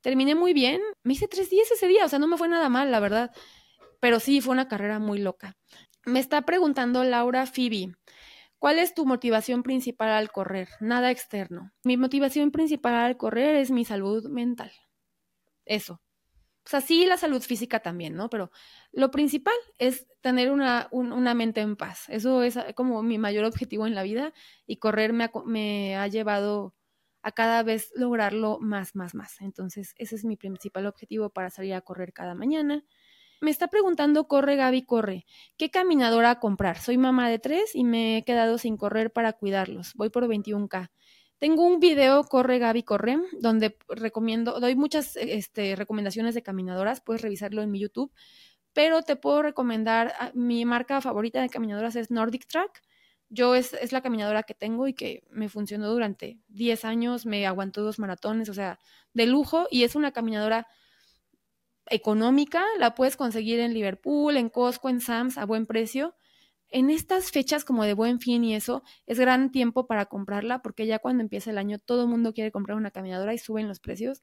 terminé 0.00 0.34
muy 0.34 0.54
bien. 0.54 0.80
Me 1.02 1.14
hice 1.14 1.28
tres 1.28 1.50
días 1.50 1.70
ese 1.70 1.88
día, 1.88 2.04
o 2.04 2.08
sea, 2.08 2.18
no 2.18 2.26
me 2.28 2.36
fue 2.38 2.48
nada 2.48 2.68
mal, 2.68 2.90
la 2.90 3.00
verdad. 3.00 3.30
Pero 4.00 4.20
sí, 4.20 4.40
fue 4.40 4.52
una 4.52 4.68
carrera 4.68 4.98
muy 4.98 5.18
loca. 5.18 5.56
Me 6.04 6.20
está 6.20 6.42
preguntando 6.42 7.04
Laura 7.04 7.46
Phoebe. 7.46 7.94
¿Cuál 8.58 8.78
es 8.78 8.94
tu 8.94 9.06
motivación 9.06 9.62
principal 9.62 10.10
al 10.10 10.30
correr? 10.30 10.68
Nada 10.80 11.10
externo. 11.10 11.72
Mi 11.84 11.96
motivación 11.96 12.52
principal 12.52 12.94
al 12.94 13.16
correr 13.16 13.56
es 13.56 13.70
mi 13.70 13.84
salud 13.84 14.28
mental 14.28 14.72
eso. 15.74 16.00
O 16.64 16.68
sea, 16.68 16.80
sí, 16.80 17.06
la 17.06 17.16
salud 17.16 17.42
física 17.42 17.80
también, 17.80 18.14
¿no? 18.14 18.30
Pero 18.30 18.50
lo 18.92 19.10
principal 19.10 19.54
es 19.78 20.06
tener 20.20 20.52
una, 20.52 20.88
una 20.92 21.34
mente 21.34 21.60
en 21.60 21.76
paz. 21.76 22.04
Eso 22.08 22.42
es 22.44 22.56
como 22.76 23.02
mi 23.02 23.18
mayor 23.18 23.44
objetivo 23.44 23.86
en 23.86 23.96
la 23.96 24.04
vida 24.04 24.32
y 24.66 24.76
correr 24.76 25.12
me 25.12 25.24
ha, 25.24 25.30
me 25.44 25.96
ha 25.96 26.06
llevado 26.06 26.74
a 27.22 27.32
cada 27.32 27.62
vez 27.62 27.90
lograrlo 27.96 28.58
más, 28.60 28.94
más, 28.94 29.14
más. 29.14 29.40
Entonces, 29.40 29.94
ese 29.96 30.16
es 30.16 30.24
mi 30.24 30.36
principal 30.36 30.86
objetivo 30.86 31.30
para 31.30 31.50
salir 31.50 31.74
a 31.74 31.80
correr 31.80 32.12
cada 32.12 32.34
mañana. 32.34 32.84
Me 33.40 33.50
está 33.50 33.66
preguntando, 33.66 34.28
corre 34.28 34.54
Gaby, 34.54 34.86
corre, 34.86 35.26
¿qué 35.56 35.68
caminadora 35.68 36.38
comprar? 36.38 36.78
Soy 36.78 36.96
mamá 36.96 37.28
de 37.28 37.40
tres 37.40 37.74
y 37.74 37.82
me 37.82 38.18
he 38.18 38.24
quedado 38.24 38.56
sin 38.56 38.76
correr 38.76 39.12
para 39.12 39.32
cuidarlos. 39.32 39.94
Voy 39.94 40.10
por 40.10 40.28
21K. 40.28 40.92
Tengo 41.42 41.66
un 41.66 41.80
video, 41.80 42.22
Corre 42.22 42.60
Gaby 42.60 42.84
Corre, 42.84 43.18
donde 43.40 43.76
recomiendo, 43.88 44.60
doy 44.60 44.76
muchas 44.76 45.16
este, 45.16 45.74
recomendaciones 45.74 46.36
de 46.36 46.42
caminadoras, 46.44 47.00
puedes 47.00 47.20
revisarlo 47.20 47.62
en 47.62 47.72
mi 47.72 47.80
YouTube, 47.80 48.12
pero 48.72 49.02
te 49.02 49.16
puedo 49.16 49.42
recomendar, 49.42 50.14
ah, 50.20 50.30
mi 50.34 50.64
marca 50.64 51.00
favorita 51.00 51.42
de 51.42 51.48
caminadoras 51.48 51.96
es 51.96 52.12
Nordic 52.12 52.46
Track. 52.46 52.84
Yo 53.28 53.56
es, 53.56 53.72
es 53.72 53.90
la 53.90 54.02
caminadora 54.02 54.44
que 54.44 54.54
tengo 54.54 54.86
y 54.86 54.94
que 54.94 55.24
me 55.30 55.48
funcionó 55.48 55.88
durante 55.90 56.38
10 56.46 56.84
años, 56.84 57.26
me 57.26 57.44
aguantó 57.44 57.82
dos 57.82 57.98
maratones, 57.98 58.48
o 58.48 58.54
sea, 58.54 58.78
de 59.12 59.26
lujo, 59.26 59.66
y 59.68 59.82
es 59.82 59.96
una 59.96 60.12
caminadora 60.12 60.68
económica, 61.86 62.64
la 62.78 62.94
puedes 62.94 63.16
conseguir 63.16 63.58
en 63.58 63.74
Liverpool, 63.74 64.36
en 64.36 64.48
Costco, 64.48 64.88
en 64.88 65.00
Sam's 65.00 65.38
a 65.38 65.44
buen 65.44 65.66
precio 65.66 66.14
en 66.72 66.90
estas 66.90 67.30
fechas 67.30 67.64
como 67.64 67.84
de 67.84 67.94
buen 67.94 68.20
fin 68.20 68.42
y 68.44 68.54
eso, 68.54 68.82
es 69.06 69.18
gran 69.18 69.50
tiempo 69.52 69.86
para 69.86 70.06
comprarla 70.06 70.62
porque 70.62 70.86
ya 70.86 70.98
cuando 70.98 71.22
empieza 71.22 71.50
el 71.50 71.58
año 71.58 71.78
todo 71.78 72.02
el 72.02 72.08
mundo 72.08 72.32
quiere 72.32 72.50
comprar 72.50 72.76
una 72.76 72.90
caminadora 72.90 73.34
y 73.34 73.38
suben 73.38 73.68
los 73.68 73.80
precios. 73.80 74.22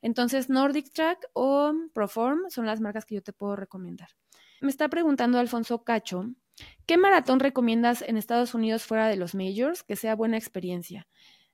Entonces, 0.00 0.48
Nordic 0.48 0.92
Track 0.92 1.26
o 1.32 1.72
Proform 1.92 2.50
son 2.50 2.66
las 2.66 2.80
marcas 2.80 3.04
que 3.04 3.16
yo 3.16 3.22
te 3.22 3.32
puedo 3.32 3.56
recomendar. 3.56 4.08
Me 4.60 4.70
está 4.70 4.88
preguntando 4.88 5.38
Alfonso 5.38 5.84
Cacho, 5.84 6.30
¿qué 6.86 6.96
maratón 6.96 7.40
recomiendas 7.40 8.02
en 8.02 8.16
Estados 8.16 8.54
Unidos 8.54 8.84
fuera 8.84 9.08
de 9.08 9.16
los 9.16 9.34
majors 9.34 9.82
que 9.82 9.96
sea 9.96 10.14
buena 10.14 10.36
experiencia? 10.36 11.06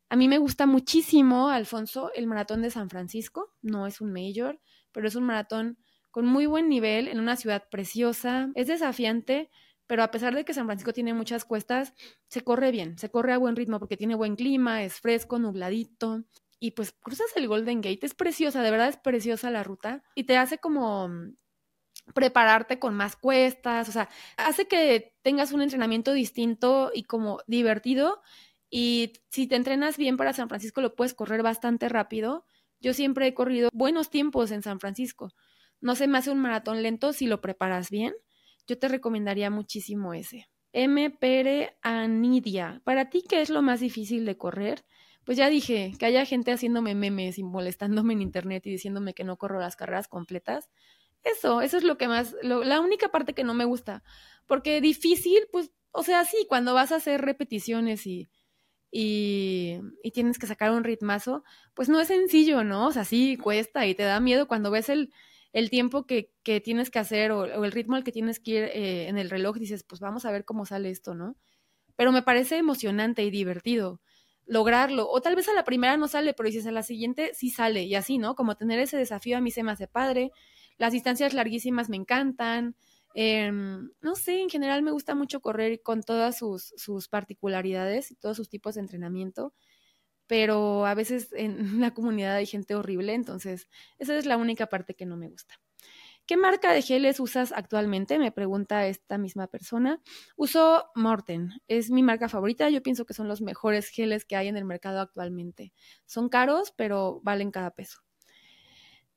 A 0.09 0.17
mí 0.17 0.29
me 0.29 0.39
gusta 0.39 0.67
muchísimo, 0.67 1.49
Alfonso, 1.49 2.13
el 2.15 2.27
maratón 2.27 2.63
de 2.63 2.71
San 2.71 2.91
Francisco. 2.91 3.53
No 3.63 3.87
es 3.87 4.01
un 4.01 4.13
major, 4.13 4.61
pero 4.93 5.09
es 5.09 5.17
un 5.17 5.25
maratón 5.25 5.79
con 6.11 6.27
muy 6.27 6.47
buen 6.47 6.69
nivel 6.69 7.09
en 7.09 7.19
una 7.19 7.37
ciudad 7.37 7.65
preciosa. 7.71 8.51
Es 8.55 8.69
desafiante, 8.69 9.51
pero 9.87 10.03
a 10.03 10.11
pesar 10.11 10.35
de 10.35 10.45
que 10.45 10.55
San 10.55 10.67
Francisco 10.67 10.93
tiene 10.93 11.15
muchas 11.15 11.45
cuestas, 11.45 11.95
se 12.29 12.43
corre 12.43 12.71
bien, 12.71 12.99
se 12.99 13.11
corre 13.11 13.33
a 13.33 13.39
buen 13.39 13.57
ritmo 13.57 13.79
porque 13.79 13.97
tiene 13.97 14.15
buen 14.15 14.37
clima, 14.37 14.83
es 14.83 15.01
fresco, 15.01 15.39
nubladito. 15.39 16.25
Y 16.59 16.71
pues 16.71 16.93
cruzas 16.93 17.27
el 17.37 17.49
Golden 17.49 17.83
Gate, 17.83 18.07
es 18.07 18.15
preciosa, 18.15 18.63
de 18.63 18.71
verdad 18.71 18.89
es 18.89 18.97
preciosa 18.97 19.51
la 19.51 19.63
ruta 19.63 20.03
y 20.15 20.25
te 20.25 20.39
hace 20.39 20.59
como 20.59 21.09
mm, 21.09 21.37
prepararte 22.15 22.79
con 22.79 22.95
más 22.95 23.17
cuestas, 23.17 23.89
o 23.89 23.93
sea, 23.93 24.09
hace 24.37 24.67
que 24.67 25.15
tengas 25.23 25.53
un 25.53 25.63
entrenamiento 25.63 26.13
distinto 26.13 26.91
y 26.95 27.05
como 27.05 27.41
divertido. 27.47 28.23
Y 28.71 29.13
si 29.31 29.47
te 29.47 29.57
entrenas 29.57 29.97
bien 29.99 30.17
para 30.17 30.33
San 30.33 30.49
Francisco, 30.49 30.81
lo 30.81 30.95
puedes 30.97 31.15
correr 31.15 31.43
bastante 31.43 31.89
rápido. 31.89 32.45
Yo 32.81 32.95
siempre 32.95 33.27
he 33.27 33.35
corrido 33.35 33.69
buenos 33.73 34.11
tiempos 34.11 34.51
en 34.51 34.63
San 34.63 34.81
Francisco. 34.81 35.33
No 35.81 35.95
se 35.95 36.07
me 36.07 36.19
hace 36.19 36.31
un 36.31 36.41
maratón 36.41 36.83
lento 36.83 37.13
si 37.13 37.27
lo 37.27 37.41
preparas 37.41 37.91
bien 37.91 38.15
yo 38.67 38.79
te 38.79 38.89
recomendaría 38.89 39.51
muchísimo 39.51 40.15
ese. 40.15 40.49
M. 40.73 41.11
Pere 41.11 41.77
Anidia. 41.83 42.81
Para 42.85 43.09
ti, 43.09 43.23
¿qué 43.29 43.41
es 43.41 43.51
lo 43.51 43.63
más 43.63 43.81
difícil 43.81 44.25
de 44.27 44.37
correr? 44.37 44.85
Pues 45.25 45.39
ya 45.39 45.49
dije, 45.49 45.95
que 45.99 46.07
haya 46.07 46.25
gente 46.27 46.53
haciéndome 46.53 46.95
memes 46.95 47.39
y 47.39 47.45
molestándome 47.45 48.13
en 48.13 48.23
internet 48.23 48.67
y 48.67 48.71
diciéndome 48.71 49.15
que 49.15 49.25
no 49.25 49.37
corro 49.37 49.61
las 49.61 49.77
carreras 49.77 50.09
completas. 50.09 50.71
Eso, 51.23 51.63
eso 51.63 51.79
es 51.79 51.85
lo 51.85 51.97
que 51.97 52.09
más, 52.09 52.37
la 52.43 52.81
única 52.81 53.09
parte 53.09 53.33
que 53.33 53.45
no 53.45 53.55
me 53.55 53.65
gusta. 53.65 54.03
Porque 54.47 54.81
difícil, 54.81 55.47
pues, 55.53 55.71
o 55.93 56.03
sea, 56.03 56.25
sí, 56.25 56.45
cuando 56.49 56.75
vas 56.75 56.93
a 56.93 56.97
hacer 56.97 57.23
repeticiones 57.23 58.07
y, 58.07 58.29
y, 58.91 59.79
y, 60.03 60.11
tienes 60.11 60.39
que 60.39 60.47
sacar 60.47 60.73
un 60.73 60.85
ritmazo, 60.85 61.45
pues 61.73 61.89
no 61.89 62.01
es 62.01 62.09
sencillo, 62.09 62.65
¿no? 62.65 62.89
O 62.89 62.93
sea, 62.93 63.05
sí, 63.05 63.37
cuesta 63.37 63.87
y 63.87 63.95
te 63.95 64.03
da 64.03 64.21
miedo 64.21 64.49
cuando 64.49 64.71
ves 64.71 64.89
el, 64.89 65.13
el 65.55 65.71
tiempo 65.71 66.05
que, 66.05 66.33
que 66.43 66.61
tienes 66.61 66.91
que 66.91 66.99
hacer 66.99 67.31
o, 67.31 67.45
el 67.45 67.73
ritmo 67.73 67.95
al 67.95 68.03
que 68.03 68.11
tienes 68.11 68.41
que 68.41 68.51
ir 68.51 68.65
eh, 68.65 69.09
en 69.09 69.17
el 69.17 69.31
reloj, 69.31 69.57
dices, 69.57 69.85
pues 69.85 70.01
vamos 70.01 70.27
a 70.27 70.33
ver 70.33 70.45
cómo 70.45 70.67
sale 70.67 70.91
esto, 70.91 71.15
¿no? 71.15 71.37
Pero 71.97 72.11
me 72.11 72.23
parece 72.23 72.57
emocionante 72.59 73.23
y 73.23 73.31
divertido 73.31 74.01
lograrlo. 74.47 75.09
O 75.09 75.21
tal 75.21 75.37
vez 75.37 75.49
a 75.49 75.55
la 75.55 75.63
primera 75.63 75.97
no 75.97 76.09
sale, 76.09 76.35
pero 76.35 76.49
dices 76.49 76.67
a 76.67 76.73
la 76.73 76.83
siguiente 76.83 77.31
sí 77.35 77.51
sale. 77.51 77.85
Y 77.85 77.95
así, 77.95 78.19
¿no? 78.19 78.35
Como 78.35 78.57
tener 78.57 78.81
ese 78.81 78.97
desafío 78.97 79.39
a 79.39 79.41
mí 79.41 79.53
se 79.53 79.63
me 79.63 79.71
hace 79.71 79.87
padre. 79.87 80.33
Las 80.77 80.93
distancias 80.93 81.35
larguísimas 81.35 81.89
me 81.89 81.97
encantan. 81.97 82.75
Em, 83.15 83.93
no 84.01 84.17
sé, 84.17 84.41
en 84.41 84.51
general 84.51 84.83
me 84.83 84.91
gusta 84.91 85.15
mucho 85.15 85.41
correr 85.41 85.83
con 85.83 86.03
todas 86.03 86.37
sus, 86.37 86.75
sus 86.77 87.09
particularidades 87.09 88.11
y 88.11 88.17
todos 88.17 88.37
sus 88.37 88.49
tipos 88.49 88.75
de 88.75 88.81
entrenamiento 88.81 89.55
pero 90.35 90.85
a 90.85 90.95
veces 90.95 91.29
en 91.33 91.57
la 91.81 91.95
comunidad 91.95 92.35
hay 92.35 92.47
gente 92.47 92.75
horrible, 92.75 93.15
entonces 93.15 93.69
esa 94.01 94.19
es 94.19 94.27
la 94.27 94.37
única 94.37 94.67
parte 94.67 94.97
que 94.97 95.07
no 95.07 95.17
me 95.17 95.29
gusta. 95.29 95.55
¿Qué 96.27 96.37
marca 96.37 96.73
de 96.73 96.83
geles 96.83 97.21
usas 97.21 97.53
actualmente? 97.53 98.19
Me 98.19 98.33
pregunta 98.33 98.89
esta 98.89 99.17
misma 99.17 99.47
persona. 99.47 100.03
Uso 100.35 100.87
Morten, 100.97 101.51
es 101.69 101.89
mi 101.93 102.03
marca 102.03 102.29
favorita. 102.29 102.69
Yo 102.69 102.83
pienso 102.83 103.07
que 103.07 103.15
son 103.15 103.29
los 103.29 103.43
mejores 103.43 103.91
geles 103.91 104.25
que 104.25 104.35
hay 104.35 104.49
en 104.49 104.57
el 104.57 104.65
mercado 104.65 104.99
actualmente. 104.99 105.73
Son 106.05 106.29
caros, 106.29 106.75
pero 106.77 107.21
valen 107.23 107.53
cada 107.53 107.71
peso. 107.71 108.01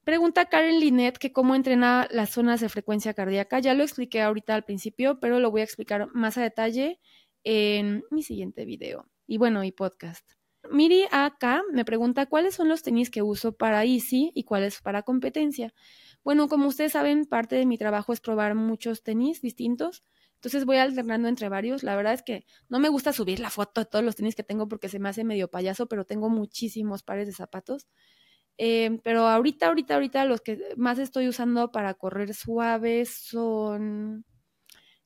Pregunta 0.04 0.46
Karen 0.46 0.80
Linet 0.80 1.18
que 1.18 1.34
cómo 1.34 1.56
entrena 1.56 2.08
las 2.12 2.30
zonas 2.30 2.62
de 2.62 2.70
frecuencia 2.70 3.16
cardíaca. 3.16 3.58
Ya 3.58 3.74
lo 3.74 3.82
expliqué 3.82 4.22
ahorita 4.22 4.54
al 4.54 4.66
principio, 4.66 5.20
pero 5.20 5.40
lo 5.40 5.50
voy 5.50 5.62
a 5.62 5.64
explicar 5.64 6.14
más 6.14 6.38
a 6.38 6.44
detalle 6.44 7.00
en 7.44 8.04
mi 8.12 8.22
siguiente 8.22 8.66
video. 8.66 9.10
Y 9.26 9.40
bueno, 9.40 9.64
y 9.64 9.72
podcast. 9.72 10.37
Miri 10.72 11.06
AK 11.12 11.64
me 11.72 11.86
pregunta 11.86 12.26
cuáles 12.26 12.56
son 12.56 12.68
los 12.70 12.84
tenis 12.84 13.10
que 13.10 13.22
uso 13.22 13.54
para 13.54 13.84
Easy 13.86 14.32
y 14.34 14.44
cuáles 14.44 14.82
para 14.82 15.04
competencia. 15.04 15.74
Bueno, 16.24 16.48
como 16.48 16.68
ustedes 16.68 16.94
saben, 16.94 17.26
parte 17.26 17.56
de 17.56 17.66
mi 17.66 17.78
trabajo 17.78 18.14
es 18.14 18.20
probar 18.22 18.56
muchos 18.56 19.04
tenis 19.04 19.42
distintos. 19.42 20.04
Entonces 20.36 20.66
voy 20.66 20.78
alternando 20.78 21.28
entre 21.28 21.50
varios. 21.50 21.84
La 21.84 21.96
verdad 21.96 22.14
es 22.14 22.24
que 22.24 22.46
no 22.70 22.80
me 22.80 22.90
gusta 22.90 23.14
subir 23.14 23.40
la 23.40 23.50
foto 23.50 23.82
de 23.82 23.86
todos 23.86 24.06
los 24.06 24.16
tenis 24.16 24.36
que 24.36 24.44
tengo 24.44 24.68
porque 24.68 24.90
se 24.90 25.00
me 25.00 25.10
hace 25.10 25.24
medio 25.24 25.50
payaso, 25.50 25.88
pero 25.88 26.06
tengo 26.06 26.30
muchísimos 26.30 27.04
pares 27.04 27.28
de 27.28 27.34
zapatos. 27.34 27.88
Eh, 28.58 29.00
pero 29.04 29.28
ahorita, 29.28 29.68
ahorita, 29.68 29.96
ahorita 29.96 30.26
los 30.26 30.42
que 30.42 30.60
más 30.78 31.00
estoy 31.00 31.28
usando 31.28 31.72
para 31.72 31.94
correr 31.96 32.34
suaves 32.34 33.10
son... 33.14 34.26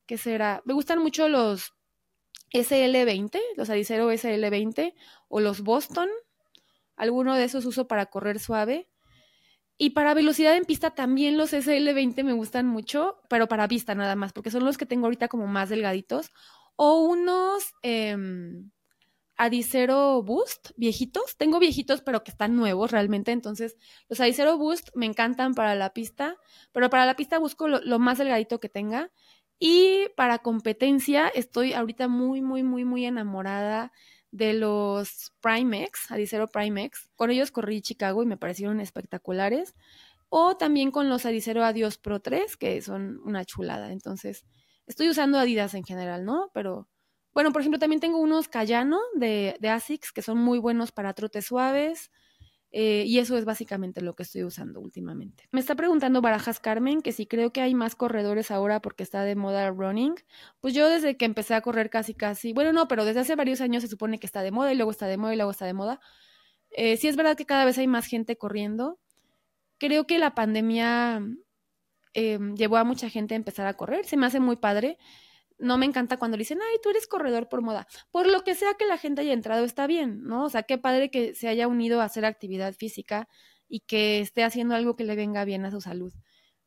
¿Qué 0.05 0.17
será? 0.17 0.61
Me 0.65 0.73
gustan 0.73 0.99
mucho 0.99 1.29
los 1.29 1.73
SL20, 2.53 3.39
los 3.55 3.69
Adicero 3.69 4.11
SL20 4.11 4.93
o 5.27 5.39
los 5.39 5.61
Boston. 5.61 6.09
Alguno 6.95 7.35
de 7.35 7.45
esos 7.45 7.65
uso 7.65 7.87
para 7.87 8.07
correr 8.07 8.39
suave. 8.39 8.89
Y 9.77 9.91
para 9.91 10.13
velocidad 10.13 10.55
en 10.55 10.65
pista 10.65 10.91
también 10.91 11.37
los 11.37 11.53
SL20 11.53 12.23
me 12.23 12.33
gustan 12.33 12.67
mucho, 12.67 13.21
pero 13.29 13.47
para 13.47 13.67
pista 13.67 13.95
nada 13.95 14.15
más, 14.15 14.31
porque 14.31 14.51
son 14.51 14.63
los 14.63 14.77
que 14.77 14.85
tengo 14.85 15.07
ahorita 15.07 15.27
como 15.27 15.47
más 15.47 15.69
delgaditos. 15.69 16.31
O 16.75 16.99
unos 16.99 17.73
eh, 17.81 18.15
Adicero 19.41 20.21
Boost 20.21 20.69
viejitos. 20.75 21.35
Tengo 21.35 21.57
viejitos, 21.57 22.03
pero 22.03 22.23
que 22.23 22.29
están 22.29 22.55
nuevos 22.55 22.91
realmente. 22.91 23.31
Entonces, 23.31 23.75
los 24.07 24.19
Adicero 24.19 24.55
Boost 24.55 24.89
me 24.93 25.07
encantan 25.07 25.55
para 25.55 25.73
la 25.73 25.93
pista, 25.93 26.37
pero 26.71 26.91
para 26.91 27.07
la 27.07 27.15
pista 27.15 27.39
busco 27.39 27.67
lo 27.67 27.97
más 27.97 28.19
delgadito 28.19 28.59
que 28.59 28.69
tenga. 28.69 29.11
Y 29.63 30.07
para 30.17 30.39
competencia, 30.39 31.27
estoy 31.27 31.73
ahorita 31.73 32.07
muy, 32.07 32.41
muy, 32.41 32.63
muy, 32.63 32.83
muy 32.83 33.05
enamorada 33.05 33.91
de 34.31 34.53
los 34.53 35.33
Primex, 35.39 36.09
Adicero 36.09 36.47
Primex. 36.47 37.11
Con 37.15 37.29
ellos 37.29 37.51
corrí 37.51 37.79
Chicago 37.83 38.23
y 38.23 38.25
me 38.25 38.37
parecieron 38.37 38.79
espectaculares. 38.79 39.75
O 40.29 40.57
también 40.57 40.89
con 40.89 41.09
los 41.09 41.27
Adicero 41.27 41.63
Adios 41.63 41.99
Pro 41.99 42.21
3, 42.21 42.57
que 42.57 42.81
son 42.81 43.19
una 43.23 43.45
chulada. 43.45 43.91
Entonces, 43.91 44.45
estoy 44.87 45.09
usando 45.09 45.37
Adidas 45.37 45.75
en 45.75 45.83
general, 45.83 46.25
¿no? 46.25 46.49
Pero 46.55 46.89
bueno, 47.31 47.51
por 47.51 47.61
ejemplo, 47.61 47.77
también 47.77 47.99
tengo 47.99 48.17
unos 48.17 48.47
Cayano 48.47 48.99
de, 49.13 49.57
de 49.59 49.69
ASICS 49.69 50.11
que 50.11 50.23
son 50.23 50.39
muy 50.39 50.57
buenos 50.57 50.91
para 50.91 51.13
trotes 51.13 51.45
suaves. 51.45 52.09
Eh, 52.73 53.03
y 53.05 53.19
eso 53.19 53.37
es 53.37 53.43
básicamente 53.43 54.01
lo 54.01 54.15
que 54.15 54.23
estoy 54.23 54.43
usando 54.43 54.79
últimamente. 54.79 55.47
Me 55.51 55.59
está 55.59 55.75
preguntando 55.75 56.21
Barajas 56.21 56.61
Carmen 56.61 57.01
que 57.01 57.11
si 57.11 57.25
creo 57.25 57.51
que 57.51 57.61
hay 57.61 57.75
más 57.75 57.95
corredores 57.95 58.49
ahora 58.49 58.81
porque 58.81 59.03
está 59.03 59.23
de 59.23 59.35
moda 59.35 59.69
running. 59.71 60.15
Pues 60.61 60.73
yo 60.73 60.89
desde 60.89 61.17
que 61.17 61.25
empecé 61.25 61.53
a 61.53 61.61
correr 61.61 61.89
casi 61.89 62.13
casi, 62.13 62.53
bueno, 62.53 62.71
no, 62.71 62.87
pero 62.87 63.03
desde 63.03 63.19
hace 63.21 63.35
varios 63.35 63.59
años 63.59 63.83
se 63.83 63.89
supone 63.89 64.19
que 64.19 64.25
está 64.25 64.41
de 64.41 64.51
moda 64.51 64.71
y 64.71 64.77
luego 64.77 64.91
está 64.91 65.07
de 65.07 65.17
moda 65.17 65.33
y 65.33 65.37
luego 65.37 65.51
está 65.51 65.65
de 65.65 65.73
moda. 65.73 65.99
Eh, 66.71 66.95
sí 66.97 67.09
es 67.09 67.17
verdad 67.17 67.35
que 67.35 67.45
cada 67.45 67.65
vez 67.65 67.77
hay 67.77 67.87
más 67.87 68.05
gente 68.07 68.37
corriendo. 68.37 68.99
Creo 69.77 70.07
que 70.07 70.17
la 70.17 70.33
pandemia 70.35 71.21
eh, 72.13 72.39
llevó 72.55 72.77
a 72.77 72.85
mucha 72.85 73.09
gente 73.09 73.33
a 73.33 73.37
empezar 73.37 73.67
a 73.67 73.73
correr. 73.75 74.05
Se 74.05 74.15
me 74.15 74.27
hace 74.27 74.39
muy 74.39 74.55
padre 74.55 74.97
no 75.61 75.77
me 75.77 75.85
encanta 75.85 76.17
cuando 76.17 76.37
dicen, 76.37 76.59
ay, 76.61 76.79
tú 76.83 76.89
eres 76.89 77.07
corredor 77.07 77.47
por 77.49 77.61
moda. 77.61 77.87
Por 78.11 78.27
lo 78.27 78.43
que 78.43 78.55
sea 78.55 78.73
que 78.75 78.85
la 78.85 78.97
gente 78.97 79.21
haya 79.21 79.33
entrado, 79.33 79.63
está 79.63 79.87
bien, 79.87 80.23
¿no? 80.23 80.45
O 80.45 80.49
sea, 80.49 80.63
qué 80.63 80.77
padre 80.77 81.09
que 81.11 81.35
se 81.35 81.47
haya 81.47 81.67
unido 81.67 82.01
a 82.01 82.05
hacer 82.05 82.25
actividad 82.25 82.73
física 82.73 83.27
y 83.67 83.81
que 83.81 84.19
esté 84.19 84.43
haciendo 84.43 84.75
algo 84.75 84.95
que 84.95 85.05
le 85.05 85.15
venga 85.15 85.45
bien 85.45 85.65
a 85.65 85.71
su 85.71 85.81
salud. 85.81 86.13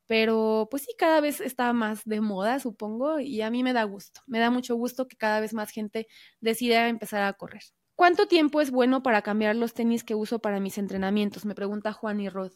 Pero 0.07 0.69
pues 0.71 0.85
sí, 0.85 0.95
cada 0.99 1.21
vez 1.21 1.41
está 1.41 1.73
más 1.73 2.05
de 2.05 2.21
moda, 2.21 2.61
supongo, 2.61 3.21
y 3.21 3.41
a 3.43 3.51
mí 3.51 3.63
me 3.63 3.73
da 3.73 3.85
gusto. 3.85 4.21
Me 4.27 4.39
da 4.39 4.51
mucho 4.51 4.75
gusto 4.77 5.09
que 5.09 5.17
cada 5.17 5.41
vez 5.41 5.55
más 5.55 5.71
gente 5.71 6.07
decida 6.41 6.89
empezar 6.89 7.23
a 7.23 7.33
correr. 7.35 7.63
¿Cuánto 7.97 8.27
tiempo 8.27 8.61
es 8.61 8.71
bueno 8.71 9.03
para 9.03 9.23
cambiar 9.23 9.57
los 9.57 9.73
tenis 9.73 10.05
que 10.05 10.15
uso 10.15 10.41
para 10.41 10.61
mis 10.61 10.79
entrenamientos? 10.79 11.45
Me 11.45 11.55
pregunta 11.55 11.93
Juan 11.93 12.21
y 12.21 12.29
Rod. 12.29 12.53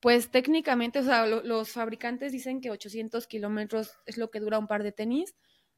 Pues 0.00 0.30
técnicamente, 0.30 1.00
o 1.00 1.02
sea, 1.02 1.26
los 1.26 1.70
fabricantes 1.70 2.32
dicen 2.32 2.60
que 2.60 2.70
800 2.70 3.26
kilómetros 3.26 3.92
es 4.06 4.18
lo 4.18 4.30
que 4.30 4.40
dura 4.40 4.58
un 4.58 4.66
par 4.66 4.82
de 4.82 4.92
tenis 4.92 5.34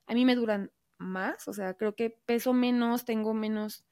a 0.08 0.14
mí 0.14 0.24
me 0.24 0.34
duran 0.34 0.72
más, 0.98 1.46
o 1.46 1.52
sea, 1.52 1.74
creo 1.74 1.94
que 1.94 2.10
peso 2.10 2.52
menos, 2.52 3.04
tengo 3.04 3.34
menos 3.34 3.84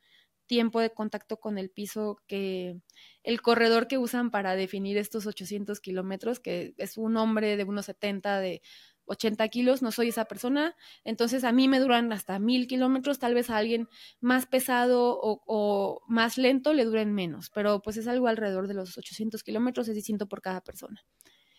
tiempo 0.46 0.80
de 0.80 0.90
contacto 0.90 1.38
con 1.38 1.58
el 1.58 1.70
piso 1.70 2.22
que 2.26 2.80
el 3.22 3.42
corredor 3.42 3.88
que 3.88 3.98
usan 3.98 4.30
para 4.30 4.56
definir 4.56 4.96
estos 4.96 5.26
800 5.26 5.80
kilómetros, 5.80 6.40
que 6.40 6.74
es 6.78 6.96
un 6.96 7.16
hombre 7.16 7.56
de 7.56 7.64
unos 7.64 7.86
70, 7.86 8.40
de 8.40 8.62
80 9.06 9.48
kilos, 9.48 9.82
no 9.82 9.92
soy 9.92 10.08
esa 10.08 10.24
persona, 10.24 10.74
entonces 11.04 11.44
a 11.44 11.52
mí 11.52 11.68
me 11.68 11.78
duran 11.78 12.12
hasta 12.12 12.38
mil 12.38 12.66
kilómetros, 12.66 13.18
tal 13.18 13.34
vez 13.34 13.50
a 13.50 13.56
alguien 13.56 13.88
más 14.20 14.46
pesado 14.46 15.18
o, 15.20 15.42
o, 15.46 16.02
más 16.08 16.38
lento 16.38 16.72
le 16.72 16.84
duren 16.84 17.12
menos, 17.12 17.50
pero 17.50 17.82
pues 17.82 17.96
es 17.96 18.08
algo 18.08 18.26
alrededor 18.26 18.66
de 18.66 18.74
los 18.74 18.98
800 18.98 19.42
kilómetros, 19.42 19.88
es 19.88 19.94
distinto 19.94 20.26
por 20.26 20.42
cada 20.42 20.60
persona. 20.60 21.04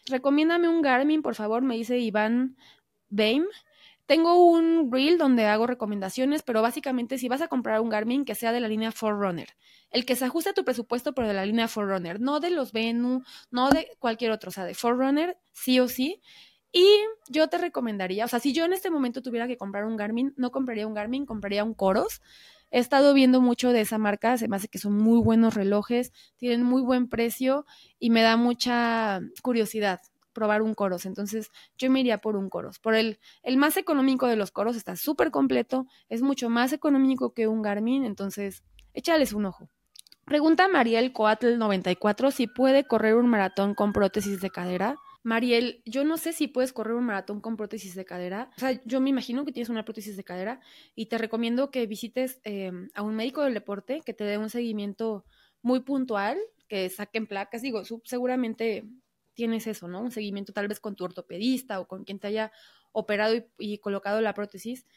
Recomiéndame 0.07 0.69
un 0.69 0.81
Garmin, 0.81 1.21
por 1.21 1.35
favor, 1.35 1.61
me 1.61 1.75
dice 1.75 1.99
Iván 1.99 2.57
Baim. 3.09 3.45
Tengo 4.07 4.45
un 4.45 4.89
reel 4.89 5.17
donde 5.17 5.45
hago 5.47 5.67
recomendaciones, 5.67 6.41
pero 6.41 6.61
básicamente 6.61 7.17
si 7.17 7.27
vas 7.27 7.41
a 7.41 7.49
comprar 7.49 7.81
un 7.81 7.89
Garmin 7.89 8.23
que 8.23 8.35
sea 8.35 8.53
de 8.53 8.61
la 8.61 8.69
línea 8.69 8.93
Forerunner, 8.93 9.49
el 9.91 10.05
que 10.05 10.15
se 10.15 10.23
ajuste 10.23 10.51
a 10.51 10.53
tu 10.53 10.63
presupuesto, 10.63 11.13
pero 11.13 11.27
de 11.27 11.33
la 11.33 11.45
línea 11.45 11.67
Forerunner, 11.67 12.21
no 12.21 12.39
de 12.39 12.49
los 12.49 12.71
Venu, 12.71 13.23
no 13.51 13.69
de 13.69 13.89
cualquier 13.99 14.31
otro, 14.31 14.47
o 14.47 14.53
sea, 14.53 14.63
de 14.63 14.75
Forerunner, 14.75 15.37
sí 15.51 15.81
o 15.81 15.89
sí. 15.89 16.21
Y 16.71 16.87
yo 17.27 17.49
te 17.49 17.57
recomendaría, 17.57 18.23
o 18.23 18.27
sea, 18.29 18.39
si 18.39 18.53
yo 18.53 18.63
en 18.63 18.71
este 18.71 18.89
momento 18.89 19.21
tuviera 19.21 19.45
que 19.45 19.57
comprar 19.57 19.85
un 19.85 19.97
Garmin, 19.97 20.33
no 20.37 20.51
compraría 20.51 20.87
un 20.87 20.93
Garmin, 20.93 21.25
compraría 21.25 21.65
un 21.65 21.73
Coros. 21.73 22.21
He 22.71 22.79
estado 22.79 23.13
viendo 23.13 23.41
mucho 23.41 23.73
de 23.73 23.81
esa 23.81 23.97
marca, 23.97 24.37
se 24.37 24.47
me 24.47 24.55
hace 24.55 24.69
que 24.69 24.77
son 24.77 24.97
muy 24.97 25.19
buenos 25.19 25.53
relojes, 25.53 26.13
tienen 26.37 26.63
muy 26.63 26.81
buen 26.81 27.09
precio 27.09 27.65
y 27.99 28.09
me 28.09 28.21
da 28.21 28.37
mucha 28.37 29.19
curiosidad 29.41 29.99
probar 30.37 30.61
un 30.61 30.75
coros. 30.75 31.07
Entonces 31.07 31.49
yo 31.79 31.89
me 31.89 32.01
iría 32.01 32.19
por 32.19 32.35
un 32.35 32.47
coros. 32.47 32.77
Por 32.77 32.93
el, 32.93 33.17
el 33.41 33.57
más 33.57 33.75
económico 33.75 34.27
de 34.27 34.35
los 34.35 34.51
coros 34.51 34.75
está 34.75 34.95
súper 34.95 35.31
completo, 35.31 35.87
es 36.09 36.21
mucho 36.21 36.47
más 36.47 36.73
económico 36.73 37.33
que 37.33 37.47
un 37.47 37.63
Garmin, 37.63 38.05
entonces 38.05 38.63
échales 38.93 39.33
un 39.33 39.47
ojo. 39.47 39.67
Pregunta 40.25 40.67
Mariel 40.67 41.11
Coatl 41.11 41.57
94 41.57 42.29
si 42.29 42.45
puede 42.45 42.83
correr 42.83 43.15
un 43.15 43.27
maratón 43.27 43.73
con 43.73 43.93
prótesis 43.93 44.39
de 44.39 44.51
cadera. 44.51 44.97
Mariel, 45.23 45.81
yo 45.85 46.03
no 46.03 46.17
sé 46.17 46.33
si 46.33 46.47
puedes 46.47 46.71
correr 46.71 46.93
un 46.93 47.05
maratón 47.05 47.41
con 47.41 47.57
prótesis 47.57 47.95
de 47.95 48.05
cadera. 48.05 48.51
O 48.57 48.59
sea, 48.59 48.79
yo 48.85 49.01
me 49.01 49.09
imagino 49.09 49.43
que 49.43 49.51
tienes 49.51 49.69
una 49.69 49.85
prótesis 49.85 50.15
de 50.17 50.23
cadera 50.23 50.59
y 50.93 51.07
te 51.07 51.17
recomiendo 51.17 51.71
que 51.71 51.87
visites 51.87 52.39
eh, 52.43 52.71
a 52.93 53.01
un 53.01 53.15
médico 53.15 53.41
del 53.41 53.55
deporte 53.55 54.01
que 54.05 54.13
te 54.13 54.23
dé 54.23 54.37
un 54.37 54.51
seguimiento 54.51 55.25
muy 55.63 55.79
puntual, 55.79 56.37
que 56.67 56.87
saquen 56.89 57.25
placas. 57.25 57.63
Digo, 57.63 57.81
seguramente 58.03 58.85
tienes 59.37 59.67
eso, 59.67 59.87
¿no? 59.87 60.01
Un 60.01 60.11
seguimiento 60.11 60.51
tal 60.51 60.67
vez 60.67 60.79
con 60.79 60.95
tu 60.95 61.03
ortopedista 61.03 61.79
o 61.79 61.87
con 61.87 62.03
quien 62.03 62.17
te 62.17 62.27
haya 62.27 62.51
operado 62.91 63.35
y, 63.59 63.77
colocado 63.77 64.19
la 64.19 64.33
prótesis. 64.33 64.87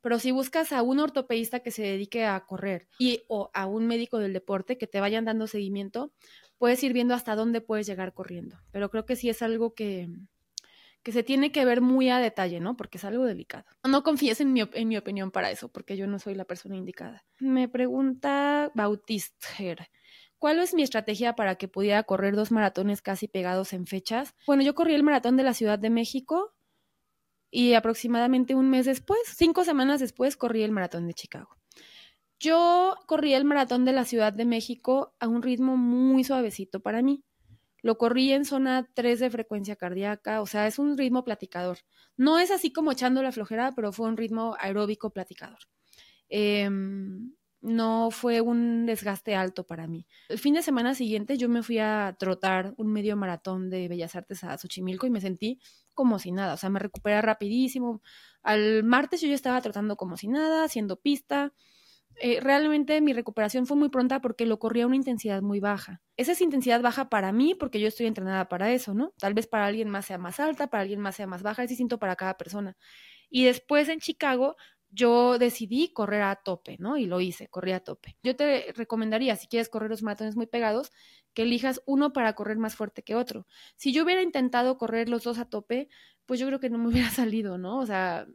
Pero 0.00 0.18
si 0.18 0.32
buscas 0.32 0.72
a 0.72 0.82
un 0.82 0.98
ortopedista 0.98 1.60
que 1.60 1.70
se 1.70 1.82
dedique 1.82 2.24
a 2.24 2.44
correr 2.44 2.88
y 2.98 3.22
o 3.28 3.50
a 3.54 3.66
un 3.66 3.86
médico 3.86 4.18
del 4.18 4.32
deporte 4.32 4.76
que 4.76 4.88
te 4.88 5.00
vayan 5.00 5.24
dando 5.24 5.46
seguimiento, 5.46 6.12
puedes 6.58 6.82
ir 6.82 6.92
viendo 6.92 7.14
hasta 7.14 7.36
dónde 7.36 7.60
puedes 7.60 7.86
llegar 7.86 8.12
corriendo. 8.12 8.58
Pero 8.72 8.90
creo 8.90 9.06
que 9.06 9.14
sí 9.14 9.30
es 9.30 9.40
algo 9.40 9.74
que, 9.74 10.08
que 11.04 11.12
se 11.12 11.22
tiene 11.22 11.52
que 11.52 11.64
ver 11.64 11.80
muy 11.80 12.10
a 12.10 12.18
detalle, 12.18 12.58
¿no? 12.58 12.76
Porque 12.76 12.98
es 12.98 13.04
algo 13.04 13.24
delicado. 13.24 13.64
No 13.88 14.02
confíes 14.02 14.40
en 14.40 14.52
mi, 14.52 14.62
en 14.72 14.88
mi 14.88 14.96
opinión 14.96 15.30
para 15.30 15.52
eso, 15.52 15.68
porque 15.68 15.96
yo 15.96 16.08
no 16.08 16.18
soy 16.18 16.34
la 16.34 16.44
persona 16.44 16.76
indicada. 16.76 17.24
Me 17.38 17.68
pregunta 17.68 18.72
Bautisther. 18.74 19.88
¿Cuál 20.44 20.58
es 20.58 20.74
mi 20.74 20.82
estrategia 20.82 21.34
para 21.36 21.54
que 21.54 21.68
pudiera 21.68 22.02
correr 22.02 22.36
dos 22.36 22.52
maratones 22.52 23.00
casi 23.00 23.28
pegados 23.28 23.72
en 23.72 23.86
fechas? 23.86 24.34
Bueno, 24.46 24.62
yo 24.62 24.74
corrí 24.74 24.92
el 24.94 25.02
maratón 25.02 25.38
de 25.38 25.42
la 25.42 25.54
Ciudad 25.54 25.78
de 25.78 25.88
México 25.88 26.52
y 27.50 27.72
aproximadamente 27.72 28.54
un 28.54 28.68
mes 28.68 28.84
después, 28.84 29.20
cinco 29.38 29.64
semanas 29.64 30.00
después, 30.00 30.36
corrí 30.36 30.62
el 30.62 30.70
maratón 30.70 31.06
de 31.06 31.14
Chicago. 31.14 31.56
Yo 32.38 32.94
corrí 33.06 33.32
el 33.32 33.46
maratón 33.46 33.86
de 33.86 33.94
la 33.94 34.04
Ciudad 34.04 34.34
de 34.34 34.44
México 34.44 35.14
a 35.18 35.28
un 35.28 35.40
ritmo 35.40 35.78
muy 35.78 36.24
suavecito 36.24 36.80
para 36.80 37.00
mí. 37.00 37.24
Lo 37.80 37.96
corrí 37.96 38.30
en 38.32 38.44
zona 38.44 38.86
3 38.92 39.20
de 39.20 39.30
frecuencia 39.30 39.76
cardíaca, 39.76 40.42
o 40.42 40.46
sea, 40.46 40.66
es 40.66 40.78
un 40.78 40.98
ritmo 40.98 41.24
platicador. 41.24 41.78
No 42.18 42.38
es 42.38 42.50
así 42.50 42.70
como 42.70 42.92
echando 42.92 43.22
la 43.22 43.32
flojera, 43.32 43.72
pero 43.74 43.92
fue 43.92 44.08
un 44.08 44.18
ritmo 44.18 44.56
aeróbico 44.60 45.08
platicador. 45.08 45.60
Eh, 46.28 46.68
no 47.64 48.10
fue 48.10 48.40
un 48.40 48.86
desgaste 48.86 49.34
alto 49.34 49.66
para 49.66 49.86
mí. 49.86 50.06
El 50.28 50.38
fin 50.38 50.54
de 50.54 50.62
semana 50.62 50.94
siguiente 50.94 51.36
yo 51.38 51.48
me 51.48 51.62
fui 51.62 51.78
a 51.78 52.14
trotar 52.18 52.74
un 52.76 52.92
medio 52.92 53.16
maratón 53.16 53.70
de 53.70 53.88
Bellas 53.88 54.14
Artes 54.14 54.44
a 54.44 54.56
Xochimilco 54.56 55.06
y 55.06 55.10
me 55.10 55.20
sentí 55.20 55.60
como 55.94 56.18
si 56.18 56.32
nada, 56.32 56.54
o 56.54 56.56
sea, 56.56 56.70
me 56.70 56.78
recuperé 56.78 57.22
rapidísimo. 57.22 58.02
Al 58.42 58.84
martes 58.84 59.20
yo 59.20 59.28
ya 59.28 59.34
estaba 59.34 59.60
trotando 59.60 59.96
como 59.96 60.16
si 60.16 60.28
nada, 60.28 60.64
haciendo 60.64 60.96
pista 60.96 61.52
eh, 62.16 62.38
realmente 62.40 63.00
mi 63.00 63.12
recuperación 63.12 63.66
fue 63.66 63.76
muy 63.76 63.88
pronta 63.88 64.20
porque 64.20 64.46
lo 64.46 64.58
corrí 64.58 64.82
a 64.82 64.86
una 64.86 64.96
intensidad 64.96 65.42
muy 65.42 65.60
baja. 65.60 66.00
Esa 66.16 66.32
es 66.32 66.40
intensidad 66.40 66.80
baja 66.80 67.08
para 67.08 67.32
mí 67.32 67.54
porque 67.54 67.80
yo 67.80 67.88
estoy 67.88 68.06
entrenada 68.06 68.48
para 68.48 68.72
eso, 68.72 68.94
¿no? 68.94 69.12
Tal 69.18 69.34
vez 69.34 69.46
para 69.46 69.66
alguien 69.66 69.88
más 69.88 70.06
sea 70.06 70.18
más 70.18 70.38
alta, 70.38 70.68
para 70.68 70.82
alguien 70.82 71.00
más 71.00 71.16
sea 71.16 71.26
más 71.26 71.42
baja, 71.42 71.64
es 71.64 71.68
distinto 71.68 71.98
para 71.98 72.14
cada 72.16 72.36
persona. 72.36 72.76
Y 73.30 73.44
después 73.44 73.88
en 73.88 73.98
Chicago 73.98 74.56
yo 74.94 75.38
decidí 75.38 75.92
correr 75.92 76.22
a 76.22 76.36
tope, 76.36 76.76
¿no? 76.78 76.96
Y 76.96 77.06
lo 77.06 77.20
hice, 77.20 77.48
corrí 77.48 77.72
a 77.72 77.80
tope. 77.80 78.16
Yo 78.22 78.36
te 78.36 78.72
recomendaría, 78.76 79.34
si 79.34 79.48
quieres 79.48 79.68
correr 79.68 79.90
los 79.90 80.02
maratones 80.02 80.36
muy 80.36 80.46
pegados, 80.46 80.92
que 81.34 81.42
elijas 81.42 81.82
uno 81.84 82.12
para 82.12 82.34
correr 82.34 82.58
más 82.58 82.76
fuerte 82.76 83.02
que 83.02 83.16
otro. 83.16 83.46
Si 83.76 83.92
yo 83.92 84.04
hubiera 84.04 84.22
intentado 84.22 84.78
correr 84.78 85.08
los 85.08 85.24
dos 85.24 85.38
a 85.38 85.46
tope, 85.46 85.88
pues 86.26 86.38
yo 86.38 86.46
creo 86.46 86.60
que 86.60 86.70
no 86.70 86.78
me 86.78 86.88
hubiera 86.90 87.10
salido, 87.10 87.58
¿no? 87.58 87.78
O 87.78 87.86
sea, 87.86 88.26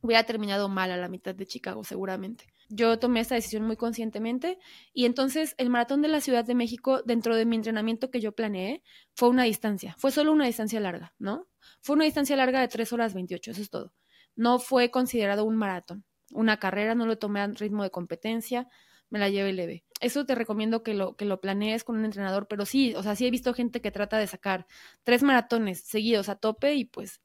hubiera 0.00 0.24
terminado 0.24 0.68
mal 0.68 0.90
a 0.90 0.96
la 0.96 1.08
mitad 1.08 1.34
de 1.34 1.46
Chicago, 1.46 1.84
seguramente. 1.84 2.52
Yo 2.68 2.98
tomé 2.98 3.20
esta 3.20 3.34
decisión 3.36 3.64
muy 3.64 3.76
conscientemente 3.76 4.58
y 4.92 5.04
entonces 5.04 5.54
el 5.58 5.70
maratón 5.70 6.02
de 6.02 6.08
la 6.08 6.20
Ciudad 6.20 6.44
de 6.44 6.54
México, 6.54 7.02
dentro 7.04 7.36
de 7.36 7.44
mi 7.44 7.56
entrenamiento 7.56 8.10
que 8.10 8.20
yo 8.20 8.32
planeé, 8.32 8.82
fue 9.14 9.28
una 9.28 9.44
distancia, 9.44 9.94
fue 9.98 10.10
solo 10.10 10.32
una 10.32 10.46
distancia 10.46 10.80
larga, 10.80 11.14
¿no? 11.18 11.48
Fue 11.82 11.94
una 11.94 12.04
distancia 12.04 12.34
larga 12.34 12.60
de 12.60 12.68
3 12.68 12.92
horas 12.92 13.14
28, 13.14 13.50
eso 13.52 13.62
es 13.62 13.70
todo. 13.70 13.92
No 14.36 14.58
fue 14.58 14.90
considerado 14.90 15.44
un 15.44 15.56
maratón, 15.56 16.04
una 16.32 16.58
carrera, 16.58 16.94
no 16.94 17.06
lo 17.06 17.18
tomé 17.18 17.40
a 17.40 17.46
ritmo 17.46 17.82
de 17.82 17.90
competencia, 17.90 18.68
me 19.10 19.18
la 19.18 19.28
llevé 19.28 19.52
leve. 19.52 19.84
Eso 20.00 20.24
te 20.24 20.34
recomiendo 20.34 20.82
que 20.82 20.94
lo, 20.94 21.16
que 21.16 21.26
lo 21.26 21.40
planees 21.40 21.84
con 21.84 21.96
un 21.96 22.04
entrenador, 22.04 22.48
pero 22.48 22.64
sí, 22.64 22.94
o 22.94 23.02
sea, 23.02 23.14
sí 23.14 23.26
he 23.26 23.30
visto 23.30 23.52
gente 23.54 23.80
que 23.80 23.90
trata 23.90 24.18
de 24.18 24.26
sacar 24.26 24.66
tres 25.04 25.22
maratones 25.22 25.80
seguidos 25.84 26.28
a 26.28 26.36
tope 26.36 26.74
y 26.74 26.86
pues 26.86 27.20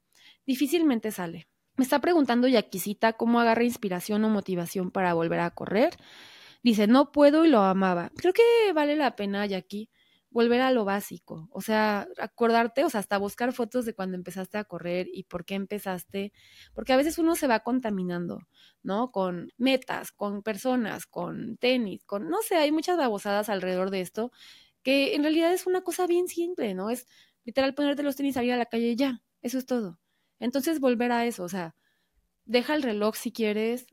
difícilmente 0.46 1.10
sale. 1.10 1.48
Me 1.76 1.84
está 1.84 2.00
preguntando 2.00 2.48
Yaquisita 2.48 3.14
cómo 3.14 3.40
agarra 3.40 3.64
inspiración 3.64 4.24
o 4.24 4.28
motivación 4.28 4.90
para 4.90 5.14
volver 5.14 5.40
a 5.40 5.50
correr. 5.50 5.96
Dice, 6.62 6.86
no 6.88 7.12
puedo 7.12 7.44
y 7.44 7.48
lo 7.48 7.60
amaba. 7.62 8.10
Creo 8.16 8.32
que 8.32 8.42
vale 8.74 8.96
la 8.96 9.16
pena, 9.16 9.46
Yaqui, 9.46 9.88
volver 10.30 10.60
a 10.60 10.70
lo 10.70 10.84
básico. 10.84 11.48
O 11.52 11.60
sea, 11.60 12.06
acordarte, 12.18 12.84
o 12.84 12.90
sea, 12.90 13.00
hasta 13.00 13.18
buscar 13.18 13.52
fotos 13.52 13.84
de 13.86 13.94
cuando 13.94 14.16
empezaste 14.16 14.58
a 14.58 14.64
correr 14.64 15.08
y 15.12 15.24
por 15.24 15.44
qué 15.44 15.54
empezaste. 15.54 16.32
Porque 16.74 16.92
a 16.92 16.96
veces 16.96 17.18
uno 17.18 17.36
se 17.36 17.46
va 17.46 17.60
contaminando, 17.60 18.40
¿no? 18.82 19.10
Con 19.10 19.52
metas, 19.56 20.12
con 20.12 20.42
personas, 20.42 21.06
con 21.06 21.56
tenis, 21.58 22.04
con, 22.04 22.28
no 22.28 22.42
sé, 22.42 22.56
hay 22.56 22.72
muchas 22.72 22.96
babosadas 22.98 23.48
alrededor 23.48 23.90
de 23.90 24.00
esto 24.02 24.32
que 24.82 25.14
en 25.14 25.22
realidad 25.22 25.52
es 25.52 25.66
una 25.66 25.82
cosa 25.82 26.06
bien 26.06 26.28
simple, 26.28 26.74
¿no? 26.74 26.90
Es 26.90 27.06
literal 27.44 27.74
ponerte 27.74 28.02
los 28.02 28.16
tenis, 28.16 28.34
salir 28.34 28.52
a 28.52 28.56
la 28.56 28.66
calle 28.66 28.90
y 28.90 28.96
ya. 28.96 29.22
Eso 29.42 29.58
es 29.58 29.66
todo. 29.66 29.98
Entonces 30.40 30.80
volver 30.80 31.12
a 31.12 31.26
eso, 31.26 31.44
o 31.44 31.48
sea, 31.48 31.74
deja 32.44 32.74
el 32.74 32.82
reloj 32.82 33.16
si 33.16 33.32
quieres, 33.32 33.86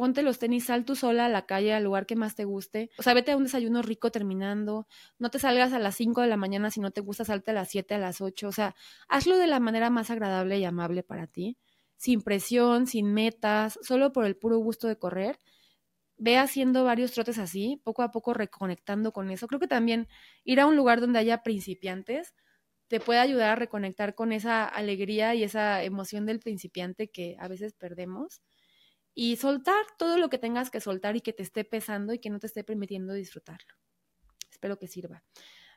ponte 0.00 0.22
los 0.22 0.38
tenis, 0.38 0.64
sal 0.64 0.86
tú 0.86 0.96
sola 0.96 1.26
a 1.26 1.28
la 1.28 1.44
calle, 1.44 1.74
al 1.74 1.84
lugar 1.84 2.06
que 2.06 2.16
más 2.16 2.34
te 2.34 2.46
guste. 2.46 2.88
O 2.96 3.02
sea, 3.02 3.12
vete 3.12 3.32
a 3.32 3.36
un 3.36 3.42
desayuno 3.42 3.82
rico 3.82 4.10
terminando. 4.10 4.86
No 5.18 5.30
te 5.30 5.38
salgas 5.38 5.74
a 5.74 5.78
las 5.78 5.94
5 5.94 6.22
de 6.22 6.26
la 6.26 6.38
mañana 6.38 6.70
si 6.70 6.80
no 6.80 6.90
te 6.90 7.02
gusta, 7.02 7.26
salte 7.26 7.50
a 7.50 7.54
las 7.54 7.68
7, 7.68 7.96
a 7.96 7.98
las 7.98 8.22
8. 8.22 8.48
O 8.48 8.52
sea, 8.52 8.74
hazlo 9.08 9.36
de 9.36 9.46
la 9.46 9.60
manera 9.60 9.90
más 9.90 10.10
agradable 10.10 10.58
y 10.58 10.64
amable 10.64 11.02
para 11.02 11.26
ti, 11.26 11.58
sin 11.98 12.22
presión, 12.22 12.86
sin 12.86 13.12
metas, 13.12 13.78
solo 13.82 14.10
por 14.10 14.24
el 14.24 14.38
puro 14.38 14.56
gusto 14.56 14.88
de 14.88 14.96
correr. 14.96 15.38
Ve 16.16 16.38
haciendo 16.38 16.82
varios 16.82 17.12
trotes 17.12 17.36
así, 17.36 17.78
poco 17.84 18.00
a 18.00 18.10
poco 18.10 18.32
reconectando 18.32 19.12
con 19.12 19.30
eso. 19.30 19.48
Creo 19.48 19.60
que 19.60 19.68
también 19.68 20.08
ir 20.44 20.60
a 20.60 20.66
un 20.66 20.76
lugar 20.76 21.02
donde 21.02 21.18
haya 21.18 21.42
principiantes 21.42 22.32
te 22.88 23.00
puede 23.00 23.20
ayudar 23.20 23.50
a 23.50 23.56
reconectar 23.56 24.14
con 24.14 24.32
esa 24.32 24.64
alegría 24.64 25.34
y 25.34 25.42
esa 25.44 25.84
emoción 25.84 26.24
del 26.24 26.40
principiante 26.40 27.10
que 27.10 27.36
a 27.38 27.48
veces 27.48 27.74
perdemos 27.74 28.40
y 29.14 29.36
soltar 29.36 29.84
todo 29.98 30.18
lo 30.18 30.30
que 30.30 30.38
tengas 30.38 30.70
que 30.70 30.80
soltar 30.80 31.16
y 31.16 31.20
que 31.20 31.32
te 31.32 31.42
esté 31.42 31.64
pesando 31.64 32.12
y 32.12 32.18
que 32.18 32.30
no 32.30 32.38
te 32.38 32.46
esté 32.46 32.64
permitiendo 32.64 33.12
disfrutarlo. 33.12 33.74
Espero 34.50 34.78
que 34.78 34.86
sirva. 34.86 35.22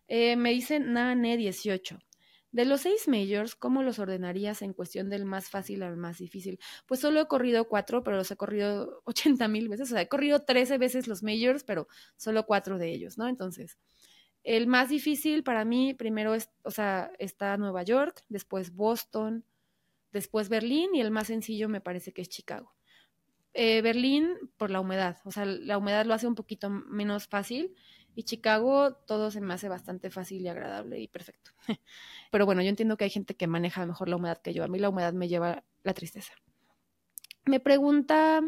Eh, 0.08 0.36
me 0.36 0.52
dice 0.52 0.80
Nane18. 0.80 2.00
De 2.54 2.66
los 2.66 2.82
seis 2.82 3.08
majors, 3.08 3.56
¿cómo 3.56 3.82
los 3.82 3.98
ordenarías 3.98 4.62
en 4.62 4.74
cuestión 4.74 5.10
del 5.10 5.26
más 5.26 5.50
fácil 5.50 5.82
al 5.82 5.98
más 5.98 6.20
difícil? 6.20 6.60
Pues 6.86 7.00
solo 7.00 7.22
he 7.22 7.28
corrido 7.28 7.68
cuatro, 7.68 8.04
pero 8.04 8.18
los 8.18 8.30
he 8.30 8.38
corrido 8.38 9.02
80 9.06 9.48
mil 9.48 9.70
veces. 9.70 9.90
O 9.90 9.94
sea, 9.94 10.02
he 10.02 10.08
corrido 10.08 10.46
13 10.46 10.78
veces 10.78 11.08
los 11.08 11.24
majors, 11.24 11.64
pero 11.64 11.88
solo 12.16 12.46
cuatro 12.46 12.78
de 12.78 12.92
ellos, 12.92 13.18
¿no? 13.18 13.28
Entonces, 13.28 13.80
el 14.44 14.68
más 14.68 14.90
difícil 14.90 15.44
para 15.44 15.66
mí, 15.66 15.96
primero 15.96 16.36
es, 16.36 16.52
o 16.64 16.70
sea, 16.70 17.12
está 17.18 17.58
Nueva 17.58 17.82
York, 17.82 18.24
después 18.30 18.76
Boston, 18.76 19.46
después 20.12 20.48
Berlín 20.50 20.94
y 20.94 21.02
el 21.02 21.10
más 21.10 21.28
sencillo 21.28 21.70
me 21.70 21.82
parece 21.82 22.14
que 22.14 22.22
es 22.22 22.30
Chicago. 22.30 22.76
Eh, 23.54 23.82
Berlín 23.82 24.36
por 24.58 24.72
la 24.72 24.80
humedad, 24.80 25.18
o 25.26 25.32
sea, 25.32 25.46
la 25.46 25.78
humedad 25.78 26.06
lo 26.06 26.16
hace 26.16 26.26
un 26.26 26.34
poquito 26.34 26.70
menos 26.70 27.28
fácil 27.28 27.76
y 28.16 28.24
Chicago 28.24 28.96
todo 28.96 29.30
se 29.32 29.42
me 29.42 29.54
hace 29.54 29.70
bastante 29.70 30.10
fácil 30.10 30.42
y 30.42 30.48
agradable 30.48 31.00
y 31.00 31.08
perfecto. 31.08 31.52
Pero 32.32 32.46
bueno, 32.46 32.62
yo 32.62 32.70
entiendo 32.70 32.98
que 32.98 33.04
hay 33.04 33.10
gente 33.10 33.36
que 33.36 33.48
maneja 33.48 33.86
mejor 33.86 34.10
la 34.10 34.16
humedad 34.16 34.42
que 34.42 34.54
yo. 34.54 34.64
A 34.64 34.68
mí 34.68 34.80
la 34.80 34.90
humedad 34.90 35.14
me 35.14 35.28
lleva 35.28 35.64
la 35.84 35.94
tristeza. 35.94 36.34
Me 37.46 37.60
pregunta 37.60 38.42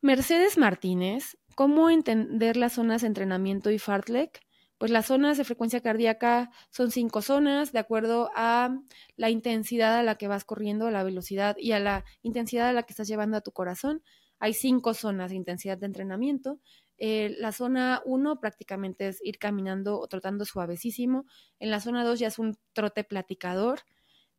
Mercedes 0.00 0.58
Martínez, 0.58 1.36
¿cómo 1.54 1.90
entender 1.90 2.56
las 2.56 2.72
zonas 2.74 3.02
de 3.02 3.08
entrenamiento 3.08 3.70
y 3.70 3.78
fartlek? 3.78 4.40
Pues 4.80 4.90
las 4.90 5.04
zonas 5.04 5.36
de 5.36 5.44
frecuencia 5.44 5.82
cardíaca 5.82 6.50
son 6.70 6.90
cinco 6.90 7.20
zonas 7.20 7.70
de 7.70 7.78
acuerdo 7.78 8.30
a 8.34 8.80
la 9.14 9.28
intensidad 9.28 9.98
a 9.98 10.02
la 10.02 10.14
que 10.14 10.26
vas 10.26 10.46
corriendo, 10.46 10.86
a 10.86 10.90
la 10.90 11.04
velocidad 11.04 11.54
y 11.58 11.72
a 11.72 11.78
la 11.78 12.06
intensidad 12.22 12.66
a 12.66 12.72
la 12.72 12.84
que 12.84 12.94
estás 12.94 13.06
llevando 13.06 13.36
a 13.36 13.42
tu 13.42 13.52
corazón. 13.52 14.02
Hay 14.38 14.54
cinco 14.54 14.94
zonas 14.94 15.32
de 15.32 15.36
intensidad 15.36 15.76
de 15.76 15.84
entrenamiento. 15.84 16.60
Eh, 16.96 17.36
la 17.38 17.52
zona 17.52 18.00
1 18.06 18.40
prácticamente 18.40 19.08
es 19.08 19.20
ir 19.22 19.38
caminando 19.38 20.00
o 20.00 20.08
trotando 20.08 20.46
suavecísimo. 20.46 21.26
En 21.58 21.70
la 21.70 21.80
zona 21.80 22.02
2 22.02 22.18
ya 22.18 22.28
es 22.28 22.38
un 22.38 22.56
trote 22.72 23.04
platicador, 23.04 23.80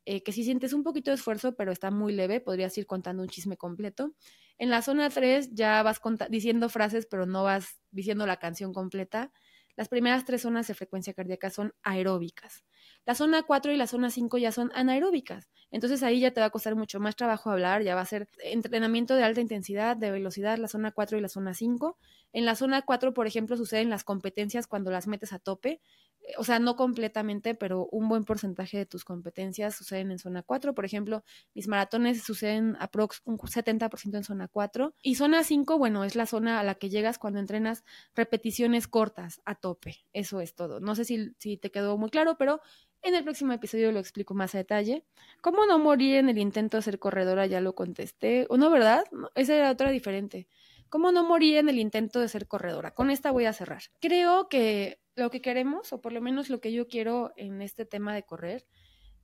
eh, 0.05 0.23
que 0.23 0.31
si 0.31 0.43
sientes 0.43 0.73
un 0.73 0.81
poquito 0.81 1.11
de 1.11 1.17
esfuerzo, 1.17 1.55
pero 1.55 1.71
está 1.71 1.91
muy 1.91 2.13
leve, 2.13 2.41
podrías 2.41 2.75
ir 2.79 2.87
contando 2.87 3.21
un 3.21 3.29
chisme 3.29 3.57
completo. 3.57 4.15
En 4.57 4.71
la 4.71 4.81
zona 4.81 5.11
3 5.11 5.53
ya 5.53 5.83
vas 5.83 6.01
diciendo 6.31 6.67
frases, 6.67 7.05
pero 7.05 7.27
no 7.27 7.43
vas 7.43 7.79
diciendo 7.91 8.25
la 8.25 8.37
canción 8.37 8.73
completa. 8.73 9.31
Las 9.75 9.89
primeras 9.89 10.25
tres 10.25 10.41
zonas 10.41 10.67
de 10.67 10.73
frecuencia 10.73 11.13
cardíaca 11.13 11.49
son 11.49 11.73
aeróbicas. 11.83 12.63
La 13.05 13.15
zona 13.15 13.43
4 13.43 13.71
y 13.71 13.77
la 13.77 13.87
zona 13.87 14.09
5 14.09 14.37
ya 14.37 14.51
son 14.51 14.71
anaeróbicas. 14.73 15.49
Entonces 15.71 16.03
ahí 16.03 16.19
ya 16.19 16.31
te 16.31 16.41
va 16.41 16.47
a 16.47 16.49
costar 16.49 16.75
mucho 16.75 16.99
más 16.99 17.15
trabajo 17.15 17.49
hablar, 17.49 17.81
ya 17.81 17.95
va 17.95 18.01
a 18.01 18.05
ser 18.05 18.27
entrenamiento 18.43 19.15
de 19.15 19.23
alta 19.23 19.41
intensidad, 19.41 19.95
de 19.97 20.11
velocidad, 20.11 20.57
la 20.57 20.67
zona 20.67 20.91
4 20.91 21.17
y 21.17 21.21
la 21.21 21.29
zona 21.29 21.53
5. 21.53 21.97
En 22.33 22.45
la 22.45 22.55
zona 22.55 22.81
4, 22.81 23.13
por 23.13 23.27
ejemplo, 23.27 23.57
suceden 23.57 23.89
las 23.89 24.03
competencias 24.03 24.67
cuando 24.67 24.91
las 24.91 25.07
metes 25.07 25.33
a 25.33 25.39
tope. 25.39 25.81
Eh, 26.21 26.33
o 26.37 26.43
sea, 26.43 26.59
no 26.59 26.75
completamente, 26.75 27.55
pero 27.55 27.87
un 27.91 28.09
buen 28.09 28.23
porcentaje 28.23 28.77
de 28.77 28.85
tus 28.85 29.03
competencias 29.05 29.75
suceden 29.75 30.11
en 30.11 30.19
zona 30.19 30.43
4. 30.43 30.73
Por 30.73 30.85
ejemplo, 30.85 31.23
mis 31.53 31.67
maratones 31.67 32.23
suceden 32.23 32.75
aprox 32.79 33.21
un 33.25 33.37
70% 33.37 34.17
en 34.17 34.23
zona 34.23 34.47
4. 34.47 34.93
Y 35.01 35.15
zona 35.15 35.43
5, 35.43 35.77
bueno, 35.77 36.03
es 36.03 36.15
la 36.15 36.25
zona 36.25 36.59
a 36.59 36.63
la 36.63 36.75
que 36.75 36.89
llegas 36.89 37.17
cuando 37.17 37.39
entrenas 37.39 37.83
repeticiones 38.15 38.87
cortas 38.87 39.41
a 39.45 39.55
tope. 39.55 40.05
Eso 40.13 40.41
es 40.41 40.55
todo. 40.55 40.79
No 40.79 40.95
sé 40.95 41.05
si, 41.05 41.33
si 41.39 41.57
te 41.57 41.71
quedó 41.71 41.97
muy 41.97 42.09
claro, 42.09 42.37
pero 42.37 42.61
en 43.03 43.15
el 43.15 43.23
próximo 43.23 43.51
episodio 43.53 43.91
lo 43.91 43.99
explico 43.99 44.33
más 44.35 44.53
a 44.53 44.59
detalle. 44.59 45.05
¿Cómo 45.41 45.65
no 45.65 45.79
morir 45.79 46.17
en 46.17 46.29
el 46.29 46.37
intento 46.37 46.77
de 46.77 46.83
ser 46.83 46.99
corredora? 46.99 47.47
Ya 47.47 47.59
lo 47.59 47.73
contesté. 47.73 48.45
¿O 48.49 48.57
no, 48.57 48.69
verdad? 48.69 49.03
esa 49.35 49.55
era 49.55 49.71
otra 49.71 49.89
diferente. 49.89 50.47
¿Cómo 50.89 51.11
no 51.11 51.23
morir 51.23 51.57
en 51.57 51.69
el 51.69 51.79
intento 51.79 52.19
de 52.19 52.27
ser 52.27 52.47
corredora? 52.47 52.91
Con 52.91 53.09
esta 53.09 53.31
voy 53.31 53.45
a 53.45 53.53
cerrar. 53.53 53.81
Creo 54.01 54.49
que 54.49 55.00
lo 55.15 55.29
que 55.29 55.41
queremos, 55.41 55.93
o 55.93 56.01
por 56.01 56.13
lo 56.13 56.21
menos 56.21 56.49
lo 56.49 56.61
que 56.61 56.71
yo 56.71 56.87
quiero 56.87 57.33
en 57.35 57.61
este 57.61 57.85
tema 57.85 58.13
de 58.13 58.23
correr, 58.23 58.65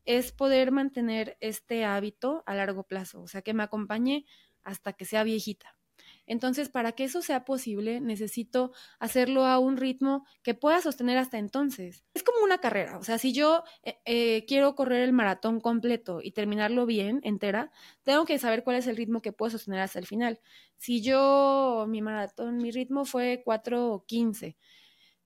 es 0.06 0.32
poder 0.32 0.72
mantener 0.72 1.38
este 1.42 1.86
hábito 1.86 2.44
a 2.46 2.56
largo 2.56 2.84
plazo, 2.84 3.22
o 3.22 3.28
sea, 3.28 3.42
que 3.42 3.54
me 3.54 3.64
acompañe 3.64 4.26
hasta 4.64 4.94
que 4.94 5.06
sea 5.06 5.24
viejita. 5.24 5.78
Entonces, 6.26 6.70
para 6.70 6.92
que 6.92 7.06
eso 7.06 7.22
sea 7.22 7.46
posible, 7.46 8.02
necesito 8.02 8.72
hacerlo 9.00 9.46
a 9.46 9.60
un 9.60 9.78
ritmo 9.78 10.26
que 10.44 10.54
pueda 10.54 10.82
sostener 10.82 11.18
hasta 11.18 11.38
entonces. 11.38 12.06
Es 12.14 12.24
como 12.24 12.44
una 12.44 12.60
carrera, 12.60 12.98
o 12.98 13.04
sea, 13.04 13.18
si 13.18 13.34
yo 13.34 13.64
eh, 13.84 14.00
eh, 14.06 14.46
quiero 14.46 14.76
correr 14.76 15.02
el 15.02 15.14
maratón 15.14 15.60
completo 15.62 16.20
y 16.22 16.32
terminarlo 16.32 16.86
bien, 16.86 17.22
entera, 17.24 17.72
tengo 18.04 18.26
que 18.26 18.40
saber 18.40 18.64
cuál 18.64 18.78
es 18.78 18.88
el 18.88 18.98
ritmo 18.98 19.22
que 19.22 19.32
puedo 19.32 19.52
sostener 19.52 19.80
hasta 19.82 20.00
el 20.00 20.06
final. 20.06 20.40
Si 20.78 21.02
yo, 21.02 21.86
mi 21.88 22.02
maratón, 22.02 22.58
mi 22.58 22.72
ritmo 22.72 23.06
fue 23.06 23.42
4.15. 23.46 24.58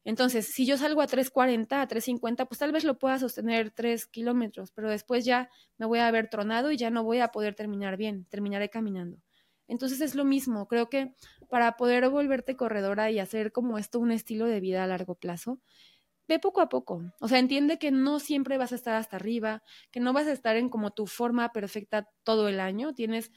Entonces, 0.03 0.47
si 0.47 0.65
yo 0.65 0.77
salgo 0.77 1.01
a 1.01 1.07
3.40, 1.07 1.81
a 1.81 1.87
3.50, 1.87 2.45
pues 2.47 2.59
tal 2.59 2.71
vez 2.71 2.83
lo 2.83 2.97
pueda 2.97 3.19
sostener 3.19 3.71
3 3.71 4.07
kilómetros, 4.07 4.71
pero 4.71 4.89
después 4.89 5.25
ya 5.25 5.49
me 5.77 5.85
voy 5.85 5.99
a 5.99 6.07
haber 6.07 6.29
tronado 6.29 6.71
y 6.71 6.77
ya 6.77 6.89
no 6.89 7.03
voy 7.03 7.19
a 7.19 7.29
poder 7.29 7.53
terminar 7.55 7.97
bien, 7.97 8.25
terminaré 8.25 8.69
caminando. 8.69 9.19
Entonces 9.67 10.01
es 10.01 10.15
lo 10.15 10.25
mismo, 10.25 10.67
creo 10.67 10.89
que 10.89 11.13
para 11.49 11.77
poder 11.77 12.09
volverte 12.09 12.57
corredora 12.57 13.11
y 13.11 13.19
hacer 13.19 13.51
como 13.51 13.77
esto 13.77 13.99
un 13.99 14.11
estilo 14.11 14.45
de 14.47 14.59
vida 14.59 14.83
a 14.83 14.87
largo 14.87 15.15
plazo, 15.15 15.59
ve 16.27 16.39
poco 16.39 16.61
a 16.61 16.69
poco. 16.69 17.03
O 17.19 17.27
sea, 17.27 17.39
entiende 17.39 17.77
que 17.77 17.91
no 17.91 18.19
siempre 18.19 18.57
vas 18.57 18.71
a 18.71 18.75
estar 18.75 18.95
hasta 18.95 19.17
arriba, 19.17 19.63
que 19.91 19.99
no 19.99 20.13
vas 20.13 20.27
a 20.27 20.31
estar 20.31 20.55
en 20.57 20.69
como 20.69 20.91
tu 20.91 21.07
forma 21.07 21.51
perfecta 21.51 22.09
todo 22.23 22.49
el 22.49 22.59
año, 22.59 22.93
tienes 22.93 23.31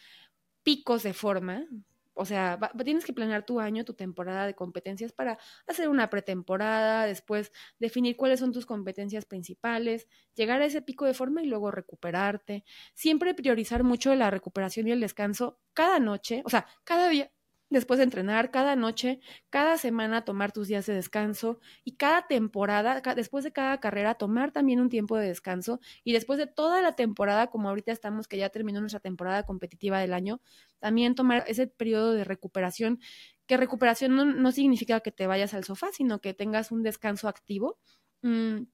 picos 0.62 1.02
de 1.02 1.12
forma, 1.12 1.66
o 2.14 2.24
sea, 2.24 2.58
tienes 2.84 3.04
que 3.04 3.12
planear 3.12 3.44
tu 3.44 3.60
año, 3.60 3.84
tu 3.84 3.94
temporada 3.94 4.46
de 4.46 4.54
competencias 4.54 5.12
para 5.12 5.38
hacer 5.66 5.88
una 5.88 6.10
pretemporada, 6.10 7.06
después 7.06 7.52
definir 7.78 8.16
cuáles 8.16 8.40
son 8.40 8.52
tus 8.52 8.66
competencias 8.66 9.24
principales, 9.26 10.08
llegar 10.34 10.62
a 10.62 10.66
ese 10.66 10.82
pico 10.82 11.04
de 11.04 11.14
forma 11.14 11.42
y 11.42 11.46
luego 11.46 11.70
recuperarte. 11.70 12.64
Siempre 12.94 13.34
priorizar 13.34 13.82
mucho 13.84 14.14
la 14.14 14.30
recuperación 14.30 14.88
y 14.88 14.92
el 14.92 15.00
descanso 15.00 15.60
cada 15.72 15.98
noche, 15.98 16.42
o 16.44 16.50
sea, 16.50 16.66
cada 16.84 17.08
día, 17.08 17.30
después 17.70 17.98
de 17.98 18.04
entrenar, 18.04 18.50
cada 18.50 18.76
noche, 18.76 19.20
cada 19.50 19.78
semana 19.78 20.24
tomar 20.24 20.52
tus 20.52 20.68
días 20.68 20.86
de 20.86 20.94
descanso 20.94 21.58
y 21.84 21.96
cada 21.96 22.26
temporada, 22.26 23.02
después 23.14 23.44
de 23.44 23.52
cada 23.52 23.80
carrera, 23.80 24.14
tomar 24.14 24.52
también 24.52 24.80
un 24.80 24.88
tiempo 24.88 25.16
de 25.16 25.28
descanso 25.28 25.80
y 26.04 26.12
después 26.12 26.38
de 26.38 26.46
toda 26.46 26.82
la 26.82 26.92
temporada, 26.92 27.48
como 27.48 27.68
ahorita 27.68 27.92
estamos, 27.92 28.28
que 28.28 28.38
ya 28.38 28.50
terminó 28.50 28.80
nuestra 28.80 29.00
temporada 29.00 29.44
competitiva 29.44 29.98
del 30.00 30.12
año, 30.12 30.40
también 30.78 31.14
tomar 31.14 31.44
ese 31.46 31.66
periodo 31.66 32.12
de 32.12 32.24
recuperación, 32.24 33.00
que 33.46 33.56
recuperación 33.56 34.42
no, 34.42 34.52
significa 34.52 35.00
que 35.00 35.12
te 35.12 35.26
vayas 35.26 35.54
al 35.54 35.64
sofá, 35.64 35.88
sino 35.92 36.20
que 36.20 36.34
tengas 36.34 36.70
un 36.70 36.82
descanso 36.82 37.28
activo. 37.28 37.78
Mm, 38.22 38.64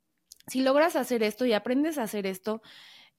si 0.47 0.63
logras 0.63 0.97
hacer 0.97 1.23
esto 1.23 1.47
y 1.47 1.53
aprendes 1.53 1.99
a 1.99 2.05
hacer 2.05 2.27
esto, 2.27 2.63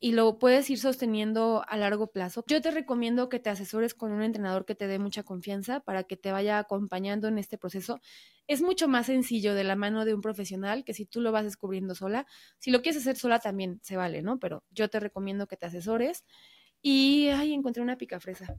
y 0.04 0.14
lo 0.14 0.40
puedes 0.40 0.68
ir 0.72 0.80
sosteniendo 0.80 1.64
a 1.68 1.78
largo 1.78 2.08
plazo. 2.08 2.44
Yo 2.48 2.60
te 2.60 2.72
recomiendo 2.72 3.30
que 3.30 3.40
te 3.40 3.52
asesores 3.52 3.94
con 3.94 4.12
un 4.12 4.24
entrenador 4.24 4.66
que 4.66 4.74
te 4.74 4.88
dé 4.88 4.98
mucha 4.98 5.22
confianza 5.22 5.80
para 5.82 6.04
que 6.06 6.18
te 6.18 6.32
vaya 6.32 6.58
acompañando 6.58 7.28
en 7.28 7.38
este 7.38 7.60
proceso. 7.60 8.02
Es 8.48 8.64
mucho 8.64 8.88
más 8.88 9.06
sencillo 9.06 9.54
de 9.54 9.64
la 9.64 9.76
mano 9.76 10.04
de 10.04 10.16
un 10.16 10.22
profesional 10.22 10.84
que 10.84 10.96
si 10.96 11.06
tú 11.06 11.22
lo 11.22 11.32
vas 11.32 11.44
descubriendo 11.44 11.94
sola. 11.94 12.26
Si 12.58 12.72
lo 12.72 12.82
quieres 12.82 13.00
hacer 13.00 13.16
sola 13.16 13.38
también 13.38 13.80
se 13.84 13.96
vale, 13.96 14.24
¿no? 14.24 14.40
Pero 14.40 14.64
yo 14.72 14.90
te 14.90 15.00
recomiendo 15.00 15.46
que 15.46 15.56
te 15.56 15.68
asesores. 15.68 16.26
Y, 16.82 17.28
ay, 17.28 17.54
encontré 17.54 17.84
una 17.84 18.00
picafresa. 18.00 18.56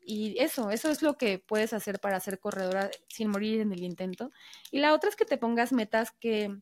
Y 0.00 0.40
eso, 0.40 0.70
eso 0.70 0.90
es 0.90 1.02
lo 1.02 1.16
que 1.16 1.38
puedes 1.38 1.72
hacer 1.72 2.00
para 2.00 2.18
ser 2.18 2.40
corredora 2.40 2.90
sin 3.08 3.28
morir 3.28 3.60
en 3.60 3.72
el 3.72 3.84
intento. 3.84 4.32
Y 4.72 4.80
la 4.80 4.92
otra 4.92 5.08
es 5.08 5.14
que 5.14 5.24
te 5.24 5.38
pongas 5.38 5.72
metas 5.72 6.10
que 6.10 6.58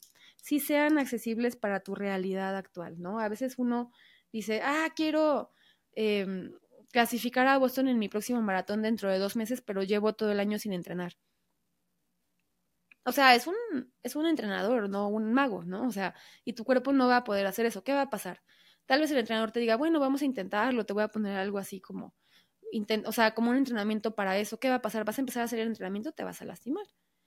sí 0.46 0.60
sean 0.60 0.96
accesibles 0.96 1.56
para 1.56 1.80
tu 1.80 1.96
realidad 1.96 2.56
actual, 2.56 3.00
¿no? 3.00 3.18
A 3.18 3.28
veces 3.28 3.58
uno 3.58 3.90
dice, 4.32 4.60
ah, 4.62 4.88
quiero 4.94 5.50
em, 5.92 6.52
clasificar 6.92 7.48
a 7.48 7.58
Boston 7.58 7.88
en 7.88 7.98
mi 7.98 8.08
próximo 8.08 8.40
maratón 8.42 8.80
dentro 8.82 9.10
de 9.10 9.18
dos 9.18 9.34
meses, 9.34 9.60
pero 9.60 9.82
llevo 9.82 10.12
todo 10.14 10.30
el 10.30 10.38
año 10.38 10.60
sin 10.60 10.72
entrenar. 10.72 11.14
O 13.04 13.10
sea, 13.10 13.34
es 13.34 13.48
un, 13.48 13.56
es 14.04 14.14
un 14.14 14.26
entrenador, 14.26 14.88
no 14.88 15.08
un 15.08 15.32
mago, 15.32 15.64
¿no? 15.64 15.84
O 15.88 15.90
sea, 15.90 16.14
y 16.44 16.52
tu 16.52 16.64
cuerpo 16.64 16.92
no 16.92 17.08
va 17.08 17.18
a 17.18 17.24
poder 17.24 17.46
hacer 17.46 17.66
eso. 17.66 17.82
¿Qué 17.82 17.92
va 17.92 18.02
a 18.02 18.10
pasar? 18.10 18.40
Tal 18.86 19.00
vez 19.00 19.10
el 19.10 19.18
entrenador 19.18 19.50
te 19.50 19.58
diga, 19.58 19.74
bueno, 19.76 19.98
vamos 19.98 20.22
a 20.22 20.26
intentarlo, 20.26 20.86
te 20.86 20.92
voy 20.92 21.02
a 21.02 21.08
poner 21.08 21.36
algo 21.36 21.58
así 21.58 21.80
como, 21.80 22.14
o 23.04 23.12
sea, 23.12 23.34
como 23.34 23.50
un 23.50 23.56
entrenamiento 23.56 24.14
para 24.14 24.38
eso. 24.38 24.60
¿Qué 24.60 24.68
va 24.68 24.76
a 24.76 24.82
pasar? 24.82 25.04
Vas 25.04 25.18
a 25.18 25.22
empezar 25.22 25.42
a 25.42 25.46
hacer 25.46 25.58
el 25.58 25.68
entrenamiento, 25.68 26.12
te 26.12 26.22
vas 26.22 26.40
a 26.40 26.44
lastimar. 26.44 26.86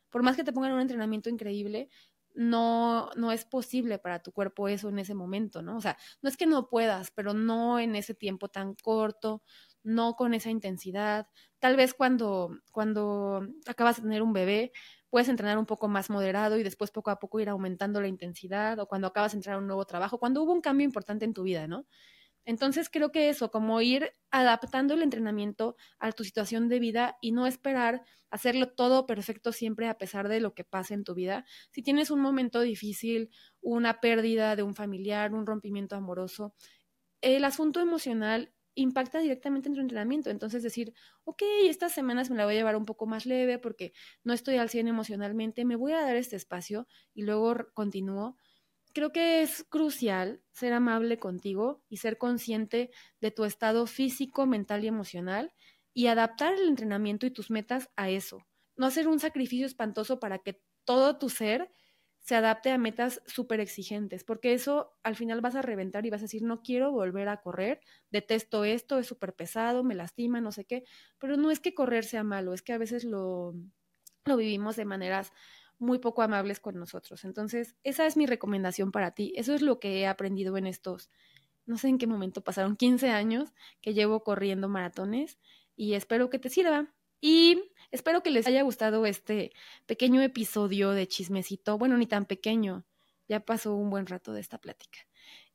Por 0.09 0.23
más 0.23 0.35
que 0.35 0.43
te 0.43 0.53
pongan 0.53 0.71
un 0.73 0.81
entrenamiento 0.81 1.29
increíble, 1.29 1.89
no, 2.35 3.09
no 3.15 3.31
es 3.31 3.45
posible 3.45 3.99
para 3.99 4.21
tu 4.21 4.31
cuerpo 4.31 4.67
eso 4.67 4.89
en 4.89 4.99
ese 4.99 5.13
momento, 5.15 5.61
¿no? 5.61 5.77
O 5.77 5.81
sea, 5.81 5.97
no 6.21 6.29
es 6.29 6.37
que 6.37 6.45
no 6.45 6.69
puedas, 6.69 7.11
pero 7.11 7.33
no 7.33 7.79
en 7.79 7.95
ese 7.95 8.13
tiempo 8.15 8.49
tan 8.49 8.75
corto, 8.75 9.43
no 9.83 10.15
con 10.15 10.33
esa 10.33 10.49
intensidad. 10.49 11.27
Tal 11.59 11.75
vez 11.75 11.93
cuando, 11.93 12.57
cuando 12.71 13.47
acabas 13.67 13.97
de 13.97 14.03
tener 14.03 14.21
un 14.21 14.33
bebé, 14.33 14.71
puedes 15.09 15.29
entrenar 15.29 15.57
un 15.57 15.65
poco 15.65 15.87
más 15.87 16.09
moderado 16.09 16.57
y 16.57 16.63
después 16.63 16.91
poco 16.91 17.09
a 17.11 17.19
poco 17.19 17.39
ir 17.39 17.49
aumentando 17.49 18.01
la 18.01 18.07
intensidad, 18.07 18.79
o 18.79 18.87
cuando 18.87 19.07
acabas 19.07 19.31
de 19.33 19.37
entrar 19.39 19.55
a 19.55 19.59
un 19.59 19.67
nuevo 19.67 19.85
trabajo, 19.85 20.19
cuando 20.19 20.43
hubo 20.43 20.53
un 20.53 20.61
cambio 20.61 20.85
importante 20.85 21.25
en 21.25 21.33
tu 21.33 21.43
vida, 21.43 21.67
¿no? 21.67 21.85
Entonces 22.45 22.89
creo 22.89 23.11
que 23.11 23.29
eso, 23.29 23.51
como 23.51 23.81
ir 23.81 24.11
adaptando 24.31 24.93
el 24.93 25.01
entrenamiento 25.03 25.75
a 25.99 26.11
tu 26.11 26.23
situación 26.23 26.67
de 26.69 26.79
vida 26.79 27.17
y 27.21 27.31
no 27.31 27.47
esperar 27.47 28.03
hacerlo 28.31 28.69
todo 28.69 29.05
perfecto 29.05 29.51
siempre 29.51 29.87
a 29.87 29.97
pesar 29.97 30.27
de 30.29 30.39
lo 30.39 30.53
que 30.53 30.63
pase 30.63 30.93
en 30.93 31.03
tu 31.03 31.15
vida. 31.15 31.45
Si 31.71 31.81
tienes 31.81 32.11
un 32.11 32.21
momento 32.21 32.61
difícil, 32.61 33.29
una 33.61 33.99
pérdida 34.01 34.55
de 34.55 34.63
un 34.63 34.75
familiar, 34.75 35.33
un 35.33 35.45
rompimiento 35.47 35.95
amoroso, 35.95 36.53
el 37.21 37.43
asunto 37.45 37.79
emocional 37.81 38.53
impacta 38.75 39.19
directamente 39.19 39.67
en 39.69 39.75
tu 39.75 39.81
entrenamiento. 39.81 40.29
Entonces 40.29 40.63
decir, 40.63 40.93
ok, 41.25 41.43
estas 41.65 41.91
semanas 41.91 42.29
me 42.29 42.37
la 42.37 42.45
voy 42.45 42.55
a 42.55 42.57
llevar 42.57 42.75
un 42.77 42.85
poco 42.85 43.07
más 43.07 43.25
leve 43.25 43.59
porque 43.59 43.93
no 44.23 44.33
estoy 44.33 44.57
al 44.57 44.69
100 44.69 44.87
emocionalmente, 44.87 45.65
me 45.65 45.75
voy 45.75 45.91
a 45.93 46.01
dar 46.01 46.15
este 46.15 46.35
espacio 46.37 46.87
y 47.13 47.23
luego 47.23 47.55
continúo 47.73 48.37
creo 48.93 49.11
que 49.11 49.41
es 49.41 49.63
crucial 49.63 50.41
ser 50.51 50.73
amable 50.73 51.19
contigo 51.19 51.83
y 51.89 51.97
ser 51.97 52.17
consciente 52.17 52.91
de 53.21 53.31
tu 53.31 53.45
estado 53.45 53.87
físico, 53.87 54.45
mental 54.45 54.83
y 54.83 54.87
emocional 54.87 55.53
y 55.93 56.07
adaptar 56.07 56.53
el 56.53 56.67
entrenamiento 56.67 57.25
y 57.25 57.31
tus 57.31 57.51
metas 57.51 57.89
a 57.95 58.09
eso. 58.09 58.45
No 58.75 58.85
hacer 58.85 59.07
un 59.07 59.19
sacrificio 59.19 59.65
espantoso 59.65 60.19
para 60.19 60.39
que 60.39 60.61
todo 60.85 61.17
tu 61.17 61.29
ser 61.29 61.71
se 62.19 62.35
adapte 62.35 62.71
a 62.71 62.77
metas 62.77 63.21
súper 63.25 63.59
exigentes, 63.59 64.23
porque 64.23 64.53
eso 64.53 64.97
al 65.03 65.15
final 65.15 65.41
vas 65.41 65.55
a 65.55 65.61
reventar 65.61 66.05
y 66.05 66.09
vas 66.09 66.21
a 66.21 66.25
decir, 66.25 66.43
no 66.43 66.61
quiero 66.61 66.91
volver 66.91 67.27
a 67.29 67.41
correr, 67.41 67.79
detesto 68.11 68.65
esto, 68.65 68.99
es 68.99 69.07
súper 69.07 69.33
pesado, 69.35 69.83
me 69.83 69.95
lastima, 69.95 70.41
no 70.41 70.51
sé 70.51 70.65
qué, 70.65 70.83
pero 71.17 71.37
no 71.37 71.49
es 71.49 71.59
que 71.59 71.73
correr 71.73 72.03
sea 72.03 72.23
malo, 72.23 72.53
es 72.53 72.61
que 72.61 72.73
a 72.73 72.77
veces 72.77 73.03
lo, 73.03 73.55
lo 74.25 74.37
vivimos 74.37 74.75
de 74.75 74.85
maneras 74.85 75.31
muy 75.79 75.99
poco 75.99 76.21
amables 76.21 76.59
con 76.59 76.75
nosotros. 76.75 77.23
Entonces, 77.25 77.75
esa 77.83 78.05
es 78.05 78.17
mi 78.17 78.25
recomendación 78.25 78.91
para 78.91 79.11
ti. 79.11 79.33
Eso 79.35 79.53
es 79.53 79.61
lo 79.61 79.79
que 79.79 79.99
he 80.01 80.07
aprendido 80.07 80.57
en 80.57 80.67
estos, 80.67 81.09
no 81.65 81.77
sé 81.77 81.87
en 81.87 81.97
qué 81.97 82.07
momento 82.07 82.43
pasaron 82.43 82.75
15 82.75 83.09
años 83.09 83.53
que 83.81 83.93
llevo 83.93 84.23
corriendo 84.23 84.69
maratones 84.69 85.39
y 85.75 85.93
espero 85.93 86.29
que 86.29 86.39
te 86.39 86.49
sirva. 86.49 86.93
Y 87.21 87.71
espero 87.91 88.23
que 88.23 88.31
les 88.31 88.47
haya 88.47 88.61
gustado 88.61 89.05
este 89.05 89.51
pequeño 89.85 90.21
episodio 90.21 90.91
de 90.91 91.07
chismecito. 91.07 91.77
Bueno, 91.77 91.97
ni 91.97 92.05
tan 92.05 92.25
pequeño. 92.25 92.85
Ya 93.27 93.41
pasó 93.41 93.75
un 93.75 93.89
buen 93.89 94.07
rato 94.07 94.33
de 94.33 94.41
esta 94.41 94.59
plática. 94.59 95.08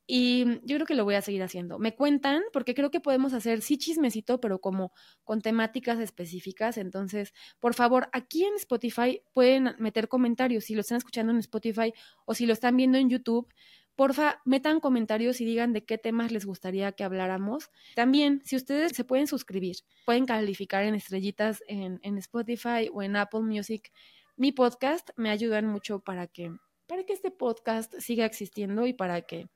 Y 0.07 0.59
yo 0.63 0.75
creo 0.77 0.85
que 0.85 0.95
lo 0.95 1.03
voy 1.03 1.15
a 1.15 1.21
seguir 1.21 1.41
haciendo. 1.41 1.79
Me 1.79 1.95
cuentan, 1.95 2.43
porque 2.53 2.75
creo 2.75 2.91
que 2.91 2.99
podemos 2.99 3.33
hacer, 3.33 3.61
sí, 3.61 3.77
chismecito, 3.77 4.39
pero 4.39 4.59
como 4.59 4.91
con 5.23 5.41
temáticas 5.41 5.99
específicas. 5.99 6.77
Entonces, 6.77 7.33
por 7.59 7.73
favor, 7.73 8.09
aquí 8.13 8.45
en 8.45 8.55
Spotify 8.55 9.21
pueden 9.33 9.75
meter 9.79 10.07
comentarios 10.07 10.65
si 10.65 10.75
lo 10.75 10.81
están 10.81 10.97
escuchando 10.97 11.31
en 11.31 11.39
Spotify 11.39 11.93
o 12.25 12.35
si 12.35 12.45
lo 12.45 12.53
están 12.53 12.77
viendo 12.77 12.97
en 12.97 13.09
YouTube. 13.09 13.47
Porfa, 13.95 14.41
metan 14.43 14.81
comentarios 14.81 15.39
y 15.39 15.45
digan 15.45 15.71
de 15.71 15.85
qué 15.85 15.97
temas 15.97 16.31
les 16.31 16.45
gustaría 16.45 16.91
que 16.91 17.03
habláramos. 17.03 17.71
También, 17.95 18.41
si 18.43 18.57
ustedes 18.57 18.91
se 18.91 19.05
pueden 19.05 19.25
suscribir, 19.25 19.77
pueden 20.05 20.25
calificar 20.25 20.83
en 20.83 20.95
estrellitas 20.95 21.63
en, 21.67 21.99
en 22.03 22.17
Spotify 22.17 22.89
o 22.93 23.01
en 23.01 23.15
Apple 23.15 23.41
Music 23.41 23.91
mi 24.37 24.51
podcast, 24.51 25.11
me 25.15 25.29
ayudan 25.29 25.65
mucho 25.65 25.99
para 26.01 26.27
que, 26.27 26.51
para 26.87 27.05
que 27.05 27.13
este 27.13 27.31
podcast 27.31 27.93
siga 27.99 28.25
existiendo 28.25 28.85
y 28.85 28.91
para 28.91 29.21
que 29.21 29.47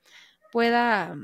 pueda 0.52 1.16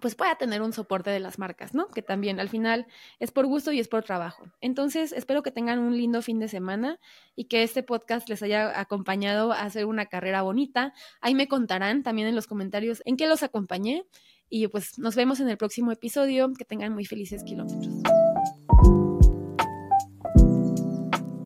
pues 0.00 0.14
pueda 0.14 0.34
tener 0.36 0.62
un 0.62 0.72
soporte 0.72 1.10
de 1.10 1.20
las 1.20 1.38
marcas, 1.38 1.74
¿no? 1.74 1.88
Que 1.88 2.02
también 2.02 2.40
al 2.40 2.48
final 2.48 2.86
es 3.20 3.30
por 3.30 3.46
gusto 3.46 3.72
y 3.72 3.80
es 3.80 3.88
por 3.88 4.02
trabajo. 4.02 4.44
Entonces, 4.60 5.12
espero 5.12 5.42
que 5.42 5.50
tengan 5.50 5.78
un 5.78 5.96
lindo 5.96 6.20
fin 6.20 6.38
de 6.40 6.48
semana 6.48 6.98
y 7.36 7.44
que 7.44 7.62
este 7.62 7.82
podcast 7.82 8.28
les 8.28 8.42
haya 8.42 8.78
acompañado 8.78 9.52
a 9.52 9.62
hacer 9.62 9.86
una 9.86 10.06
carrera 10.06 10.42
bonita. 10.42 10.92
Ahí 11.20 11.34
me 11.34 11.48
contarán 11.48 12.02
también 12.02 12.28
en 12.28 12.34
los 12.34 12.46
comentarios 12.46 13.02
en 13.04 13.16
qué 13.16 13.26
los 13.28 13.42
acompañé 13.42 14.04
y 14.48 14.66
pues 14.68 14.98
nos 14.98 15.14
vemos 15.14 15.40
en 15.40 15.48
el 15.48 15.56
próximo 15.56 15.92
episodio. 15.92 16.52
Que 16.52 16.64
tengan 16.64 16.92
muy 16.92 17.04
felices 17.04 17.44
kilómetros. 17.44 18.02